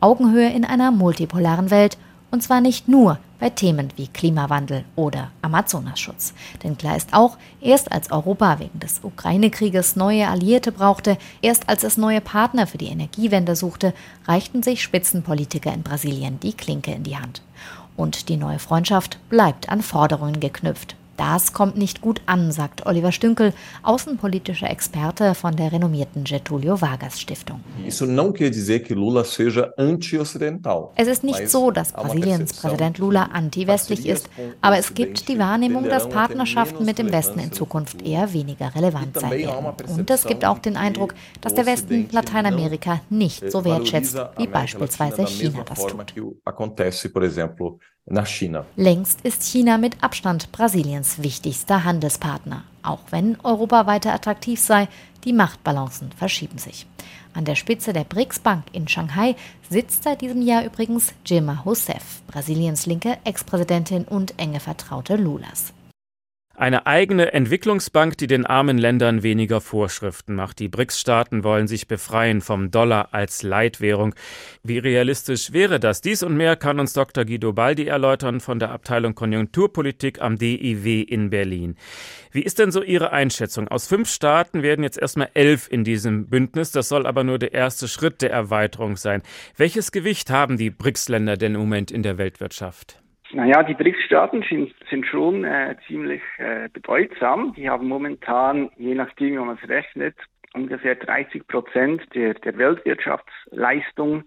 Augenhöhe 0.00 0.52
in 0.52 0.64
einer 0.64 0.90
multipolaren 0.90 1.70
Welt 1.70 1.96
und 2.30 2.42
zwar 2.42 2.60
nicht 2.60 2.88
nur 2.88 3.18
bei 3.38 3.50
Themen 3.50 3.92
wie 3.96 4.08
Klimawandel 4.08 4.84
oder 4.94 5.30
Amazonasschutz. 5.42 6.34
Denn 6.62 6.76
klar 6.76 6.96
ist 6.96 7.12
auch, 7.12 7.36
erst 7.60 7.92
als 7.92 8.10
Europa 8.10 8.58
wegen 8.58 8.80
des 8.80 9.00
Ukraine-Krieges 9.02 9.96
neue 9.96 10.28
Alliierte 10.28 10.72
brauchte, 10.72 11.18
erst 11.42 11.68
als 11.68 11.84
es 11.84 11.96
neue 11.96 12.20
Partner 12.20 12.66
für 12.66 12.78
die 12.78 12.88
Energiewende 12.88 13.56
suchte, 13.56 13.94
reichten 14.26 14.62
sich 14.62 14.82
Spitzenpolitiker 14.82 15.72
in 15.72 15.82
Brasilien 15.82 16.40
die 16.40 16.54
Klinke 16.54 16.92
in 16.92 17.02
die 17.02 17.16
Hand. 17.16 17.42
Und 17.96 18.28
die 18.28 18.36
neue 18.36 18.58
Freundschaft 18.58 19.18
bleibt 19.28 19.68
an 19.68 19.82
Forderungen 19.82 20.40
geknüpft. 20.40 20.96
Das 21.16 21.52
kommt 21.52 21.76
nicht 21.76 22.00
gut 22.00 22.20
an, 22.26 22.52
sagt 22.52 22.86
Oliver 22.86 23.12
Stünkel, 23.12 23.52
außenpolitischer 23.82 24.68
Experte 24.70 25.34
von 25.34 25.56
der 25.56 25.72
renommierten 25.72 26.24
Getulio 26.24 26.80
Vargas 26.80 27.20
Stiftung. 27.20 27.60
Es 30.96 31.08
ist 31.08 31.24
nicht 31.24 31.48
so, 31.48 31.70
dass 31.70 31.92
Brasiliens 31.92 32.54
Präsident 32.54 32.98
Lula 32.98 33.24
anti-westlich 33.32 34.06
ist, 34.06 34.28
aber 34.60 34.78
es 34.78 34.94
gibt 34.94 35.28
die 35.28 35.38
Wahrnehmung, 35.38 35.84
dass 35.84 36.08
Partnerschaften 36.08 36.84
mit 36.84 36.98
dem 36.98 37.12
Westen 37.12 37.38
in 37.38 37.52
Zukunft 37.52 38.02
eher 38.02 38.32
weniger 38.32 38.74
relevant 38.74 39.18
sein 39.18 39.30
werden. 39.30 39.66
Und 39.98 40.10
es 40.10 40.24
gibt 40.26 40.44
auch 40.44 40.58
den 40.58 40.76
Eindruck, 40.76 41.14
dass 41.40 41.54
der 41.54 41.66
Westen 41.66 42.08
Lateinamerika 42.12 43.00
nicht 43.10 43.50
so 43.50 43.64
wertschätzt, 43.64 44.16
wie 44.36 44.46
beispielsweise 44.46 45.26
China 45.26 45.64
das 45.64 45.86
tut. 45.86 46.14
Längst 48.76 49.22
ist 49.22 49.42
China 49.42 49.78
mit 49.78 50.00
Abstand 50.00 50.52
Brasiliens 50.52 51.24
wichtigster 51.24 51.82
Handelspartner. 51.82 52.62
Auch 52.84 53.00
wenn 53.10 53.36
Europa 53.40 53.88
weiter 53.88 54.14
attraktiv 54.14 54.60
sei, 54.60 54.86
die 55.24 55.32
Machtbalancen 55.32 56.12
verschieben 56.12 56.58
sich. 56.58 56.86
An 57.34 57.44
der 57.44 57.56
Spitze 57.56 57.92
der 57.92 58.04
BRICS-Bank 58.04 58.66
in 58.70 58.86
Shanghai 58.86 59.34
sitzt 59.68 60.04
seit 60.04 60.20
diesem 60.20 60.40
Jahr 60.40 60.64
übrigens 60.64 61.14
Dilma 61.28 61.62
Rousseff, 61.66 62.22
Brasiliens 62.28 62.86
linke 62.86 63.18
Ex-Präsidentin 63.24 64.04
und 64.04 64.38
enge 64.38 64.60
Vertraute 64.60 65.16
Lulas. 65.16 65.72
Eine 66.58 66.86
eigene 66.86 67.34
Entwicklungsbank, 67.34 68.16
die 68.16 68.28
den 68.28 68.46
armen 68.46 68.78
Ländern 68.78 69.22
weniger 69.22 69.60
Vorschriften 69.60 70.34
macht. 70.34 70.58
Die 70.58 70.68
BRICS-Staaten 70.68 71.44
wollen 71.44 71.68
sich 71.68 71.86
befreien 71.86 72.40
vom 72.40 72.70
Dollar 72.70 73.12
als 73.12 73.42
Leitwährung. 73.42 74.14
Wie 74.62 74.78
realistisch 74.78 75.52
wäre 75.52 75.78
das? 75.78 76.00
Dies 76.00 76.22
und 76.22 76.34
mehr 76.34 76.56
kann 76.56 76.80
uns 76.80 76.94
Dr. 76.94 77.26
Guido 77.26 77.52
Baldi 77.52 77.84
erläutern 77.84 78.40
von 78.40 78.58
der 78.58 78.70
Abteilung 78.70 79.14
Konjunkturpolitik 79.14 80.22
am 80.22 80.38
DIW 80.38 81.02
in 81.02 81.28
Berlin. 81.28 81.76
Wie 82.32 82.42
ist 82.42 82.58
denn 82.58 82.72
so 82.72 82.82
Ihre 82.82 83.12
Einschätzung? 83.12 83.68
Aus 83.68 83.86
fünf 83.86 84.08
Staaten 84.08 84.62
werden 84.62 84.82
jetzt 84.82 84.98
erstmal 84.98 85.28
elf 85.34 85.68
in 85.70 85.84
diesem 85.84 86.28
Bündnis. 86.28 86.70
Das 86.70 86.88
soll 86.88 87.06
aber 87.06 87.22
nur 87.22 87.38
der 87.38 87.52
erste 87.52 87.86
Schritt 87.86 88.22
der 88.22 88.30
Erweiterung 88.30 88.96
sein. 88.96 89.20
Welches 89.58 89.92
Gewicht 89.92 90.30
haben 90.30 90.56
die 90.56 90.70
BRICS-Länder 90.70 91.36
denn 91.36 91.54
im 91.54 91.60
Moment 91.60 91.90
in 91.90 92.02
der 92.02 92.16
Weltwirtschaft? 92.16 93.02
Naja, 93.36 93.62
die 93.64 93.74
BRICS-Staaten 93.74 94.42
sind, 94.48 94.74
sind, 94.88 95.06
schon 95.06 95.44
äh, 95.44 95.76
ziemlich 95.86 96.22
äh, 96.38 96.70
bedeutsam. 96.72 97.52
Die 97.52 97.68
haben 97.68 97.86
momentan, 97.86 98.70
je 98.78 98.94
nachdem, 98.94 99.34
wie 99.34 99.44
man 99.44 99.58
es 99.62 99.68
rechnet, 99.68 100.16
ungefähr 100.54 100.94
30 100.94 101.46
Prozent 101.46 102.02
der, 102.14 102.32
der 102.32 102.56
Weltwirtschaftsleistung 102.56 104.24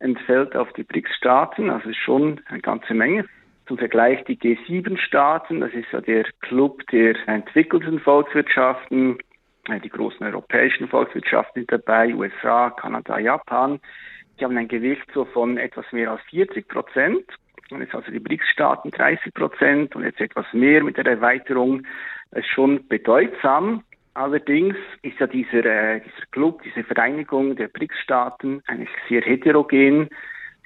entfällt 0.00 0.54
auf 0.56 0.70
die 0.74 0.82
BRICS-Staaten. 0.82 1.70
Also 1.70 1.90
schon 1.94 2.42
eine 2.50 2.60
ganze 2.60 2.92
Menge. 2.92 3.24
Zum 3.66 3.78
Vergleich 3.78 4.22
die 4.24 4.36
G7-Staaten, 4.36 5.60
das 5.60 5.72
ist 5.72 5.90
ja 5.90 6.02
der 6.02 6.26
Club 6.40 6.86
der 6.88 7.16
entwickelten 7.28 7.98
Volkswirtschaften, 7.98 9.16
äh, 9.70 9.80
die 9.80 9.88
großen 9.88 10.26
europäischen 10.26 10.86
Volkswirtschaften 10.86 11.62
sind 11.62 11.72
dabei, 11.72 12.14
USA, 12.14 12.68
Kanada, 12.68 13.18
Japan. 13.18 13.80
Die 14.38 14.44
haben 14.44 14.58
ein 14.58 14.68
Gewicht 14.68 15.06
so 15.14 15.24
von 15.24 15.56
etwas 15.56 15.86
mehr 15.92 16.10
als 16.10 16.20
40 16.28 16.68
Prozent. 16.68 17.24
Und 17.70 17.80
jetzt 17.80 17.94
also 17.94 18.10
die 18.10 18.20
BRICS-Staaten 18.20 18.90
30 18.90 19.34
Prozent 19.34 19.96
und 19.96 20.04
jetzt 20.04 20.20
etwas 20.20 20.46
mehr 20.52 20.82
mit 20.82 20.96
der 20.96 21.06
Erweiterung. 21.06 21.86
Ist 22.32 22.48
schon 22.48 22.86
bedeutsam. 22.88 23.82
Allerdings 24.14 24.76
ist 25.02 25.18
ja 25.18 25.26
dieser, 25.26 25.64
äh, 25.64 26.00
dieser 26.00 26.26
Club, 26.30 26.62
diese 26.62 26.84
Vereinigung 26.84 27.56
der 27.56 27.68
BRICS-Staaten 27.68 28.62
eigentlich 28.66 28.90
sehr 29.08 29.22
heterogen. 29.22 30.08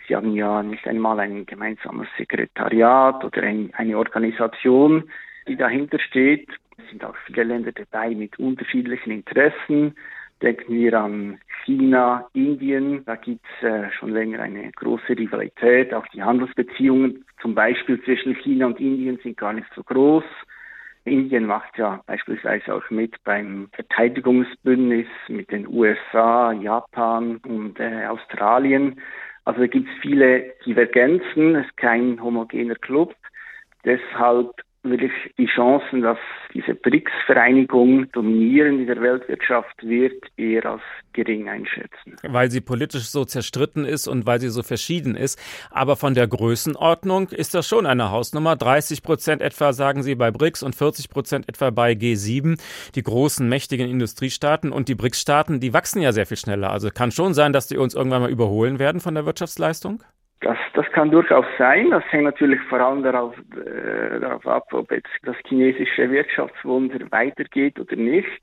Sie 0.06 0.16
haben 0.16 0.34
ja 0.34 0.62
nicht 0.62 0.86
einmal 0.86 1.20
ein 1.20 1.46
gemeinsames 1.46 2.08
Sekretariat 2.18 3.24
oder 3.24 3.42
ein, 3.42 3.70
eine 3.74 3.96
Organisation, 3.96 5.10
die 5.48 5.56
dahinter 5.56 5.98
steht. 5.98 6.48
Es 6.76 6.88
sind 6.90 7.04
auch 7.04 7.16
viele 7.26 7.44
Länder 7.44 7.72
dabei 7.72 8.14
mit 8.14 8.38
unterschiedlichen 8.38 9.10
Interessen. 9.10 9.94
Denken 10.44 10.74
wir 10.74 11.00
an 11.00 11.38
China, 11.64 12.28
Indien. 12.34 13.02
Da 13.06 13.16
gibt 13.16 13.46
es 13.46 13.66
äh, 13.66 13.90
schon 13.92 14.10
länger 14.10 14.40
eine 14.40 14.70
große 14.72 15.16
Rivalität. 15.16 15.94
Auch 15.94 16.06
die 16.08 16.22
Handelsbeziehungen 16.22 17.24
zum 17.40 17.54
Beispiel 17.54 17.98
zwischen 18.02 18.34
China 18.34 18.66
und 18.66 18.78
Indien 18.78 19.18
sind 19.22 19.38
gar 19.38 19.54
nicht 19.54 19.68
so 19.74 19.82
groß. 19.82 20.24
Indien 21.06 21.46
macht 21.46 21.78
ja 21.78 22.02
beispielsweise 22.06 22.74
auch 22.74 22.90
mit 22.90 23.14
beim 23.24 23.70
Verteidigungsbündnis 23.72 25.06
mit 25.28 25.50
den 25.50 25.66
USA, 25.66 26.52
Japan 26.52 27.38
und 27.46 27.80
äh, 27.80 28.04
Australien. 28.04 29.00
Also 29.46 29.60
da 29.60 29.66
gibt 29.66 29.88
es 29.88 29.94
viele 30.02 30.52
Divergenzen. 30.66 31.54
Es 31.54 31.66
ist 31.68 31.76
kein 31.78 32.22
homogener 32.22 32.74
Club. 32.74 33.14
Deshalb 33.86 34.50
würde 34.84 35.06
ich 35.06 35.34
die 35.36 35.46
Chancen, 35.46 36.02
dass 36.02 36.18
diese 36.52 36.74
BRICS-Vereinigung 36.74 38.10
dominierend 38.12 38.80
in 38.80 38.86
der 38.86 39.00
Weltwirtschaft 39.00 39.82
wird, 39.82 40.22
eher 40.36 40.66
als 40.66 40.82
gering 41.12 41.48
einschätzen. 41.48 42.16
Weil 42.22 42.50
sie 42.50 42.60
politisch 42.60 43.04
so 43.04 43.24
zerstritten 43.24 43.84
ist 43.84 44.06
und 44.06 44.26
weil 44.26 44.40
sie 44.40 44.50
so 44.50 44.62
verschieden 44.62 45.16
ist. 45.16 45.40
Aber 45.70 45.96
von 45.96 46.14
der 46.14 46.28
Größenordnung 46.28 47.28
ist 47.30 47.54
das 47.54 47.66
schon 47.66 47.86
eine 47.86 48.10
Hausnummer. 48.10 48.56
30 48.56 49.02
Prozent 49.02 49.42
etwa 49.42 49.72
sagen 49.72 50.02
Sie 50.02 50.14
bei 50.14 50.30
BRICS 50.30 50.62
und 50.62 50.74
40 50.74 51.10
Prozent 51.10 51.48
etwa 51.48 51.70
bei 51.70 51.92
G7, 51.92 52.60
die 52.94 53.02
großen, 53.02 53.48
mächtigen 53.48 53.88
Industriestaaten. 53.88 54.70
Und 54.70 54.88
die 54.88 54.94
BRICS-Staaten, 54.94 55.60
die 55.60 55.72
wachsen 55.72 56.02
ja 56.02 56.12
sehr 56.12 56.26
viel 56.26 56.36
schneller. 56.36 56.70
Also 56.70 56.90
kann 56.90 57.10
schon 57.10 57.34
sein, 57.34 57.52
dass 57.52 57.66
die 57.66 57.78
uns 57.78 57.94
irgendwann 57.94 58.22
mal 58.22 58.30
überholen 58.30 58.78
werden 58.78 59.00
von 59.00 59.14
der 59.14 59.26
Wirtschaftsleistung? 59.26 60.02
Das, 60.44 60.58
das 60.74 60.84
kann 60.92 61.10
durchaus 61.10 61.46
sein. 61.56 61.88
Das 61.90 62.04
hängt 62.10 62.24
natürlich 62.24 62.60
vor 62.68 62.78
allem 62.78 63.02
darauf, 63.02 63.34
äh, 63.56 64.20
darauf 64.20 64.46
ab, 64.46 64.66
ob 64.74 64.90
jetzt 64.92 65.08
das 65.22 65.36
chinesische 65.48 66.10
Wirtschaftswunder 66.10 67.10
weitergeht 67.10 67.80
oder 67.80 67.96
nicht. 67.96 68.42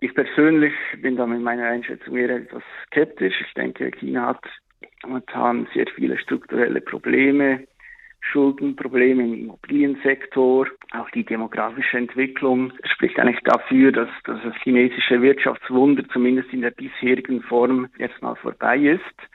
Ich 0.00 0.12
persönlich 0.14 0.72
bin 1.00 1.14
da 1.14 1.24
mit 1.24 1.40
meiner 1.40 1.66
Einschätzung 1.66 2.16
eher 2.16 2.30
etwas 2.30 2.64
skeptisch. 2.86 3.40
Ich 3.40 3.54
denke, 3.54 3.92
China 3.92 4.26
hat 4.26 4.44
momentan 5.04 5.68
sehr 5.72 5.86
viele 5.94 6.18
strukturelle 6.18 6.80
Probleme, 6.80 7.68
Schuldenprobleme 8.20 9.22
im 9.22 9.34
Immobiliensektor, 9.34 10.66
auch 10.90 11.10
die 11.10 11.24
demografische 11.24 11.98
Entwicklung 11.98 12.72
spricht 12.82 13.20
eigentlich 13.20 13.44
dafür, 13.44 13.92
dass, 13.92 14.08
dass 14.24 14.42
das 14.42 14.56
chinesische 14.64 15.22
Wirtschaftswunder 15.22 16.02
zumindest 16.12 16.52
in 16.52 16.62
der 16.62 16.72
bisherigen 16.72 17.42
Form 17.42 17.86
erstmal 17.98 18.34
vorbei 18.34 18.78
ist. 18.78 19.28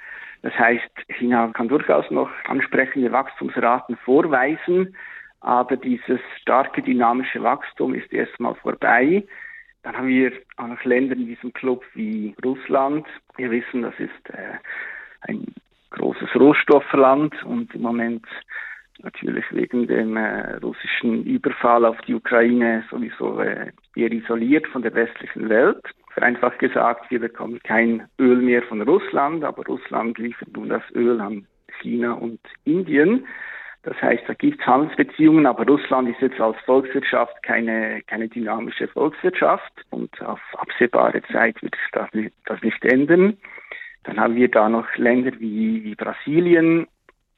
Das 0.47 0.57
heißt, 0.57 0.89
China 1.09 1.51
kann 1.53 1.67
durchaus 1.67 2.09
noch 2.09 2.29
ansprechende 2.47 3.11
Wachstumsraten 3.11 3.97
vorweisen, 3.97 4.95
aber 5.41 5.75
dieses 5.75 6.21
starke 6.39 6.81
dynamische 6.81 7.43
Wachstum 7.43 7.93
ist 7.93 8.13
erstmal 8.13 8.55
vorbei. 8.55 9.25
Dann 9.83 9.97
haben 9.97 10.07
wir 10.07 10.31
auch 10.55 10.67
noch 10.67 10.81
Länder 10.85 11.17
in 11.17 11.25
diesem 11.25 11.51
Club 11.51 11.83
wie 11.95 12.33
Russland. 12.45 13.05
Wir 13.35 13.51
wissen, 13.51 13.81
das 13.81 13.99
ist 13.99 14.29
äh, 14.29 14.53
ein 15.23 15.53
großes 15.89 16.33
Rohstoffland 16.35 17.43
und 17.43 17.75
im 17.75 17.81
Moment 17.81 18.25
natürlich 18.99 19.43
wegen 19.51 19.85
dem 19.85 20.15
äh, 20.15 20.55
russischen 20.63 21.25
Überfall 21.25 21.83
auf 21.83 21.99
die 22.07 22.13
Ukraine 22.13 22.85
sowieso 22.89 23.41
äh, 23.41 23.73
eher 23.97 24.13
isoliert 24.13 24.65
von 24.67 24.81
der 24.81 24.95
westlichen 24.95 25.49
Welt. 25.49 25.83
Vereinfacht 26.17 26.57
gesagt, 26.57 27.11
wir 27.11 27.19
bekommen 27.19 27.59
kein 27.61 28.07
Öl 28.17 28.37
mehr 28.37 28.63
von 28.63 28.81
Russland, 28.81 29.43
aber 29.43 29.63
Russland 29.67 30.17
liefert 30.17 30.51
nun 30.57 30.69
das 30.69 30.81
Öl 30.95 31.21
an 31.21 31.45
China 31.79 32.13
und 32.13 32.39
Indien. 32.63 33.27
Das 33.83 34.01
heißt, 34.01 34.23
da 34.25 34.33
gibt 34.33 34.59
es 34.59 34.65
Handelsbeziehungen, 34.65 35.45
aber 35.45 35.63
Russland 35.67 36.09
ist 36.09 36.19
jetzt 36.19 36.41
als 36.41 36.57
Volkswirtschaft 36.65 37.43
keine, 37.43 38.01
keine 38.07 38.27
dynamische 38.29 38.87
Volkswirtschaft 38.87 39.71
und 39.91 40.19
auf 40.23 40.39
absehbare 40.57 41.21
Zeit 41.31 41.61
wird 41.61 41.75
das 41.91 42.11
nicht, 42.13 42.33
das 42.45 42.59
nicht 42.63 42.83
ändern. 42.83 43.37
Dann 44.03 44.19
haben 44.19 44.35
wir 44.35 44.49
da 44.49 44.69
noch 44.69 44.87
Länder 44.95 45.33
wie, 45.37 45.83
wie 45.83 45.93
Brasilien 45.93 46.87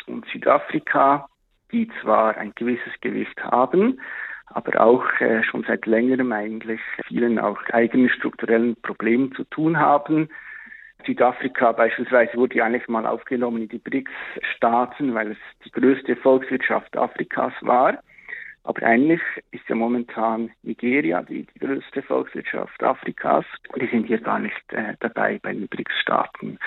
und 0.07 0.25
Südafrika, 0.27 1.27
die 1.73 1.89
zwar 2.01 2.37
ein 2.37 2.53
gewisses 2.55 2.93
Gewicht 3.01 3.43
haben, 3.43 3.99
aber 4.51 4.81
auch 4.81 5.05
äh, 5.19 5.43
schon 5.43 5.63
seit 5.67 5.85
längerem 5.85 6.31
eigentlich 6.31 6.81
vielen 7.07 7.39
auch 7.39 7.59
eigenen 7.71 8.09
strukturellen 8.09 8.75
Problemen 8.81 9.33
zu 9.33 9.43
tun 9.45 9.79
haben. 9.79 10.29
Südafrika 11.05 11.71
beispielsweise 11.71 12.35
wurde 12.37 12.57
ja 12.57 12.65
eigentlich 12.65 12.87
mal 12.87 13.05
aufgenommen 13.05 13.63
in 13.63 13.69
die 13.69 13.79
BRICS-Staaten, 13.79 15.13
weil 15.13 15.31
es 15.31 15.37
die 15.65 15.71
größte 15.71 16.15
Volkswirtschaft 16.17 16.97
Afrikas 16.97 17.53
war. 17.61 17.99
Aber 18.63 18.83
eigentlich 18.83 19.21
ist 19.51 19.67
ja 19.69 19.75
momentan 19.75 20.51
Nigeria 20.63 21.23
die, 21.23 21.47
die 21.55 21.59
größte 21.59 22.03
Volkswirtschaft 22.03 22.83
Afrikas. 22.83 23.45
Die 23.79 23.87
sind 23.87 24.07
hier 24.07 24.19
gar 24.19 24.39
nicht 24.39 24.73
äh, 24.73 24.95
dabei 24.99 25.39
bei 25.41 25.53
den 25.53 25.67
BRICS-Staaten. 25.69 26.59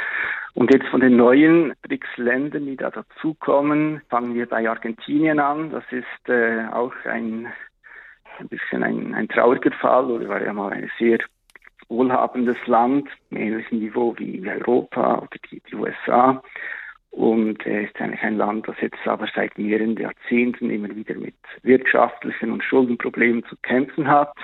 Und 0.55 0.73
jetzt 0.73 0.89
von 0.89 1.01
den 1.01 1.17
neuen 1.17 1.75
BRICS-Ländern, 1.83 2.67
die 2.67 2.77
da 2.77 2.91
dazukommen, 2.91 4.01
fangen 4.09 4.35
wir 4.35 4.47
bei 4.47 4.69
Argentinien 4.69 5.39
an. 5.39 5.71
Das 5.71 5.85
ist 5.91 6.29
äh, 6.29 6.67
auch 6.73 6.95
ein 7.05 7.53
ein 8.39 8.49
bisschen 8.49 8.83
ein, 8.83 9.15
ein 9.15 9.29
trauriger 9.29 9.73
Fall 9.73 10.11
oder 10.11 10.29
war 10.29 10.43
ja 10.43 10.53
mal 10.53 10.73
ein 10.73 10.91
sehr 10.99 11.19
wohlhabendes 11.89 12.57
Land, 12.67 13.09
ähnlichem 13.31 13.79
Niveau 13.79 14.15
wie 14.19 14.49
Europa 14.49 15.19
oder 15.19 15.39
die, 15.51 15.61
die 15.61 15.75
USA. 15.75 16.43
Und 17.11 17.67
er 17.67 17.83
ist 17.83 18.01
eigentlich 18.01 18.23
ein 18.23 18.39
Land, 18.39 18.67
das 18.67 18.77
jetzt 18.81 19.07
aber 19.07 19.29
seit 19.35 19.59
mehreren 19.59 19.97
Jahrzehnten 19.97 20.71
immer 20.71 20.95
wieder 20.97 21.15
mit 21.15 21.35
wirtschaftlichen 21.63 22.51
und 22.51 22.65
Schuldenproblemen 22.65 23.45
zu 23.45 23.57
kämpfen 23.57 24.09
hat. 24.09 24.35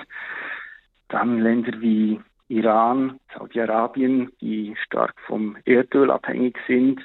Dann 1.07 1.39
Länder 1.39 1.81
wie 1.81 2.19
Iran, 2.47 3.19
Saudi-Arabien, 3.33 4.31
die 4.39 4.75
stark 4.85 5.15
vom 5.25 5.57
Erdöl 5.65 6.11
abhängig 6.11 6.57
sind. 6.67 7.03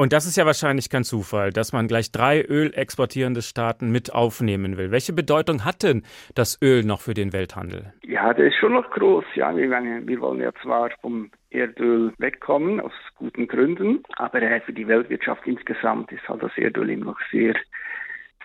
Und 0.00 0.12
das 0.12 0.26
ist 0.26 0.36
ja 0.36 0.46
wahrscheinlich 0.46 0.90
kein 0.90 1.02
Zufall, 1.02 1.50
dass 1.50 1.72
man 1.72 1.88
gleich 1.88 2.12
drei 2.12 2.40
ölexportierende 2.40 3.42
Staaten 3.42 3.90
mit 3.90 4.14
aufnehmen 4.14 4.76
will. 4.76 4.92
Welche 4.92 5.12
Bedeutung 5.12 5.64
hat 5.64 5.82
denn 5.82 6.04
das 6.36 6.56
Öl 6.62 6.84
noch 6.84 7.00
für 7.00 7.14
den 7.14 7.32
Welthandel? 7.32 7.92
Ja, 8.04 8.32
der 8.32 8.46
ist 8.46 8.54
schon 8.60 8.74
noch 8.74 8.88
groß. 8.90 9.24
Ja, 9.34 9.56
wir, 9.56 9.68
wir 9.68 10.20
wollen 10.20 10.40
ja 10.40 10.52
zwar 10.62 10.90
vom 11.00 11.32
Erdöl 11.50 12.12
wegkommen, 12.18 12.80
aus 12.80 12.92
guten 13.16 13.48
Gründen, 13.48 14.04
aber 14.16 14.40
äh, 14.40 14.60
für 14.60 14.72
die 14.72 14.86
Weltwirtschaft 14.86 15.44
insgesamt 15.48 16.12
ist 16.12 16.28
halt 16.28 16.44
das 16.44 16.56
Erdöl 16.56 16.90
immer 16.90 17.06
noch 17.06 17.20
sehr, 17.32 17.54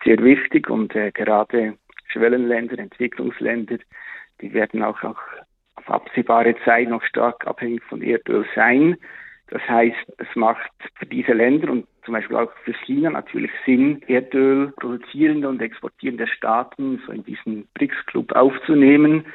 sehr 0.04 0.18
wichtig 0.24 0.72
und 0.72 0.96
äh, 0.96 1.12
gerade 1.12 1.78
Schwellenländer, 2.08 2.80
Entwicklungsländer, 2.80 3.78
die 4.42 4.54
werden 4.56 4.82
auch, 4.82 5.04
auch 5.04 5.22
auf 5.76 5.88
absehbare 5.88 6.56
Zeit 6.66 6.90
noch 6.90 7.04
stark 7.04 7.46
abhängig 7.46 7.84
von 7.84 8.02
Erdöl 8.02 8.44
sein. 8.56 8.98
Das 9.54 9.62
heißt, 9.70 10.14
es 10.18 10.36
macht 10.36 10.72
für 10.96 11.06
diese 11.06 11.34
Länder 11.34 11.72
und 11.72 11.86
zum 12.06 12.16
Beispiel 12.16 12.38
auch 12.38 12.52
für 12.64 12.74
China 12.86 13.12
natürlich 13.12 13.52
Sinn, 13.68 14.02
Erdöl 14.08 14.74
produzierende 14.78 15.48
und 15.48 15.62
exportierende 15.62 16.26
Staaten 16.26 17.00
so 17.06 17.12
in 17.12 17.24
diesen 17.24 17.68
BRICS-Club 17.76 18.32
aufzunehmen, 18.32 19.28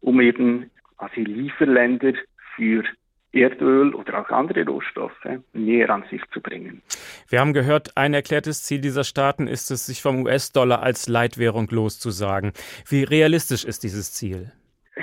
um 0.00 0.20
eben 0.20 0.72
quasi 0.98 1.20
Lieferländer 1.20 2.14
für 2.56 2.82
Erdöl 3.30 3.94
oder 3.94 4.20
auch 4.20 4.30
andere 4.30 4.66
Rohstoffe 4.66 5.24
näher 5.52 5.88
an 5.90 6.02
sich 6.10 6.20
zu 6.32 6.40
bringen. 6.40 6.82
Wir 7.28 7.38
haben 7.38 7.52
gehört, 7.52 7.96
ein 7.96 8.12
erklärtes 8.12 8.64
Ziel 8.64 8.80
dieser 8.80 9.04
Staaten 9.04 9.46
ist 9.46 9.70
es, 9.70 9.86
sich 9.86 10.02
vom 10.02 10.24
US-Dollar 10.24 10.82
als 10.82 11.08
Leitwährung 11.08 11.68
loszusagen. 11.70 12.50
Wie 12.88 13.04
realistisch 13.04 13.64
ist 13.64 13.84
dieses 13.84 14.12
Ziel? 14.14 14.50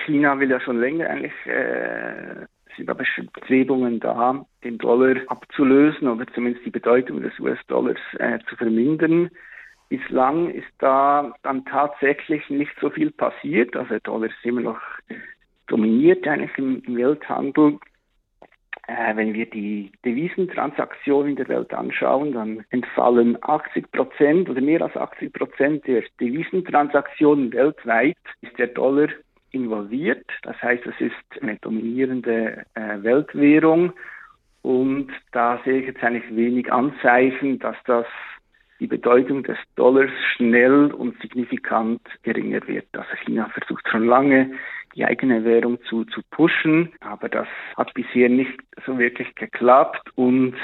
China 0.05 0.37
will 0.37 0.51
ja 0.51 0.59
schon 0.59 0.81
länger 0.81 1.09
eigentlich, 1.09 1.31
äh, 1.45 2.47
sind 2.77 2.89
aber 2.89 2.99
Bestrebungen 2.99 3.99
da, 3.99 4.45
den 4.63 4.77
Dollar 4.77 5.15
abzulösen 5.27 6.07
oder 6.07 6.25
zumindest 6.27 6.65
die 6.65 6.71
Bedeutung 6.71 7.21
des 7.21 7.37
US-Dollars 7.39 7.99
äh, 8.19 8.39
zu 8.47 8.55
vermindern. 8.55 9.29
Bislang 9.89 10.49
ist 10.49 10.67
da 10.79 11.33
dann 11.43 11.65
tatsächlich 11.65 12.49
nicht 12.49 12.73
so 12.79 12.89
viel 12.89 13.11
passiert. 13.11 13.75
Also 13.75 13.89
der 13.89 13.99
Dollar 14.01 14.27
ist 14.27 14.35
immer 14.43 14.61
noch 14.61 14.79
dominiert 15.67 16.27
eigentlich 16.27 16.57
im, 16.57 16.81
im 16.85 16.97
Welthandel. 16.97 17.79
Äh, 18.87 19.15
wenn 19.17 19.33
wir 19.33 19.49
die 19.49 19.91
Devisentransaktionen 20.05 21.31
in 21.31 21.35
der 21.35 21.49
Welt 21.49 21.73
anschauen, 21.73 22.31
dann 22.31 22.63
entfallen 22.69 23.37
80 23.41 23.91
Prozent 23.91 24.49
oder 24.49 24.61
mehr 24.61 24.81
als 24.81 24.95
80 24.95 25.33
Prozent 25.33 25.87
der 25.87 26.03
Devisentransaktionen 26.21 27.51
weltweit 27.51 28.17
ist 28.41 28.57
der 28.57 28.67
Dollar 28.67 29.09
involviert. 29.51 30.25
Das 30.43 30.61
heißt, 30.61 30.85
es 30.85 30.99
ist 30.99 31.41
eine 31.41 31.57
dominierende 31.57 32.65
äh, 32.73 33.03
Weltwährung 33.03 33.93
und 34.61 35.09
da 35.31 35.59
sehe 35.63 35.79
ich 35.79 35.87
jetzt 35.87 36.03
eigentlich 36.03 36.35
wenig 36.35 36.71
Anzeichen, 36.71 37.59
dass 37.59 37.77
das 37.85 38.05
die 38.79 38.87
Bedeutung 38.87 39.43
des 39.43 39.57
Dollars 39.75 40.11
schnell 40.35 40.91
und 40.91 41.19
signifikant 41.21 42.01
geringer 42.23 42.67
wird. 42.67 42.85
Also 42.93 43.09
China 43.25 43.49
versucht 43.49 43.87
schon 43.89 44.05
lange, 44.05 44.51
die 44.95 45.05
eigene 45.05 45.43
Währung 45.43 45.79
zu, 45.83 46.05
zu 46.05 46.21
pushen, 46.31 46.91
aber 46.99 47.29
das 47.29 47.47
hat 47.75 47.93
bisher 47.93 48.29
nicht 48.29 48.59
so 48.85 48.99
wirklich 48.99 49.33
geklappt 49.35 50.11
und 50.15 50.55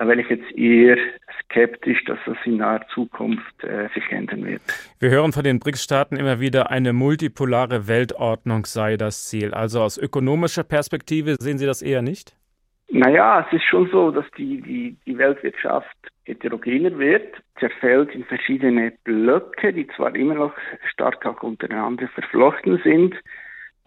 da 0.00 0.08
wäre 0.08 0.22
ich 0.22 0.30
jetzt 0.30 0.50
eher 0.56 0.96
skeptisch, 1.42 2.02
dass 2.06 2.18
das 2.24 2.38
in 2.46 2.56
naher 2.56 2.80
Zukunft 2.94 3.62
äh, 3.62 3.86
sich 3.92 4.10
ändern 4.10 4.46
wird. 4.46 4.62
Wir 4.98 5.10
hören 5.10 5.32
von 5.32 5.44
den 5.44 5.58
BRICS-Staaten 5.58 6.16
immer 6.16 6.40
wieder, 6.40 6.70
eine 6.70 6.94
multipolare 6.94 7.86
Weltordnung 7.86 8.64
sei 8.64 8.96
das 8.96 9.28
Ziel. 9.28 9.52
Also 9.52 9.82
aus 9.82 9.98
ökonomischer 9.98 10.64
Perspektive 10.64 11.36
sehen 11.38 11.58
Sie 11.58 11.66
das 11.66 11.82
eher 11.82 12.00
nicht? 12.00 12.34
Naja, 12.88 13.46
es 13.46 13.54
ist 13.54 13.64
schon 13.64 13.90
so, 13.90 14.10
dass 14.10 14.24
die, 14.38 14.62
die, 14.62 14.96
die 15.04 15.18
Weltwirtschaft 15.18 15.94
heterogener 16.24 16.98
wird, 16.98 17.34
zerfällt 17.58 18.14
in 18.14 18.24
verschiedene 18.24 18.94
Blöcke, 19.04 19.74
die 19.74 19.86
zwar 19.88 20.16
immer 20.16 20.34
noch 20.34 20.54
stark 20.90 21.26
auch 21.26 21.42
untereinander 21.42 22.08
verflochten 22.08 22.80
sind, 22.82 23.14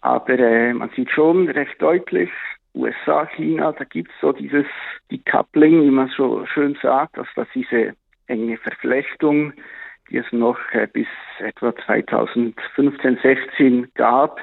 aber 0.01 0.37
äh, 0.37 0.73
man 0.73 0.91
sieht 0.95 1.09
schon 1.09 1.49
recht 1.49 1.81
deutlich, 1.81 2.29
USA, 2.75 3.25
China, 3.35 3.71
da 3.71 3.83
gibt 3.83 4.09
es 4.09 4.15
so 4.21 4.31
dieses 4.31 4.65
Decoupling, 5.11 5.83
wie 5.83 5.91
man 5.91 6.07
so 6.09 6.45
schön 6.45 6.77
sagt, 6.81 7.17
dass 7.17 7.27
das 7.35 7.47
diese 7.53 7.95
enge 8.27 8.57
Verflechtung, 8.57 9.53
die 10.09 10.17
es 10.17 10.31
noch 10.31 10.59
äh, 10.71 10.87
bis 10.91 11.07
etwa 11.39 11.75
2015, 11.75 13.19
16 13.21 13.91
gab, 13.93 14.39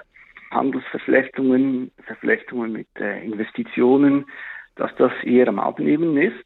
Handelsverflechtungen, 0.51 1.91
Verflechtungen 2.05 2.73
mit 2.73 2.89
äh, 2.99 3.25
Investitionen, 3.25 4.27
dass 4.77 4.95
das 4.97 5.13
eher 5.23 5.49
am 5.49 5.59
Abnehmen 5.59 6.17
ist. 6.17 6.45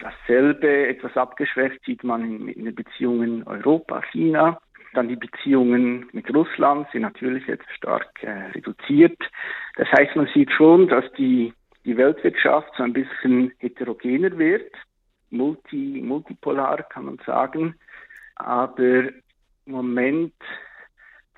Dasselbe, 0.00 0.88
etwas 0.88 1.16
abgeschwächt, 1.16 1.84
sieht 1.84 2.02
man 2.02 2.24
in, 2.24 2.48
in 2.48 2.64
den 2.64 2.74
Beziehungen 2.74 3.42
Europa-China. 3.44 4.58
Dann 4.94 5.08
die 5.08 5.16
Beziehungen 5.16 6.08
mit 6.12 6.32
Russland 6.34 6.86
sind 6.92 7.02
natürlich 7.02 7.46
jetzt 7.46 7.70
stark 7.76 8.22
äh, 8.22 8.50
reduziert. 8.54 9.18
Das 9.76 9.88
heißt, 9.90 10.16
man 10.16 10.28
sieht 10.34 10.52
schon, 10.52 10.88
dass 10.88 11.04
die, 11.12 11.52
die 11.84 11.96
Weltwirtschaft 11.96 12.70
so 12.76 12.82
ein 12.82 12.92
bisschen 12.92 13.52
heterogener 13.58 14.36
wird, 14.36 14.70
multi, 15.30 16.02
multipolar 16.04 16.82
kann 16.84 17.06
man 17.06 17.18
sagen. 17.24 17.74
Aber 18.36 19.04
im 19.64 19.72
Moment 19.72 20.34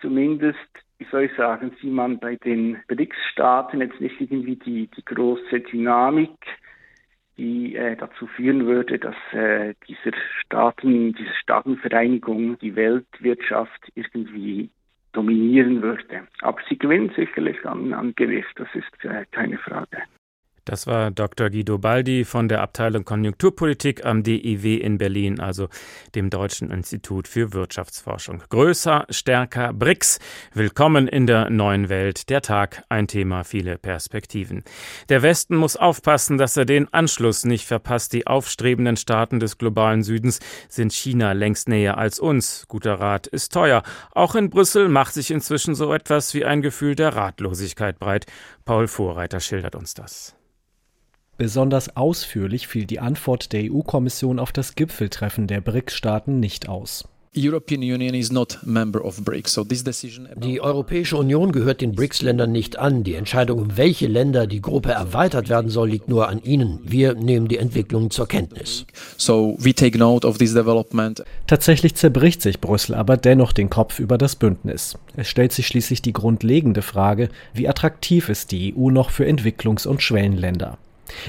zumindest, 0.01 0.59
wie 0.99 1.07
soll 1.11 1.25
ich 1.25 1.37
sagen, 1.37 1.73
sieht 1.81 1.93
man 1.93 2.19
bei 2.19 2.37
den 2.37 2.83
BRICS-Staaten 2.89 3.81
jetzt 3.81 4.01
nicht 4.01 4.21
irgendwie 4.21 4.57
die, 4.57 4.89
die 4.89 5.05
große 5.05 5.61
Dynamik, 5.61 6.37
die 7.37 7.75
äh, 7.75 7.97
dazu 7.97 8.27
führen 8.27 8.67
würde, 8.67 8.99
dass 8.99 9.17
äh, 9.33 9.75
dieser 9.89 10.17
Staaten, 10.41 11.13
diese 11.15 11.35
Staatenvereinigung 11.35 12.59
die 12.59 12.77
Weltwirtschaft 12.77 13.91
irgendwie 13.95 14.71
dominieren 15.13 15.83
würde. 15.83 16.27
Aber 16.43 16.61
sie 16.69 16.79
gewinnt 16.79 17.15
sicherlich 17.15 17.65
an, 17.65 17.93
an 17.93 18.15
Gewicht, 18.15 18.53
das 18.57 18.69
ist 18.75 19.05
äh, 19.05 19.25
keine 19.31 19.59
Frage. 19.59 20.03
Das 20.65 20.87
war 20.87 21.11
Dr. 21.11 21.51
Guido 21.51 21.77
Baldi 21.77 22.25
von 22.25 22.49
der 22.49 22.63
Abteilung 22.63 23.05
Konjunkturpolitik 23.05 24.07
am 24.07 24.23
DIW 24.23 24.77
in 24.77 24.97
Berlin, 24.97 25.39
also 25.39 25.69
dem 26.15 26.31
Deutschen 26.31 26.71
Institut 26.71 27.29
für 27.29 27.53
Wirtschaftsforschung. 27.53 28.43
Größer, 28.49 29.05
stärker, 29.11 29.75
BRICS. 29.75 30.21
Willkommen 30.55 31.07
in 31.07 31.27
der 31.27 31.51
neuen 31.51 31.91
Welt. 31.91 32.31
Der 32.31 32.41
Tag, 32.41 32.83
ein 32.89 33.09
Thema, 33.09 33.45
viele 33.45 33.77
Perspektiven. 33.77 34.65
Der 35.11 35.21
Westen 35.21 35.55
muss 35.55 35.77
aufpassen, 35.77 36.39
dass 36.39 36.57
er 36.57 36.65
den 36.65 36.91
Anschluss 36.95 37.45
nicht 37.45 37.67
verpasst. 37.67 38.15
Die 38.15 38.27
aufstrebenden 38.27 38.97
Staaten 38.97 39.41
des 39.41 39.59
globalen 39.59 40.03
Südens 40.03 40.41
sind 40.71 40.95
China 40.95 41.33
längst 41.33 41.69
näher 41.69 41.99
als 41.99 42.19
uns. 42.19 42.65
Guter 42.69 42.95
Rat 42.95 43.27
ist 43.27 43.53
teuer. 43.53 43.83
Auch 44.13 44.35
in 44.35 44.49
Brüssel 44.49 44.89
macht 44.89 45.13
sich 45.13 45.31
inzwischen 45.31 45.75
so 45.75 45.93
etwas 45.93 46.33
wie 46.33 46.47
ein 46.47 46.63
Gefühl 46.63 46.95
der 46.95 47.15
Ratlosigkeit 47.15 47.99
breit. 47.99 48.25
Paul 48.65 48.89
Vorreiter 48.89 49.41
schildert 49.41 49.75
uns 49.75 49.93
das. 49.93 50.35
Besonders 51.37 51.97
ausführlich 51.97 52.69
fiel 52.69 52.87
die 52.87 53.01
Antwort 53.01 53.53
der 53.53 53.73
EU-Kommission 53.73 54.39
auf 54.39 54.53
das 54.53 54.77
Gipfeltreffen 54.77 55.47
der 55.47 55.61
BRICS-Staaten 55.61 56.39
nicht 56.39 56.69
aus. 56.69 57.05
Die 60.37 60.61
Europäische 60.61 61.17
Union 61.17 61.51
gehört 61.51 61.81
den 61.81 61.97
BRICS-Ländern 61.97 62.53
nicht 62.53 62.79
an. 62.79 63.03
Die 63.03 63.15
Entscheidung, 63.15 63.59
um 63.59 63.77
welche 63.77 64.07
Länder 64.07 64.47
die 64.47 64.61
Gruppe 64.61 64.93
erweitert 64.93 65.49
werden 65.49 65.69
soll, 65.69 65.91
liegt 65.91 66.09
nur 66.09 66.29
an 66.29 66.41
ihnen. 66.45 66.79
Wir 66.85 67.15
nehmen 67.15 67.49
die 67.49 67.59
Entwicklung 67.59 68.13
zur 68.13 68.29
Kenntnis. 68.29 68.87
Tatsächlich 71.49 71.97
zerbricht 71.97 72.41
sich 72.41 72.61
Brüssel 72.61 72.95
aber 72.95 73.17
dennoch 73.17 73.51
den 73.51 73.69
Kopf 73.69 73.99
über 73.99 74.17
das 74.17 74.37
Bündnis. 74.37 74.97
Es 75.17 75.29
stellt 75.29 75.51
sich 75.51 75.67
schließlich 75.67 76.03
die 76.03 76.13
grundlegende 76.13 76.83
Frage, 76.83 77.31
wie 77.53 77.69
attraktiv 77.69 78.29
ist 78.29 78.53
die 78.53 78.77
EU 78.77 78.91
noch 78.91 79.11
für 79.11 79.25
Entwicklungs- 79.25 79.89
und 79.89 80.03
Schwellenländer. 80.03 80.79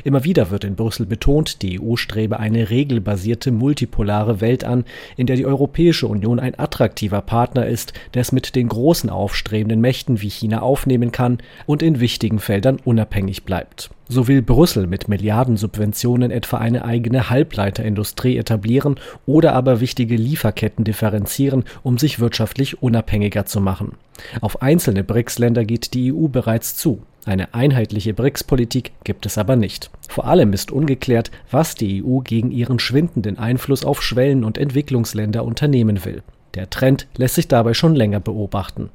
Immer 0.03 0.23
wieder 0.23 0.51
wird 0.51 0.63
in 0.63 0.75
Brüssel 0.75 1.05
betont, 1.05 1.61
die 1.61 1.79
EU 1.81 1.95
strebe 1.95 2.39
eine 2.39 2.69
regelbasierte 2.69 3.51
multipolare 3.51 4.41
Welt 4.41 4.63
an, 4.63 4.85
in 5.17 5.27
der 5.27 5.35
die 5.35 5.45
Europäische 5.45 6.07
Union 6.07 6.39
ein 6.39 6.57
attraktiver 6.57 7.21
Partner 7.21 7.65
ist, 7.65 7.93
der 8.13 8.21
es 8.21 8.31
mit 8.31 8.55
den 8.55 8.69
großen 8.69 9.09
aufstrebenden 9.09 9.81
Mächten 9.81 10.21
wie 10.21 10.29
China 10.29 10.61
aufnehmen 10.61 11.11
kann 11.11 11.39
und 11.65 11.83
in 11.83 11.99
wichtigen 11.99 12.39
Feldern 12.39 12.79
unabhängig 12.83 13.43
bleibt. 13.43 13.89
So 14.07 14.27
will 14.27 14.43
Brüssel 14.43 14.85
mit 14.85 15.07
Milliardensubventionen 15.07 16.29
etwa 16.29 16.57
eine 16.57 16.85
eigene 16.85 17.31
Halbleiterindustrie 17.31 18.37
etablieren 18.37 18.99
oder 19.25 19.53
aber 19.53 19.79
wichtige 19.79 20.15
Lieferketten 20.15 20.85
differenzieren, 20.85 21.63
um 21.81 21.97
sich 21.97 22.19
wirtschaftlich 22.19 22.83
unabhängiger 22.83 23.45
zu 23.45 23.61
machen. 23.61 23.93
Auf 24.41 24.61
einzelne 24.61 25.03
BRICS-Länder 25.03 25.65
geht 25.65 25.95
die 25.95 26.13
EU 26.13 26.27
bereits 26.27 26.75
zu. 26.75 27.01
Eine 27.25 27.55
einheitliche 27.55 28.13
BRICS-Politik 28.13 28.91
gibt 29.03 29.25
es 29.25 29.39
aber 29.39 29.55
nicht. 29.55 29.89
Vor 30.07 30.27
allem 30.27 30.53
ist 30.53 30.71
ungeklärt, 30.71 31.31
was 31.49 31.73
die 31.73 32.03
EU 32.03 32.19
gegen 32.19 32.51
ihren 32.51 32.77
schwindenden 32.77 33.39
Einfluss 33.39 33.83
auf 33.83 34.03
Schwellen- 34.03 34.43
und 34.43 34.59
Entwicklungsländer 34.59 35.43
unternehmen 35.43 36.05
will. 36.05 36.21
Der 36.53 36.69
Trend 36.69 37.07
lässt 37.17 37.35
sich 37.35 37.47
dabei 37.47 37.73
schon 37.73 37.95
länger 37.95 38.19
beobachten. 38.19 38.91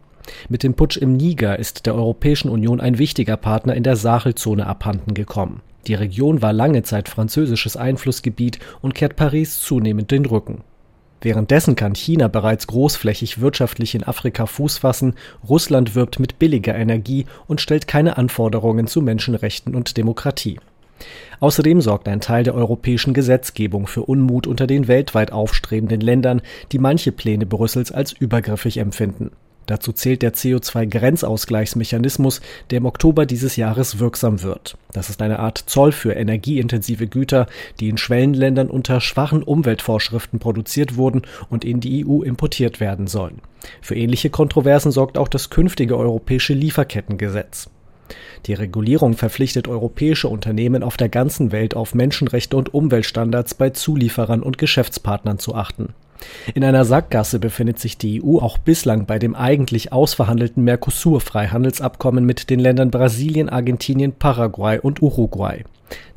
Mit 0.49 0.63
dem 0.63 0.75
Putsch 0.75 0.97
im 0.97 1.17
Niger 1.17 1.59
ist 1.59 1.87
der 1.87 1.97
Europäischen 1.97 2.51
Union 2.51 2.81
ein 2.81 2.99
wichtiger 2.99 3.37
Partner 3.37 3.75
in 3.75 3.83
der 3.83 3.97
Sahelzone 3.97 4.65
abhanden 4.65 5.15
gekommen. 5.15 5.61
Die 5.89 5.95
Region 5.95 6.41
war 6.41 6.53
lange 6.53 6.85
Zeit 6.85 7.09
französisches 7.09 7.77
Einflussgebiet 7.77 8.61
und 8.81 8.95
kehrt 8.95 9.17
Paris 9.17 9.61
zunehmend 9.61 10.13
den 10.13 10.25
Rücken. 10.25 10.63
Währenddessen 11.23 11.77
kann 11.77 11.95
China 11.95 12.29
bereits 12.29 12.67
großflächig 12.67 13.41
wirtschaftlich 13.41 13.95
in 13.95 14.05
Afrika 14.05 14.47
Fuß 14.47 14.79
fassen, 14.79 15.15
Russland 15.47 15.95
wirbt 15.95 16.19
mit 16.19 16.39
billiger 16.39 16.75
Energie 16.75 17.27
und 17.47 17.61
stellt 17.61 17.87
keine 17.87 18.17
Anforderungen 18.17 18.87
zu 18.87 19.03
Menschenrechten 19.03 19.75
und 19.75 19.97
Demokratie. 19.97 20.59
Außerdem 21.41 21.81
sorgt 21.81 22.09
ein 22.09 22.21
Teil 22.21 22.45
der 22.45 22.55
europäischen 22.55 23.15
Gesetzgebung 23.15 23.87
für 23.87 24.03
Unmut 24.03 24.47
unter 24.47 24.67
den 24.67 24.89
weltweit 24.89 25.33
aufstrebenden 25.33 26.01
Ländern, 26.01 26.43
die 26.73 26.79
manche 26.79 27.13
Pläne 27.13 27.47
Brüssels 27.47 27.93
als 27.93 28.13
übergriffig 28.13 28.79
empfinden. 28.79 29.31
Dazu 29.71 29.93
zählt 29.93 30.23
der 30.23 30.35
CO2-Grenzausgleichsmechanismus, 30.35 32.41
der 32.71 32.79
im 32.79 32.87
Oktober 32.87 33.25
dieses 33.25 33.55
Jahres 33.55 34.01
wirksam 34.01 34.43
wird. 34.43 34.77
Das 34.93 35.11
ist 35.11 35.23
eine 35.23 35.39
Art 35.39 35.63
Zoll 35.67 35.93
für 35.93 36.13
energieintensive 36.13 37.07
Güter, 37.07 37.47
die 37.79 37.89
in 37.89 37.97
Schwellenländern 37.97 38.69
unter 38.69 39.01
schwachen 39.01 39.45
Umweltvorschriften 39.45 40.41
produziert 40.41 40.97
wurden 40.97 41.23
und 41.51 41.65
in 41.65 41.79
die 41.79 42.05
EU 42.05 42.23
importiert 42.23 42.81
werden 42.81 43.07
sollen. 43.07 43.43
Für 43.81 43.95
ähnliche 43.95 44.29
Kontroversen 44.29 44.91
sorgt 44.91 45.17
auch 45.17 45.29
das 45.29 45.51
künftige 45.51 45.97
europäische 45.97 46.55
Lieferkettengesetz. 46.55 47.71
Die 48.47 48.55
Regulierung 48.55 49.17
verpflichtet 49.17 49.69
europäische 49.69 50.27
Unternehmen 50.27 50.83
auf 50.83 50.97
der 50.97 51.09
ganzen 51.09 51.53
Welt 51.53 51.77
auf 51.77 51.95
Menschenrechte 51.95 52.57
und 52.57 52.75
Umweltstandards 52.75 53.55
bei 53.55 53.71
Zulieferern 53.71 54.43
und 54.43 54.59
Geschäftspartnern 54.59 55.39
zu 55.39 55.55
achten. 55.55 55.95
In 56.55 56.65
einer 56.65 56.85
Sackgasse 56.85 57.39
befindet 57.39 57.79
sich 57.79 57.99
die 57.99 58.23
EU 58.23 58.39
auch 58.39 58.59
bislang 58.59 59.07
bei 59.07 59.19
dem 59.19 59.35
eigentlich 59.35 59.93
ausverhandelten 59.93 60.65
Mercosur-Freihandelsabkommen 60.65 62.25
mit 62.25 62.51
den 62.51 62.61
Ländern 62.61 62.91
Brasilien, 62.91 63.49
Argentinien, 63.49 64.13
Paraguay 64.13 64.79
und 64.79 65.03
Uruguay. 65.03 65.65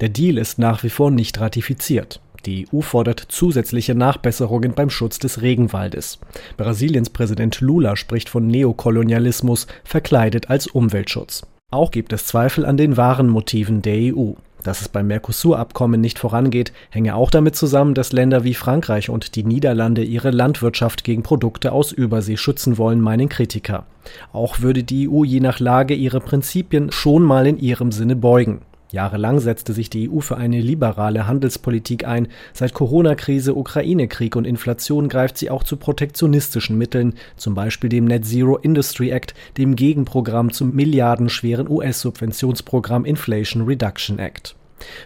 Der 0.02 0.10
Deal 0.10 0.38
ist 0.38 0.60
nach 0.60 0.84
wie 0.84 0.90
vor 0.90 1.12
nicht 1.12 1.40
ratifiziert. 1.40 2.20
Die 2.46 2.68
EU 2.74 2.82
fordert 2.82 3.26
zusätzliche 3.30 3.96
Nachbesserungen 3.96 4.74
beim 4.74 4.90
Schutz 4.90 5.18
des 5.18 5.42
Regenwaldes. 5.42 6.20
Brasiliens 6.58 7.10
Präsident 7.10 7.62
Lula 7.62 7.96
spricht 7.96 8.28
von 8.28 8.48
Neokolonialismus, 8.48 9.68
verkleidet 9.86 10.50
als 10.50 10.68
Umweltschutz. 10.68 11.44
Auch 11.72 11.90
gibt 11.90 12.12
es 12.14 12.28
Zweifel 12.28 12.66
an 12.66 12.78
den 12.78 12.98
wahren 12.98 13.30
Motiven 13.30 13.82
der 13.82 14.14
EU. 14.14 14.34
Dass 14.64 14.80
es 14.80 14.88
beim 14.88 15.08
Mercosur-Abkommen 15.08 16.00
nicht 16.00 16.20
vorangeht, 16.20 16.72
hänge 16.90 17.16
auch 17.16 17.30
damit 17.30 17.56
zusammen, 17.56 17.94
dass 17.94 18.14
Länder 18.14 18.46
wie 18.46 18.54
Frankreich 18.54 19.10
und 19.10 19.36
die 19.36 19.44
Niederlande 19.44 20.04
ihre 20.04 20.32
Landwirtschaft 20.32 21.04
gegen 21.04 21.22
Produkte 21.22 21.74
aus 21.74 21.92
Übersee 21.92 22.38
schützen 22.38 22.78
wollen, 22.78 23.02
meinen 23.02 23.28
Kritiker. 23.28 23.86
Auch 24.32 24.62
würde 24.62 24.84
die 24.84 25.10
EU 25.10 25.24
je 25.26 25.42
nach 25.42 25.60
Lage 25.60 25.94
ihre 25.94 26.22
Prinzipien 26.22 26.92
schon 26.92 27.24
mal 27.24 27.46
in 27.46 27.58
ihrem 27.58 27.92
Sinne 27.92 28.16
beugen. 28.16 28.62
Jahrelang 28.94 29.40
setzte 29.40 29.74
sich 29.74 29.90
die 29.90 30.08
EU 30.08 30.20
für 30.20 30.38
eine 30.38 30.62
liberale 30.62 31.26
Handelspolitik 31.26 32.08
ein. 32.08 32.28
Seit 32.54 32.76
Corona-Krise, 32.76 33.56
Ukraine-Krieg 33.56 34.36
und 34.36 34.46
Inflation 34.46 35.10
greift 35.10 35.40
sie 35.40 35.50
auch 35.50 35.64
zu 35.64 35.78
protektionistischen 35.78 36.78
Mitteln, 36.78 37.16
zum 37.36 37.56
Beispiel 37.56 37.90
dem 37.90 38.06
Net 38.06 38.24
Zero 38.24 38.56
Industry 38.56 39.10
Act, 39.10 39.34
dem 39.58 39.76
Gegenprogramm 39.76 40.54
zum 40.54 40.76
milliardenschweren 40.76 41.68
US-Subventionsprogramm 41.68 43.04
Inflation 43.04 43.64
Reduction 43.64 44.20
Act. 44.20 44.56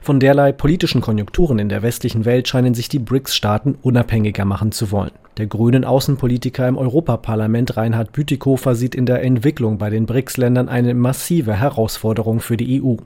Von 0.02 0.20
derlei 0.20 0.52
politischen 0.52 1.00
Konjunkturen 1.00 1.58
in 1.58 1.70
der 1.70 1.82
westlichen 1.82 2.26
Welt 2.26 2.50
scheinen 2.50 2.74
sich 2.74 2.90
die 2.90 3.00
BRICS-Staaten 3.00 3.78
unabhängiger 3.82 4.44
machen 4.44 4.74
zu 4.74 4.92
wollen. 4.92 5.12
Der 5.38 5.48
grünen 5.48 5.86
Außenpolitiker 5.86 6.68
im 6.68 6.78
Europaparlament 6.78 7.78
Reinhard 7.78 8.12
Bütikofer 8.12 8.76
sieht 8.76 8.96
in 8.96 9.06
der 9.06 9.24
Entwicklung 9.24 9.78
bei 9.78 9.90
den 9.90 10.08
BRICS-Ländern 10.08 10.68
eine 10.68 10.94
massive 10.94 11.54
Herausforderung 11.54 12.42
für 12.42 12.58
die 12.58 12.84
EU. 12.84 12.98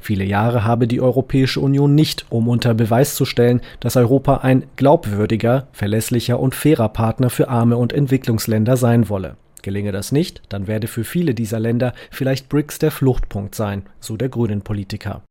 Viele 0.00 0.24
Jahre 0.24 0.64
habe 0.64 0.86
die 0.86 1.00
Europäische 1.00 1.60
Union 1.60 1.94
nicht, 1.94 2.26
um 2.30 2.48
unter 2.48 2.74
Beweis 2.74 3.14
zu 3.14 3.24
stellen, 3.24 3.60
dass 3.80 3.96
Europa 3.96 4.38
ein 4.38 4.64
glaubwürdiger, 4.76 5.68
verlässlicher 5.72 6.40
und 6.40 6.54
fairer 6.54 6.88
Partner 6.88 7.30
für 7.30 7.48
arme 7.48 7.76
und 7.76 7.92
Entwicklungsländer 7.92 8.76
sein 8.76 9.08
wolle. 9.08 9.36
Gelinge 9.62 9.92
das 9.92 10.12
nicht, 10.12 10.42
dann 10.48 10.66
werde 10.66 10.86
für 10.86 11.04
viele 11.04 11.34
dieser 11.34 11.60
Länder 11.60 11.92
vielleicht 12.10 12.48
BRICS 12.48 12.78
der 12.78 12.90
Fluchtpunkt 12.90 13.54
sein, 13.54 13.82
so 14.00 14.16
der 14.16 14.28
grünen 14.28 14.62
Politiker. 14.62 15.22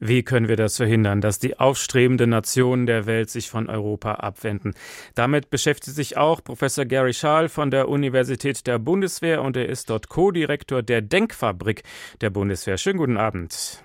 Wie 0.00 0.22
können 0.22 0.46
wir 0.48 0.56
das 0.56 0.76
verhindern, 0.76 1.20
dass 1.20 1.40
die 1.40 1.58
aufstrebenden 1.58 2.30
Nationen 2.30 2.86
der 2.86 3.06
Welt 3.06 3.30
sich 3.30 3.50
von 3.50 3.68
Europa 3.68 4.14
abwenden? 4.14 4.74
Damit 5.16 5.50
beschäftigt 5.50 5.96
sich 5.96 6.16
auch 6.16 6.42
Professor 6.42 6.84
Gary 6.84 7.12
Schaal 7.12 7.48
von 7.48 7.72
der 7.72 7.88
Universität 7.88 8.66
der 8.68 8.78
Bundeswehr 8.78 9.42
und 9.42 9.56
er 9.56 9.68
ist 9.68 9.90
dort 9.90 10.08
Co-Direktor 10.08 10.82
der 10.82 11.02
Denkfabrik 11.02 11.82
der 12.20 12.30
Bundeswehr. 12.30 12.78
Schönen 12.78 12.98
guten 12.98 13.16
Abend. 13.16 13.82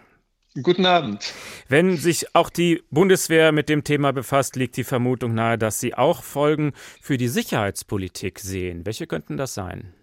Guten 0.62 0.86
Abend. 0.86 1.34
Wenn 1.68 1.98
sich 1.98 2.36
auch 2.36 2.52
die 2.52 2.84
Bundeswehr 2.92 3.52
mit 3.52 3.70
dem 3.70 3.84
Thema 3.84 4.14
befasst, 4.14 4.56
liegt 4.56 4.78
die 4.78 4.84
Vermutung 4.84 5.34
nahe, 5.34 5.58
dass 5.58 5.80
Sie 5.80 5.96
auch 5.96 6.22
Folgen 6.22 6.74
für 7.02 7.18
die 7.18 7.28
Sicherheitspolitik 7.28 8.38
sehen. 8.38 8.86
Welche 8.86 9.08
könnten 9.08 9.36
das 9.36 9.56
sein? 9.56 9.96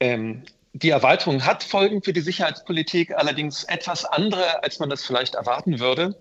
Ähm, 0.00 0.42
die 0.72 0.90
Erweiterung 0.90 1.44
hat 1.44 1.64
Folgen 1.64 2.02
für 2.02 2.12
die 2.12 2.20
Sicherheitspolitik, 2.20 3.12
allerdings 3.16 3.64
etwas 3.64 4.04
andere, 4.04 4.62
als 4.62 4.78
man 4.78 4.88
das 4.88 5.04
vielleicht 5.04 5.34
erwarten 5.34 5.80
würde. 5.80 6.16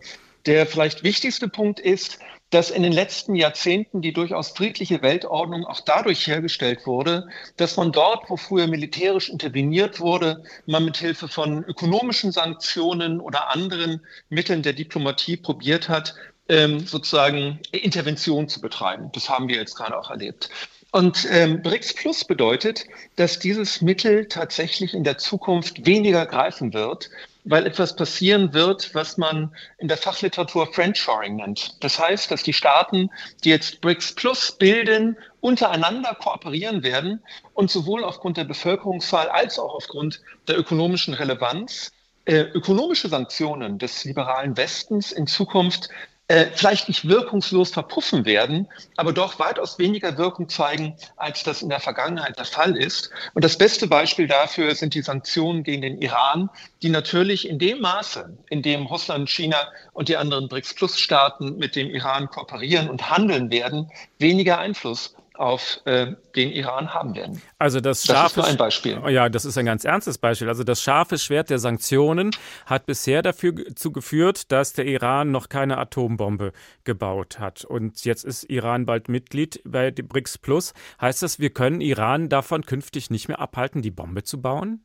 Der 0.46 0.66
vielleicht 0.66 1.04
wichtigste 1.04 1.48
Punkt 1.48 1.80
ist, 1.80 2.20
dass 2.50 2.72
in 2.72 2.82
den 2.82 2.94
letzten 2.94 3.36
Jahrzehnten 3.36 4.02
die 4.02 4.14
durchaus 4.14 4.50
friedliche 4.50 5.02
Weltordnung 5.04 5.66
auch 5.66 5.82
dadurch 5.82 6.26
hergestellt 6.26 6.88
wurde, 6.88 7.28
dass 7.58 7.78
man 7.78 7.92
dort, 7.92 8.30
wo 8.30 8.38
früher 8.38 8.66
militärisch 8.68 9.30
interveniert 9.30 10.00
wurde, 10.00 10.44
man 10.66 10.86
mit 10.86 10.98
Hilfe 10.98 11.28
von 11.28 11.64
ökonomischen 11.66 12.32
Sanktionen 12.32 13.20
oder 13.20 13.50
anderen 13.50 14.02
Mitteln 14.30 14.64
der 14.64 14.74
Diplomatie 14.74 15.38
probiert 15.38 15.90
hat, 15.90 16.16
ähm, 16.48 16.80
sozusagen 16.80 17.60
Intervention 17.72 18.50
zu 18.50 18.62
betreiben. 18.62 19.12
Das 19.14 19.30
haben 19.30 19.48
wir 19.48 19.58
jetzt 19.58 19.76
gerade 19.76 19.96
auch 19.96 20.10
erlebt. 20.10 20.50
Und 20.92 21.28
ähm, 21.30 21.62
BRICS 21.62 21.94
Plus 21.94 22.26
bedeutet, 22.26 22.86
dass 23.16 23.38
dieses 23.38 23.82
Mittel 23.82 24.28
tatsächlich 24.28 24.96
in 24.96 25.04
der 25.04 25.20
Zukunft 25.20 25.86
weniger 25.86 26.26
greifen 26.26 26.74
wird, 26.74 27.12
weil 27.44 27.68
etwas 27.68 27.96
passieren 27.96 28.54
wird, 28.54 28.96
was 28.96 29.18
man 29.18 29.56
in 29.78 29.88
der 29.88 29.98
Fachliteratur 29.98 30.74
Friendshoring 30.74 31.36
nennt. 31.36 31.84
Das 31.84 32.00
heißt, 32.00 32.32
dass 32.32 32.42
die 32.42 32.54
Staaten, 32.54 33.12
die 33.44 33.50
jetzt 33.50 33.82
BRICS 33.82 34.16
Plus 34.16 34.52
bilden, 34.52 35.16
untereinander 35.42 36.16
kooperieren 36.16 36.82
werden 36.82 37.22
und 37.54 37.70
sowohl 37.70 38.04
aufgrund 38.04 38.38
der 38.38 38.46
Bevölkerungszahl 38.46 39.30
als 39.30 39.60
auch 39.60 39.76
aufgrund 39.76 40.22
der 40.48 40.58
ökonomischen 40.58 41.14
Relevanz 41.14 41.92
äh, 42.26 42.42
ökonomische 42.54 43.10
Sanktionen 43.10 43.80
des 43.80 44.04
liberalen 44.06 44.58
Westens 44.58 45.12
in 45.12 45.26
Zukunft 45.28 45.90
äh, 46.30 46.52
vielleicht 46.54 46.88
nicht 46.88 47.08
wirkungslos 47.08 47.72
verpuffen 47.72 48.24
werden, 48.24 48.68
aber 48.98 49.14
doch 49.14 49.40
weitaus 49.40 49.80
weniger 49.80 50.16
Wirkung 50.18 50.48
zeigen, 50.48 50.96
als 51.18 51.42
das 51.42 51.64
in 51.64 51.70
der 51.70 51.80
Vergangenheit 51.80 52.38
der 52.38 52.46
Fall 52.46 52.78
ist. 52.78 53.10
Und 53.34 53.44
das 53.44 53.58
beste 53.58 53.88
Beispiel 53.88 54.28
dafür 54.28 54.76
sind 54.76 54.94
die 54.94 55.02
Sanktionen 55.02 55.64
gegen 55.64 55.82
den 55.82 56.00
Iran, 56.02 56.52
die 56.84 56.90
natürlich 56.90 57.50
in 57.50 57.58
dem 57.58 57.82
Maße, 57.82 58.38
in 58.52 58.62
dem 58.62 58.86
Russland, 58.86 59.28
China 59.28 59.58
und 59.94 60.08
die 60.08 60.18
anderen 60.18 60.48
BRICS-Plus-Staaten 60.50 61.58
mit 61.58 61.76
dem 61.76 61.90
Iran 61.90 62.28
kooperieren 62.28 62.92
und 62.92 63.10
handeln 63.10 63.50
werden, 63.50 63.92
weniger 64.20 64.60
Einfluss 64.60 65.16
auf 65.40 65.80
äh, 65.86 66.16
den 66.36 66.52
Iran 66.52 66.94
haben 66.94 67.16
werden. 67.16 67.42
Also 67.58 67.80
das, 67.80 68.04
scharfe, 68.04 68.22
das 68.22 68.32
ist 68.32 68.38
nur 68.38 68.46
ein 68.48 68.58
Beispiel. 68.58 69.02
Ja, 69.10 69.30
das 69.30 69.46
ist 69.46 69.58
ein 69.58 69.66
ganz 69.66 69.86
ernstes 69.86 70.18
Beispiel. 70.18 70.50
Also 70.50 70.64
das 70.64 70.82
scharfe 70.82 71.18
Schwert 71.18 71.50
der 71.50 71.60
Sanktionen 71.60 72.32
hat 72.66 72.86
bisher 72.86 73.22
dafür 73.22 73.54
zu 73.76 73.92
geführt, 73.92 74.52
dass 74.52 74.74
der 74.74 74.86
Iran 74.86 75.32
noch 75.32 75.48
keine 75.48 75.78
Atombombe 75.78 76.52
gebaut 76.84 77.40
hat. 77.40 77.64
Und 77.64 78.04
jetzt 78.04 78.26
ist 78.26 78.44
Iran 78.50 78.86
bald 78.86 79.08
Mitglied 79.08 79.62
bei 79.64 79.92
BRICS 79.92 80.40
Plus. 80.40 80.74
Heißt 81.00 81.24
das, 81.24 81.40
wir 81.40 81.52
können 81.52 81.80
Iran 81.80 82.28
davon 82.28 82.66
künftig 82.66 83.10
nicht 83.10 83.30
mehr 83.30 83.40
abhalten, 83.40 83.82
die 83.82 83.92
Bombe 83.92 84.24
zu 84.24 84.42
bauen? 84.42 84.84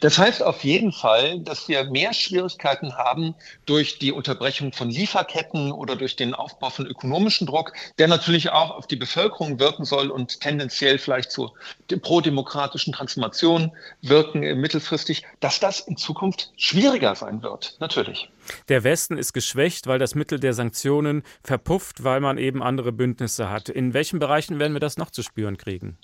Das 0.00 0.18
heißt 0.18 0.42
auf 0.42 0.62
jeden 0.62 0.92
Fall, 0.92 1.40
dass 1.40 1.68
wir 1.68 1.84
mehr 1.84 2.12
Schwierigkeiten 2.12 2.96
haben 2.96 3.34
durch 3.64 3.98
die 3.98 4.12
Unterbrechung 4.12 4.72
von 4.72 4.90
Lieferketten 4.90 5.72
oder 5.72 5.96
durch 5.96 6.14
den 6.14 6.34
Aufbau 6.34 6.70
von 6.70 6.86
ökonomischen 6.86 7.46
Druck, 7.46 7.72
der 7.98 8.06
natürlich 8.06 8.50
auch 8.50 8.70
auf 8.70 8.86
die 8.86 8.96
Bevölkerung 8.96 9.58
wirken 9.58 9.84
soll 9.84 10.10
und 10.10 10.40
tendenziell 10.40 10.98
vielleicht 10.98 11.32
zu 11.32 11.52
prodemokratischen 11.88 12.92
Transformationen 12.92 13.72
wirken 14.02 14.40
mittelfristig, 14.60 15.24
dass 15.40 15.58
das 15.58 15.80
in 15.80 15.96
Zukunft 15.96 16.52
schwieriger 16.56 17.14
sein 17.16 17.42
wird, 17.42 17.76
natürlich. 17.80 18.30
Der 18.68 18.84
Westen 18.84 19.18
ist 19.18 19.32
geschwächt, 19.32 19.88
weil 19.88 19.98
das 19.98 20.14
Mittel 20.14 20.38
der 20.38 20.54
Sanktionen 20.54 21.24
verpufft, 21.42 22.04
weil 22.04 22.20
man 22.20 22.38
eben 22.38 22.62
andere 22.62 22.92
Bündnisse 22.92 23.50
hat. 23.50 23.68
In 23.68 23.94
welchen 23.94 24.20
Bereichen 24.20 24.60
werden 24.60 24.74
wir 24.74 24.80
das 24.80 24.96
noch 24.96 25.10
zu 25.10 25.22
spüren 25.22 25.56
kriegen? 25.56 25.98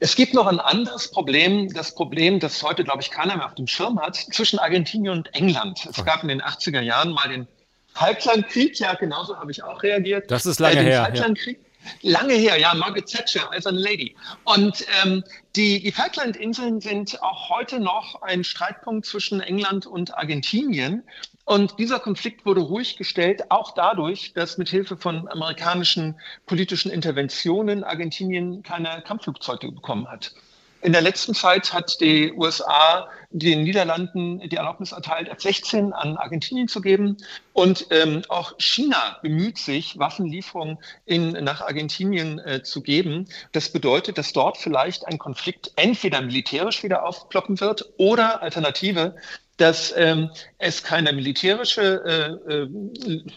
Es 0.00 0.14
gibt 0.14 0.32
noch 0.32 0.46
ein 0.46 0.60
anderes 0.60 1.10
Problem, 1.10 1.72
das 1.72 1.94
Problem, 1.94 2.38
das 2.38 2.62
heute, 2.62 2.84
glaube 2.84 3.02
ich, 3.02 3.10
keiner 3.10 3.36
mehr 3.36 3.46
auf 3.46 3.56
dem 3.56 3.66
Schirm 3.66 4.00
hat, 4.00 4.16
zwischen 4.16 4.58
Argentinien 4.58 5.12
und 5.12 5.34
England. 5.34 5.88
Es 5.90 6.04
gab 6.04 6.22
in 6.22 6.28
den 6.28 6.40
80er 6.40 6.80
Jahren 6.80 7.10
mal 7.10 7.28
den 7.28 7.48
Falklandkrieg, 7.94 8.78
ja, 8.78 8.94
genauso 8.94 9.36
habe 9.36 9.50
ich 9.50 9.62
auch 9.64 9.82
reagiert. 9.82 10.30
Das 10.30 10.46
ist 10.46 10.60
lange 10.60 10.80
äh, 10.80 10.84
her. 10.84 11.02
Falklandkrieg. 11.02 11.58
Ja. 11.58 11.64
Lange 12.02 12.34
her, 12.34 12.58
ja, 12.58 12.74
Margaret 12.74 13.06
Thatcher 13.06 13.50
als 13.50 13.66
eine 13.66 13.78
Lady. 13.78 14.14
Und 14.44 14.84
ähm, 15.02 15.24
die, 15.56 15.82
die 15.82 15.90
Falklandinseln 15.90 16.80
sind 16.80 17.20
auch 17.22 17.48
heute 17.48 17.80
noch 17.80 18.22
ein 18.22 18.44
Streitpunkt 18.44 19.06
zwischen 19.06 19.40
England 19.40 19.86
und 19.86 20.14
Argentinien. 20.16 21.02
Und 21.48 21.78
dieser 21.78 21.98
Konflikt 21.98 22.44
wurde 22.44 22.60
ruhig 22.60 22.98
gestellt, 22.98 23.50
auch 23.50 23.72
dadurch, 23.72 24.34
dass 24.34 24.58
mit 24.58 24.68
Hilfe 24.68 24.98
von 24.98 25.28
amerikanischen 25.28 26.20
politischen 26.44 26.90
Interventionen 26.90 27.84
Argentinien 27.84 28.62
keine 28.62 29.02
Kampfflugzeuge 29.06 29.72
bekommen 29.72 30.08
hat. 30.08 30.34
In 30.82 30.92
der 30.92 31.00
letzten 31.00 31.32
Zeit 31.34 31.72
hat 31.72 32.02
die 32.02 32.34
USA 32.34 33.08
den 33.30 33.62
Niederlanden 33.62 34.40
die 34.40 34.56
Erlaubnis 34.56 34.92
erteilt, 34.92 35.28
F-16 35.28 35.92
an 35.92 36.18
Argentinien 36.18 36.68
zu 36.68 36.82
geben. 36.82 37.16
Und 37.54 37.86
ähm, 37.92 38.22
auch 38.28 38.52
China 38.58 39.18
bemüht 39.22 39.56
sich, 39.56 39.98
Waffenlieferungen 39.98 40.76
in, 41.06 41.30
nach 41.32 41.62
Argentinien 41.62 42.40
äh, 42.40 42.62
zu 42.62 42.82
geben. 42.82 43.26
Das 43.52 43.72
bedeutet, 43.72 44.18
dass 44.18 44.34
dort 44.34 44.58
vielleicht 44.58 45.06
ein 45.06 45.18
Konflikt 45.18 45.72
entweder 45.76 46.20
militärisch 46.20 46.82
wieder 46.82 47.06
aufploppen 47.06 47.58
wird 47.58 47.86
oder 47.96 48.42
Alternative 48.42 49.16
dass 49.58 49.92
ähm, 49.96 50.30
es 50.58 50.82
keine 50.82 51.12
militärische 51.12 52.38
äh, 52.48 52.52
äh, 52.52 52.68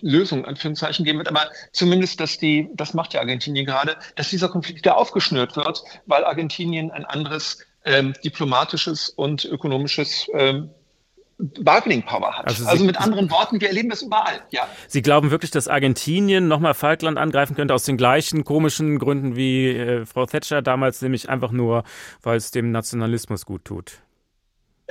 Lösung, 0.01 0.45
Anführungszeichen, 0.45 1.03
geben 1.03 1.17
wird, 1.17 1.27
aber 1.27 1.49
zumindest, 1.73 2.19
dass 2.19 2.37
die, 2.37 2.69
das 2.73 2.93
macht 2.93 3.13
ja 3.13 3.19
Argentinien 3.19 3.65
gerade, 3.65 3.97
dass 4.15 4.29
dieser 4.29 4.47
Konflikt 4.47 4.79
wieder 4.79 4.97
aufgeschnürt 4.97 5.57
wird, 5.57 5.83
weil 6.05 6.23
Argentinien 6.23 6.91
ein 6.91 7.05
anderes 7.05 7.65
ähm, 7.83 8.13
diplomatisches 8.23 9.09
und 9.09 9.45
ökonomisches 9.45 10.27
ähm, 10.33 10.69
Bargaining 11.41 12.03
Power 12.03 12.37
hat. 12.37 12.47
Also, 12.47 12.65
also, 12.65 12.85
mit 12.85 12.97
anderen 12.97 13.31
Worten, 13.31 13.59
wir 13.59 13.67
erleben 13.67 13.89
das 13.89 14.03
überall. 14.03 14.41
Ja. 14.51 14.67
Sie 14.87 15.01
glauben 15.01 15.31
wirklich, 15.31 15.49
dass 15.49 15.67
Argentinien 15.67 16.47
nochmal 16.47 16.75
Falkland 16.75 17.17
angreifen 17.17 17.55
könnte 17.55 17.73
aus 17.73 17.83
den 17.83 17.97
gleichen 17.97 18.43
komischen 18.43 18.99
Gründen 18.99 19.35
wie 19.35 19.69
äh, 19.69 20.05
Frau 20.05 20.27
Thatcher 20.27 20.61
damals, 20.61 21.01
nämlich 21.01 21.29
einfach 21.29 21.51
nur, 21.51 21.83
weil 22.21 22.37
es 22.37 22.51
dem 22.51 22.71
Nationalismus 22.71 23.45
gut 23.45 23.65
tut? 23.65 23.93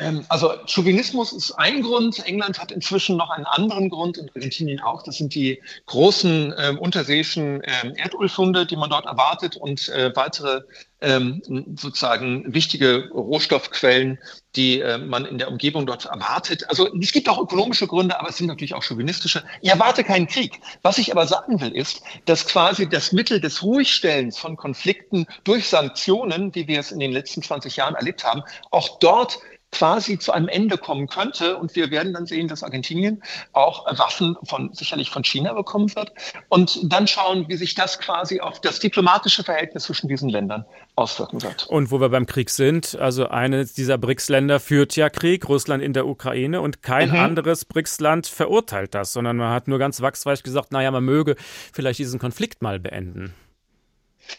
Ähm, 0.00 0.24
also 0.28 0.54
Chauvinismus 0.66 1.32
ist 1.32 1.52
ein 1.52 1.82
Grund. 1.82 2.26
England 2.26 2.58
hat 2.58 2.72
inzwischen 2.72 3.16
noch 3.16 3.30
einen 3.30 3.44
anderen 3.44 3.90
Grund 3.90 4.18
und 4.18 4.34
Argentinien 4.34 4.80
auch. 4.80 5.02
Das 5.02 5.16
sind 5.16 5.34
die 5.34 5.62
großen 5.86 6.52
äh, 6.52 6.76
unterseeischen 6.78 7.62
äh, 7.62 7.92
Erdölfunde, 7.96 8.66
die 8.66 8.76
man 8.76 8.90
dort 8.90 9.04
erwartet 9.04 9.56
und 9.56 9.88
äh, 9.90 10.14
weitere 10.16 10.62
ähm, 11.02 11.42
sozusagen 11.76 12.52
wichtige 12.52 13.08
Rohstoffquellen, 13.10 14.18
die 14.56 14.80
äh, 14.80 14.98
man 14.98 15.24
in 15.24 15.38
der 15.38 15.48
Umgebung 15.48 15.86
dort 15.86 16.06
erwartet. 16.06 16.68
Also 16.68 16.92
es 17.00 17.12
gibt 17.12 17.28
auch 17.28 17.40
ökonomische 17.40 17.86
Gründe, 17.86 18.18
aber 18.18 18.30
es 18.30 18.36
sind 18.36 18.46
natürlich 18.46 18.74
auch 18.74 18.82
chauvinistische. 18.82 19.42
Ich 19.60 19.70
erwarte 19.70 20.04
keinen 20.04 20.26
Krieg. 20.26 20.60
Was 20.82 20.98
ich 20.98 21.12
aber 21.12 21.26
sagen 21.26 21.60
will, 21.60 21.72
ist, 21.72 22.02
dass 22.24 22.46
quasi 22.46 22.88
das 22.88 23.12
Mittel 23.12 23.40
des 23.40 23.62
Ruhigstellens 23.62 24.38
von 24.38 24.56
Konflikten 24.56 25.26
durch 25.44 25.68
Sanktionen, 25.68 26.54
wie 26.54 26.68
wir 26.68 26.80
es 26.80 26.90
in 26.90 27.00
den 27.00 27.12
letzten 27.12 27.42
20 27.42 27.76
Jahren 27.76 27.94
erlebt 27.94 28.24
haben, 28.24 28.42
auch 28.70 28.98
dort 28.98 29.38
quasi 29.72 30.18
zu 30.18 30.32
einem 30.32 30.48
Ende 30.48 30.78
kommen 30.78 31.06
könnte. 31.06 31.56
Und 31.56 31.74
wir 31.76 31.90
werden 31.90 32.12
dann 32.12 32.26
sehen, 32.26 32.48
dass 32.48 32.62
Argentinien 32.62 33.22
auch 33.52 33.86
Waffen 33.98 34.36
von, 34.44 34.72
sicherlich 34.72 35.10
von 35.10 35.24
China 35.24 35.52
bekommen 35.52 35.94
wird. 35.94 36.12
Und 36.48 36.92
dann 36.92 37.06
schauen, 37.06 37.46
wie 37.48 37.56
sich 37.56 37.74
das 37.74 37.98
quasi 37.98 38.40
auf 38.40 38.60
das 38.60 38.80
diplomatische 38.80 39.44
Verhältnis 39.44 39.84
zwischen 39.84 40.08
diesen 40.08 40.28
Ländern 40.28 40.64
auswirken 40.96 41.42
wird. 41.42 41.66
Und 41.68 41.90
wo 41.90 42.00
wir 42.00 42.08
beim 42.08 42.26
Krieg 42.26 42.50
sind, 42.50 42.96
also 42.98 43.28
eines 43.28 43.72
dieser 43.72 43.98
BRICS-Länder 43.98 44.60
führt 44.60 44.96
ja 44.96 45.08
Krieg, 45.08 45.48
Russland 45.48 45.82
in 45.82 45.92
der 45.92 46.06
Ukraine 46.06 46.60
und 46.60 46.82
kein 46.82 47.10
mhm. 47.10 47.16
anderes 47.16 47.64
BRICS-Land 47.64 48.26
verurteilt 48.26 48.94
das, 48.94 49.12
sondern 49.12 49.36
man 49.36 49.52
hat 49.52 49.68
nur 49.68 49.78
ganz 49.78 50.00
wachsweich 50.00 50.42
gesagt, 50.42 50.72
naja, 50.72 50.90
man 50.90 51.04
möge 51.04 51.36
vielleicht 51.72 51.98
diesen 51.98 52.18
Konflikt 52.18 52.62
mal 52.62 52.78
beenden. 52.78 53.34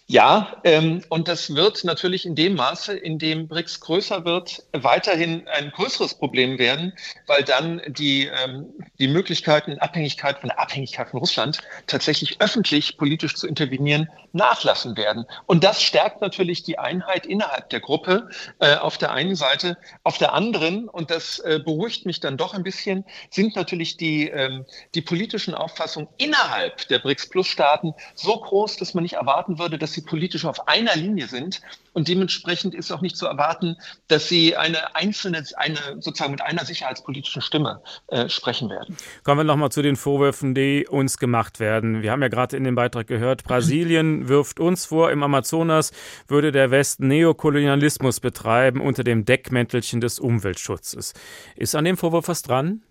Ja, 0.08 0.58
ähm, 0.64 1.04
und 1.10 1.28
das 1.28 1.56
wird 1.56 1.84
natürlich 1.84 2.26
in 2.26 2.36
dem 2.36 2.56
Maße, 2.56 2.94
in 2.94 3.18
dem 3.18 3.48
BRICS 3.48 3.80
größer 3.80 4.26
wird, 4.26 4.64
weiterhin 4.74 5.48
ein 5.48 5.72
größeres 5.72 6.16
Problem 6.16 6.60
werden, 6.60 6.94
weil 7.28 7.44
dann 7.44 7.82
die, 7.88 8.28
ähm, 8.28 8.68
die 9.00 9.08
Möglichkeiten 9.08 9.72
in 9.72 9.80
Abhängigkeit 9.80 10.40
von 10.40 10.50
der 10.50 10.60
Abhängigkeit 10.60 11.10
von 11.10 11.20
Russland 11.20 11.60
tatsächlich 11.88 12.42
öffentlich 12.42 12.98
politisch 12.98 13.36
zu 13.36 13.48
intervenieren 13.48 14.10
nachlassen 14.34 14.96
werden. 14.98 15.26
Und 15.46 15.64
das 15.64 15.82
stärkt 15.82 16.22
natürlich 16.22 16.64
die 16.64 16.80
Einheit 16.80 17.26
innerhalb 17.26 17.70
der 17.70 17.80
Gruppe 17.80 18.30
äh, 18.60 18.76
auf 18.76 18.98
der 18.98 19.12
einen 19.12 19.36
Seite. 19.36 19.78
Auf 20.04 20.18
der 20.18 20.34
anderen, 20.34 20.88
und 20.88 21.12
das 21.12 21.40
äh, 21.40 21.60
beruhigt 21.64 22.06
mich 22.06 22.20
dann 22.20 22.38
doch 22.38 22.54
ein 22.54 22.64
bisschen, 22.64 23.06
sind 23.30 23.56
natürlich 23.56 23.98
die, 23.98 24.30
ähm, 24.30 24.66
die 24.96 25.02
politischen 25.02 25.54
Auffassungen 25.54 26.08
innerhalb 26.18 26.88
der 26.88 27.00
BRICS-Plus-Staaten 27.00 27.94
so 28.16 28.40
groß, 28.40 28.78
dass 28.78 28.94
man 28.94 29.04
nicht 29.04 29.16
erwarten 29.16 29.60
würde, 29.60 29.78
dass 29.82 29.94
sie 29.94 30.02
politisch 30.02 30.46
auf 30.46 30.68
einer 30.68 30.96
Linie 30.96 31.28
sind. 31.28 31.62
Und 31.94 32.08
dementsprechend 32.08 32.74
ist 32.74 32.92
auch 32.92 33.02
nicht 33.02 33.18
zu 33.18 33.26
erwarten, 33.26 33.76
dass 34.08 34.30
sie 34.30 34.56
eine 34.56 34.96
einzelne, 34.96 35.44
eine 35.58 35.78
sozusagen 36.00 36.32
mit 36.32 36.42
einer 36.42 36.64
sicherheitspolitischen 36.64 37.42
Stimme 37.42 37.82
äh, 38.08 38.30
sprechen 38.30 38.70
werden. 38.70 38.96
Kommen 39.24 39.40
wir 39.40 39.44
nochmal 39.44 39.72
zu 39.72 39.82
den 39.82 39.98
Vorwürfen, 39.98 40.56
die 40.56 40.88
uns 40.90 41.18
gemacht 41.18 41.60
werden. 41.60 42.02
Wir 42.02 42.12
haben 42.12 42.22
ja 42.22 42.30
gerade 42.30 42.56
in 42.56 42.64
dem 42.64 42.76
Beitrag 42.76 43.08
gehört, 43.08 43.44
Brasilien 43.44 44.28
wirft 44.30 44.60
uns 44.60 44.86
vor, 44.86 45.12
im 45.12 45.24
Amazonas 45.24 45.92
würde 46.28 46.52
der 46.52 46.72
Westen 46.72 47.08
Neokolonialismus 47.08 48.20
betreiben 48.20 48.80
unter 48.80 49.04
dem 49.04 49.26
Deckmäntelchen 49.26 50.00
des 50.00 50.20
Umweltschutzes. 50.20 51.14
Ist 51.56 51.76
an 51.76 51.86
dem 51.86 51.98
Vorwurf 51.98 52.28
was 52.28 52.42
dran? 52.42 52.84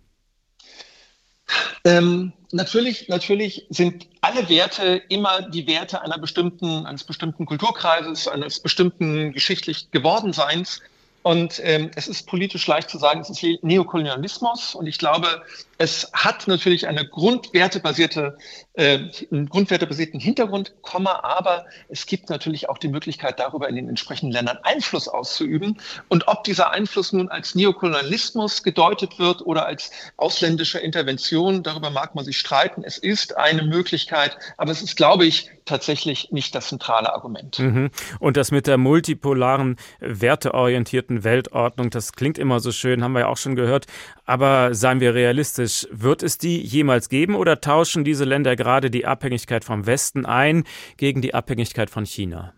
Ähm, 1.85 2.33
natürlich, 2.53 3.09
natürlich 3.09 3.67
sind 3.71 4.07
alle 4.21 4.49
Werte 4.49 5.03
immer 5.09 5.43
die 5.43 5.67
Werte 5.67 6.03
einer 6.03 6.19
bestimmten, 6.19 6.87
eines 6.87 7.05
bestimmten 7.05 7.47
Kulturkreises, 7.47 8.29
eines 8.29 8.61
bestimmten 8.61 9.33
geschichtlich 9.33 9.91
Gewordenseins. 9.91 10.81
Und 11.23 11.61
ähm, 11.63 11.91
es 11.97 12.09
ist 12.09 12.27
politisch 12.27 12.67
leicht 12.67 12.89
zu 12.89 12.97
sagen, 12.97 13.21
es 13.21 13.29
ist 13.29 13.43
Neokolonialismus. 13.63 14.75
Und 14.75 14.87
ich 14.87 14.99
glaube, 14.99 15.43
es 15.77 16.11
hat 16.15 16.49
natürlich 16.49 16.89
eine 16.89 17.07
grundwertebasierte, 17.07 18.39
äh, 18.73 19.01
einen 19.31 19.49
grundwertebasierten 19.49 20.19
Hintergrund, 20.19 20.75
Komma, 20.81 21.21
aber 21.23 21.67
es 21.91 22.07
gibt 22.07 22.31
natürlich 22.31 22.71
auch 22.71 22.79
die 22.79 22.89
Möglichkeit, 22.89 23.39
darüber 23.39 23.69
in 23.69 23.77
den 23.77 23.89
entsprechenden 23.89 24.33
Ländern 24.33 24.59
Einfluss 24.63 25.09
auszuüben. 25.09 25.79
Und 26.09 26.27
ob 26.27 26.45
dieser 26.45 26.71
Einfluss 26.71 27.13
nun 27.13 27.29
als 27.29 27.55
Neokolonialismus 27.55 28.63
gedeutet 28.63 29.19
wird 29.19 29.43
oder 29.43 29.67
als 29.67 29.91
ausländische 30.17 30.79
Intervention, 30.79 31.63
darüber 31.63 31.91
mag 31.91 32.15
man 32.15 32.25
sich 32.25 32.39
streiten. 32.39 32.83
Es 32.83 32.97
ist 32.97 33.37
eine 33.37 33.63
Möglichkeit, 33.63 34.39
aber 34.57 34.73
es 34.73 34.81
ist, 34.81 34.97
glaube 34.97 35.27
ich, 35.27 35.51
tatsächlich 35.71 36.31
nicht 36.31 36.55
das 36.55 36.69
zentrale 36.69 37.13
Argument. 37.13 37.59
Mhm. 37.59 37.91
Und 38.19 38.37
das 38.37 38.51
mit 38.51 38.67
der 38.67 38.77
multipolaren, 38.77 39.77
werteorientierten 40.01 41.25
Weltordnung, 41.25 41.91
das 41.91 42.13
klingt 42.13 42.39
immer 42.39 42.61
so 42.61 42.73
schön, 42.73 43.03
haben 43.03 43.13
wir 43.13 43.21
ja 43.21 43.29
auch 43.29 43.37
schon 43.37 43.57
gehört. 43.57 43.87
Aber 44.27 44.75
seien 44.75 45.01
wir 45.01 45.15
realistisch, 45.15 45.87
wird 45.91 46.23
es 46.23 46.39
die 46.39 46.61
jemals 46.61 47.09
geben 47.09 47.35
oder 47.35 47.61
tauschen 47.61 48.05
diese 48.05 48.25
Länder 48.25 48.57
gerade 48.57 48.91
die 48.91 49.07
Abhängigkeit 49.07 49.65
vom 49.65 49.87
Westen 49.87 50.27
ein 50.27 50.65
gegen 50.97 51.23
die 51.23 51.35
Abhängigkeit 51.35 51.89
von 51.89 52.05
China? 52.05 52.53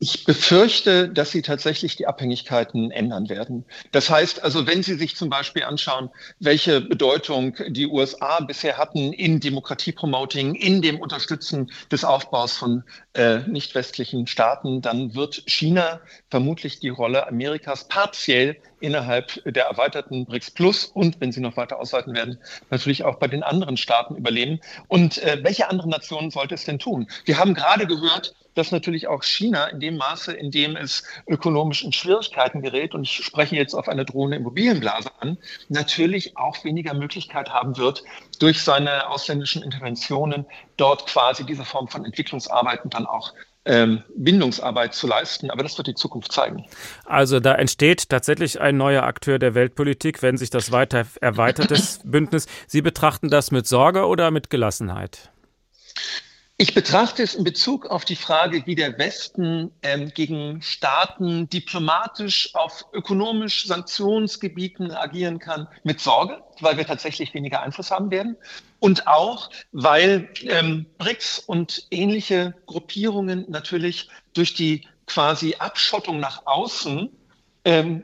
Ich 0.00 0.24
befürchte, 0.24 1.08
dass 1.08 1.32
sie 1.32 1.42
tatsächlich 1.42 1.96
die 1.96 2.06
Abhängigkeiten 2.06 2.92
ändern 2.92 3.28
werden. 3.28 3.64
Das 3.90 4.08
heißt 4.08 4.44
also, 4.44 4.64
wenn 4.64 4.84
Sie 4.84 4.94
sich 4.94 5.16
zum 5.16 5.28
Beispiel 5.28 5.64
anschauen, 5.64 6.10
welche 6.38 6.80
Bedeutung 6.80 7.56
die 7.68 7.88
USA 7.88 8.38
bisher 8.38 8.78
hatten 8.78 9.12
in 9.12 9.40
Demokratiepromoting, 9.40 10.54
in 10.54 10.82
dem 10.82 11.00
Unterstützen 11.00 11.72
des 11.90 12.04
Aufbaus 12.04 12.56
von 12.56 12.84
äh, 13.14 13.38
nicht 13.48 13.74
westlichen 13.74 14.28
Staaten, 14.28 14.82
dann 14.82 15.16
wird 15.16 15.42
China 15.48 16.00
vermutlich 16.30 16.78
die 16.78 16.90
Rolle 16.90 17.26
Amerikas 17.26 17.88
partiell 17.88 18.56
innerhalb 18.78 19.42
der 19.52 19.64
erweiterten 19.64 20.26
BRICS 20.26 20.52
Plus 20.52 20.84
und, 20.84 21.20
wenn 21.20 21.32
sie 21.32 21.40
noch 21.40 21.56
weiter 21.56 21.80
ausweiten 21.80 22.14
werden, 22.14 22.38
natürlich 22.70 23.02
auch 23.02 23.16
bei 23.16 23.26
den 23.26 23.42
anderen 23.42 23.76
Staaten 23.76 24.14
übernehmen. 24.14 24.60
Und 24.86 25.18
äh, 25.18 25.40
welche 25.42 25.68
anderen 25.68 25.90
Nationen 25.90 26.30
sollte 26.30 26.54
es 26.54 26.64
denn 26.64 26.78
tun? 26.78 27.08
Wir 27.24 27.36
haben 27.36 27.54
gerade 27.54 27.88
gehört, 27.88 28.36
dass 28.58 28.72
natürlich 28.72 29.06
auch 29.06 29.22
China 29.22 29.66
in 29.66 29.80
dem 29.80 29.96
Maße, 29.96 30.32
in 30.32 30.50
dem 30.50 30.76
es 30.76 31.04
ökonomisch 31.28 31.84
in 31.84 31.92
Schwierigkeiten 31.92 32.60
gerät, 32.60 32.94
und 32.94 33.04
ich 33.04 33.24
spreche 33.24 33.56
jetzt 33.56 33.74
auf 33.74 33.88
eine 33.88 34.04
drohende 34.04 34.36
Immobilienblase 34.36 35.10
an, 35.20 35.38
natürlich 35.68 36.36
auch 36.36 36.64
weniger 36.64 36.92
Möglichkeit 36.92 37.50
haben 37.50 37.76
wird, 37.76 38.02
durch 38.40 38.62
seine 38.62 39.08
ausländischen 39.08 39.62
Interventionen 39.62 40.44
dort 40.76 41.06
quasi 41.06 41.46
diese 41.46 41.64
Form 41.64 41.88
von 41.88 42.04
Entwicklungsarbeiten 42.04 42.90
dann 42.90 43.06
auch 43.06 43.32
ähm, 43.64 44.02
Bindungsarbeit 44.16 44.94
zu 44.94 45.06
leisten. 45.06 45.50
Aber 45.50 45.62
das 45.62 45.76
wird 45.78 45.86
die 45.86 45.94
Zukunft 45.94 46.32
zeigen. 46.32 46.64
Also 47.04 47.38
da 47.38 47.54
entsteht 47.54 48.08
tatsächlich 48.08 48.60
ein 48.60 48.76
neuer 48.76 49.04
Akteur 49.04 49.38
der 49.38 49.54
Weltpolitik, 49.54 50.22
wenn 50.22 50.36
sich 50.36 50.50
das 50.50 50.72
weiter 50.72 51.06
erweitert, 51.20 51.70
das 51.70 52.00
Bündnis. 52.04 52.46
Sie 52.66 52.82
betrachten 52.82 53.28
das 53.28 53.50
mit 53.50 53.66
Sorge 53.66 54.06
oder 54.06 54.30
mit 54.30 54.50
Gelassenheit? 54.50 55.30
Ich 56.60 56.74
betrachte 56.74 57.22
es 57.22 57.36
in 57.36 57.44
Bezug 57.44 57.86
auf 57.86 58.04
die 58.04 58.16
Frage, 58.16 58.66
wie 58.66 58.74
der 58.74 58.98
Westen 58.98 59.70
ähm, 59.82 60.12
gegen 60.12 60.60
Staaten 60.60 61.48
diplomatisch 61.48 62.52
auf 62.56 62.84
ökonomisch 62.92 63.66
Sanktionsgebieten 63.66 64.90
agieren 64.90 65.38
kann, 65.38 65.68
mit 65.84 66.00
Sorge, 66.00 66.42
weil 66.58 66.76
wir 66.76 66.84
tatsächlich 66.84 67.32
weniger 67.32 67.62
Einfluss 67.62 67.92
haben 67.92 68.10
werden. 68.10 68.36
Und 68.80 69.06
auch, 69.06 69.50
weil 69.70 70.30
ähm, 70.42 70.86
BRICS 70.98 71.38
und 71.38 71.86
ähnliche 71.92 72.54
Gruppierungen 72.66 73.44
natürlich 73.48 74.08
durch 74.34 74.52
die 74.54 74.84
quasi 75.06 75.54
Abschottung 75.60 76.18
nach 76.18 76.44
außen 76.46 77.08
ähm, 77.66 78.02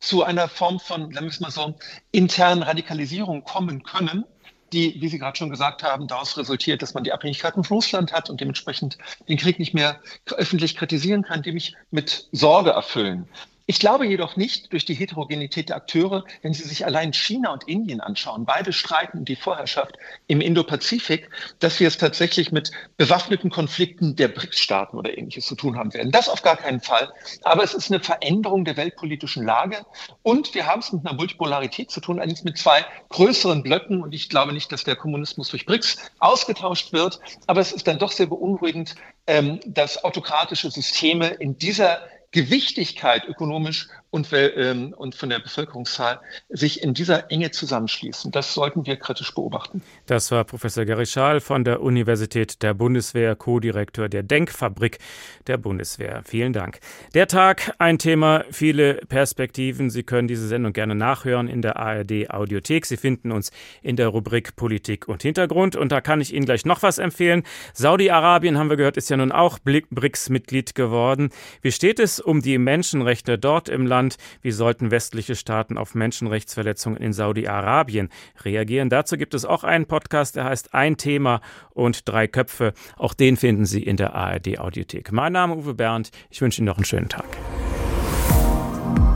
zu 0.00 0.22
einer 0.22 0.48
Form 0.48 0.80
von, 0.80 1.14
sagen 1.14 1.26
wir 1.26 1.30
es 1.32 1.40
mal 1.40 1.50
so, 1.50 1.74
internen 2.12 2.62
Radikalisierung 2.62 3.42
kommen 3.42 3.84
können 3.84 4.26
die, 4.72 5.00
wie 5.00 5.08
Sie 5.08 5.18
gerade 5.18 5.36
schon 5.36 5.50
gesagt 5.50 5.82
haben, 5.82 6.06
daraus 6.06 6.36
resultiert, 6.36 6.82
dass 6.82 6.94
man 6.94 7.04
die 7.04 7.12
Abhängigkeiten 7.12 7.64
von 7.64 7.76
Russland 7.76 8.12
hat 8.12 8.30
und 8.30 8.40
dementsprechend 8.40 8.98
den 9.28 9.36
Krieg 9.36 9.58
nicht 9.58 9.74
mehr 9.74 10.00
öffentlich 10.30 10.76
kritisieren 10.76 11.22
kann, 11.22 11.42
die 11.42 11.52
mich 11.52 11.76
mit 11.90 12.28
Sorge 12.32 12.70
erfüllen. 12.70 13.28
Ich 13.70 13.78
glaube 13.78 14.04
jedoch 14.04 14.34
nicht 14.34 14.72
durch 14.72 14.84
die 14.84 14.94
Heterogenität 14.94 15.68
der 15.68 15.76
Akteure, 15.76 16.24
wenn 16.42 16.52
Sie 16.52 16.64
sich 16.64 16.84
allein 16.84 17.12
China 17.12 17.52
und 17.52 17.68
Indien 17.68 18.00
anschauen, 18.00 18.44
beide 18.44 18.72
streiten 18.72 19.18
um 19.18 19.24
die 19.24 19.36
Vorherrschaft 19.36 19.96
im 20.26 20.40
Indo-Pazifik, 20.40 21.30
dass 21.60 21.78
wir 21.78 21.86
es 21.86 21.96
tatsächlich 21.96 22.50
mit 22.50 22.72
bewaffneten 22.96 23.48
Konflikten 23.48 24.16
der 24.16 24.26
BRICS-Staaten 24.26 24.98
oder 24.98 25.16
ähnliches 25.16 25.46
zu 25.46 25.54
tun 25.54 25.78
haben 25.78 25.94
werden. 25.94 26.10
Das 26.10 26.28
auf 26.28 26.42
gar 26.42 26.56
keinen 26.56 26.80
Fall. 26.80 27.12
Aber 27.42 27.62
es 27.62 27.72
ist 27.72 27.92
eine 27.92 28.00
Veränderung 28.00 28.64
der 28.64 28.76
weltpolitischen 28.76 29.46
Lage 29.46 29.86
und 30.24 30.52
wir 30.52 30.66
haben 30.66 30.80
es 30.80 30.90
mit 30.90 31.06
einer 31.06 31.14
Multipolarität 31.14 31.92
zu 31.92 32.00
tun, 32.00 32.18
allerdings 32.18 32.42
mit 32.42 32.58
zwei 32.58 32.84
größeren 33.10 33.62
Blöcken 33.62 34.02
und 34.02 34.12
ich 34.12 34.28
glaube 34.28 34.52
nicht, 34.52 34.72
dass 34.72 34.82
der 34.82 34.96
Kommunismus 34.96 35.48
durch 35.48 35.64
BRICS 35.64 36.10
ausgetauscht 36.18 36.92
wird, 36.92 37.20
aber 37.46 37.60
es 37.60 37.70
ist 37.70 37.86
dann 37.86 38.00
doch 38.00 38.10
sehr 38.10 38.26
beunruhigend, 38.26 38.96
ähm, 39.28 39.60
dass 39.64 40.02
autokratische 40.02 40.72
Systeme 40.72 41.28
in 41.28 41.56
dieser 41.56 42.00
Gewichtigkeit 42.32 43.24
ökonomisch 43.26 43.88
und, 44.10 44.28
ähm, 44.32 44.92
und 44.96 45.14
von 45.14 45.28
der 45.30 45.38
Bevölkerungszahl 45.38 46.20
sich 46.48 46.82
in 46.82 46.94
dieser 46.94 47.30
Enge 47.30 47.52
zusammenschließen. 47.52 48.32
Das 48.32 48.54
sollten 48.54 48.84
wir 48.84 48.96
kritisch 48.96 49.32
beobachten. 49.34 49.82
Das 50.06 50.30
war 50.32 50.44
Professor 50.44 50.84
Gary 50.84 51.06
Schaal 51.06 51.40
von 51.40 51.62
der 51.62 51.80
Universität 51.80 52.62
der 52.62 52.74
Bundeswehr, 52.74 53.36
Co-Direktor 53.36 54.08
der 54.08 54.24
Denkfabrik 54.24 54.98
der 55.46 55.58
Bundeswehr. 55.58 56.22
Vielen 56.24 56.52
Dank. 56.52 56.80
Der 57.14 57.28
Tag, 57.28 57.72
ein 57.78 57.98
Thema, 57.98 58.44
viele 58.50 58.94
Perspektiven. 59.08 59.90
Sie 59.90 60.02
können 60.02 60.26
diese 60.26 60.48
Sendung 60.48 60.72
gerne 60.72 60.96
nachhören 60.96 61.46
in 61.46 61.62
der 61.62 61.76
ARD 61.76 62.30
Audiothek. 62.30 62.86
Sie 62.86 62.96
finden 62.96 63.30
uns 63.30 63.52
in 63.82 63.94
der 63.94 64.08
Rubrik 64.08 64.56
Politik 64.56 65.06
und 65.06 65.22
Hintergrund. 65.22 65.76
Und 65.76 65.92
da 65.92 66.00
kann 66.00 66.20
ich 66.20 66.34
Ihnen 66.34 66.46
gleich 66.46 66.64
noch 66.64 66.82
was 66.82 66.98
empfehlen. 66.98 67.44
Saudi-Arabien, 67.74 68.58
haben 68.58 68.70
wir 68.70 68.76
gehört, 68.76 68.96
ist 68.96 69.08
ja 69.08 69.16
nun 69.16 69.30
auch 69.30 69.60
BRICS-Mitglied 69.60 70.74
geworden. 70.74 71.30
Wie 71.62 71.70
steht 71.70 72.00
es 72.00 72.18
um 72.18 72.42
die 72.42 72.58
Menschenrechte 72.58 73.38
dort 73.38 73.68
im 73.68 73.86
Land? 73.86 73.99
Land. 74.00 74.16
Wie 74.40 74.50
sollten 74.50 74.90
westliche 74.90 75.36
Staaten 75.36 75.76
auf 75.76 75.94
Menschenrechtsverletzungen 75.94 76.98
in 76.98 77.12
Saudi-Arabien 77.12 78.08
reagieren? 78.44 78.88
Dazu 78.88 79.18
gibt 79.18 79.34
es 79.34 79.44
auch 79.44 79.62
einen 79.62 79.84
Podcast, 79.84 80.36
der 80.36 80.44
heißt 80.44 80.72
Ein 80.72 80.96
Thema 80.96 81.42
und 81.74 82.08
drei 82.08 82.26
Köpfe. 82.26 82.72
Auch 82.96 83.12
den 83.12 83.36
finden 83.36 83.66
Sie 83.66 83.82
in 83.82 83.98
der 83.98 84.14
ARD 84.14 84.58
Audiothek. 84.58 85.12
Mein 85.12 85.34
Name 85.34 85.54
ist 85.54 85.60
Uwe 85.60 85.74
Bernd. 85.74 86.10
Ich 86.30 86.40
wünsche 86.40 86.62
Ihnen 86.62 86.66
noch 86.66 86.76
einen 86.76 86.86
schönen 86.86 87.08
Tag. 87.10 87.26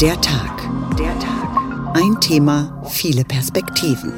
Der 0.00 0.20
Tag. 0.20 0.68
Der 0.98 1.18
Tag. 1.18 1.96
Ein 1.96 2.20
Thema, 2.20 2.82
viele 2.90 3.24
Perspektiven. 3.24 4.12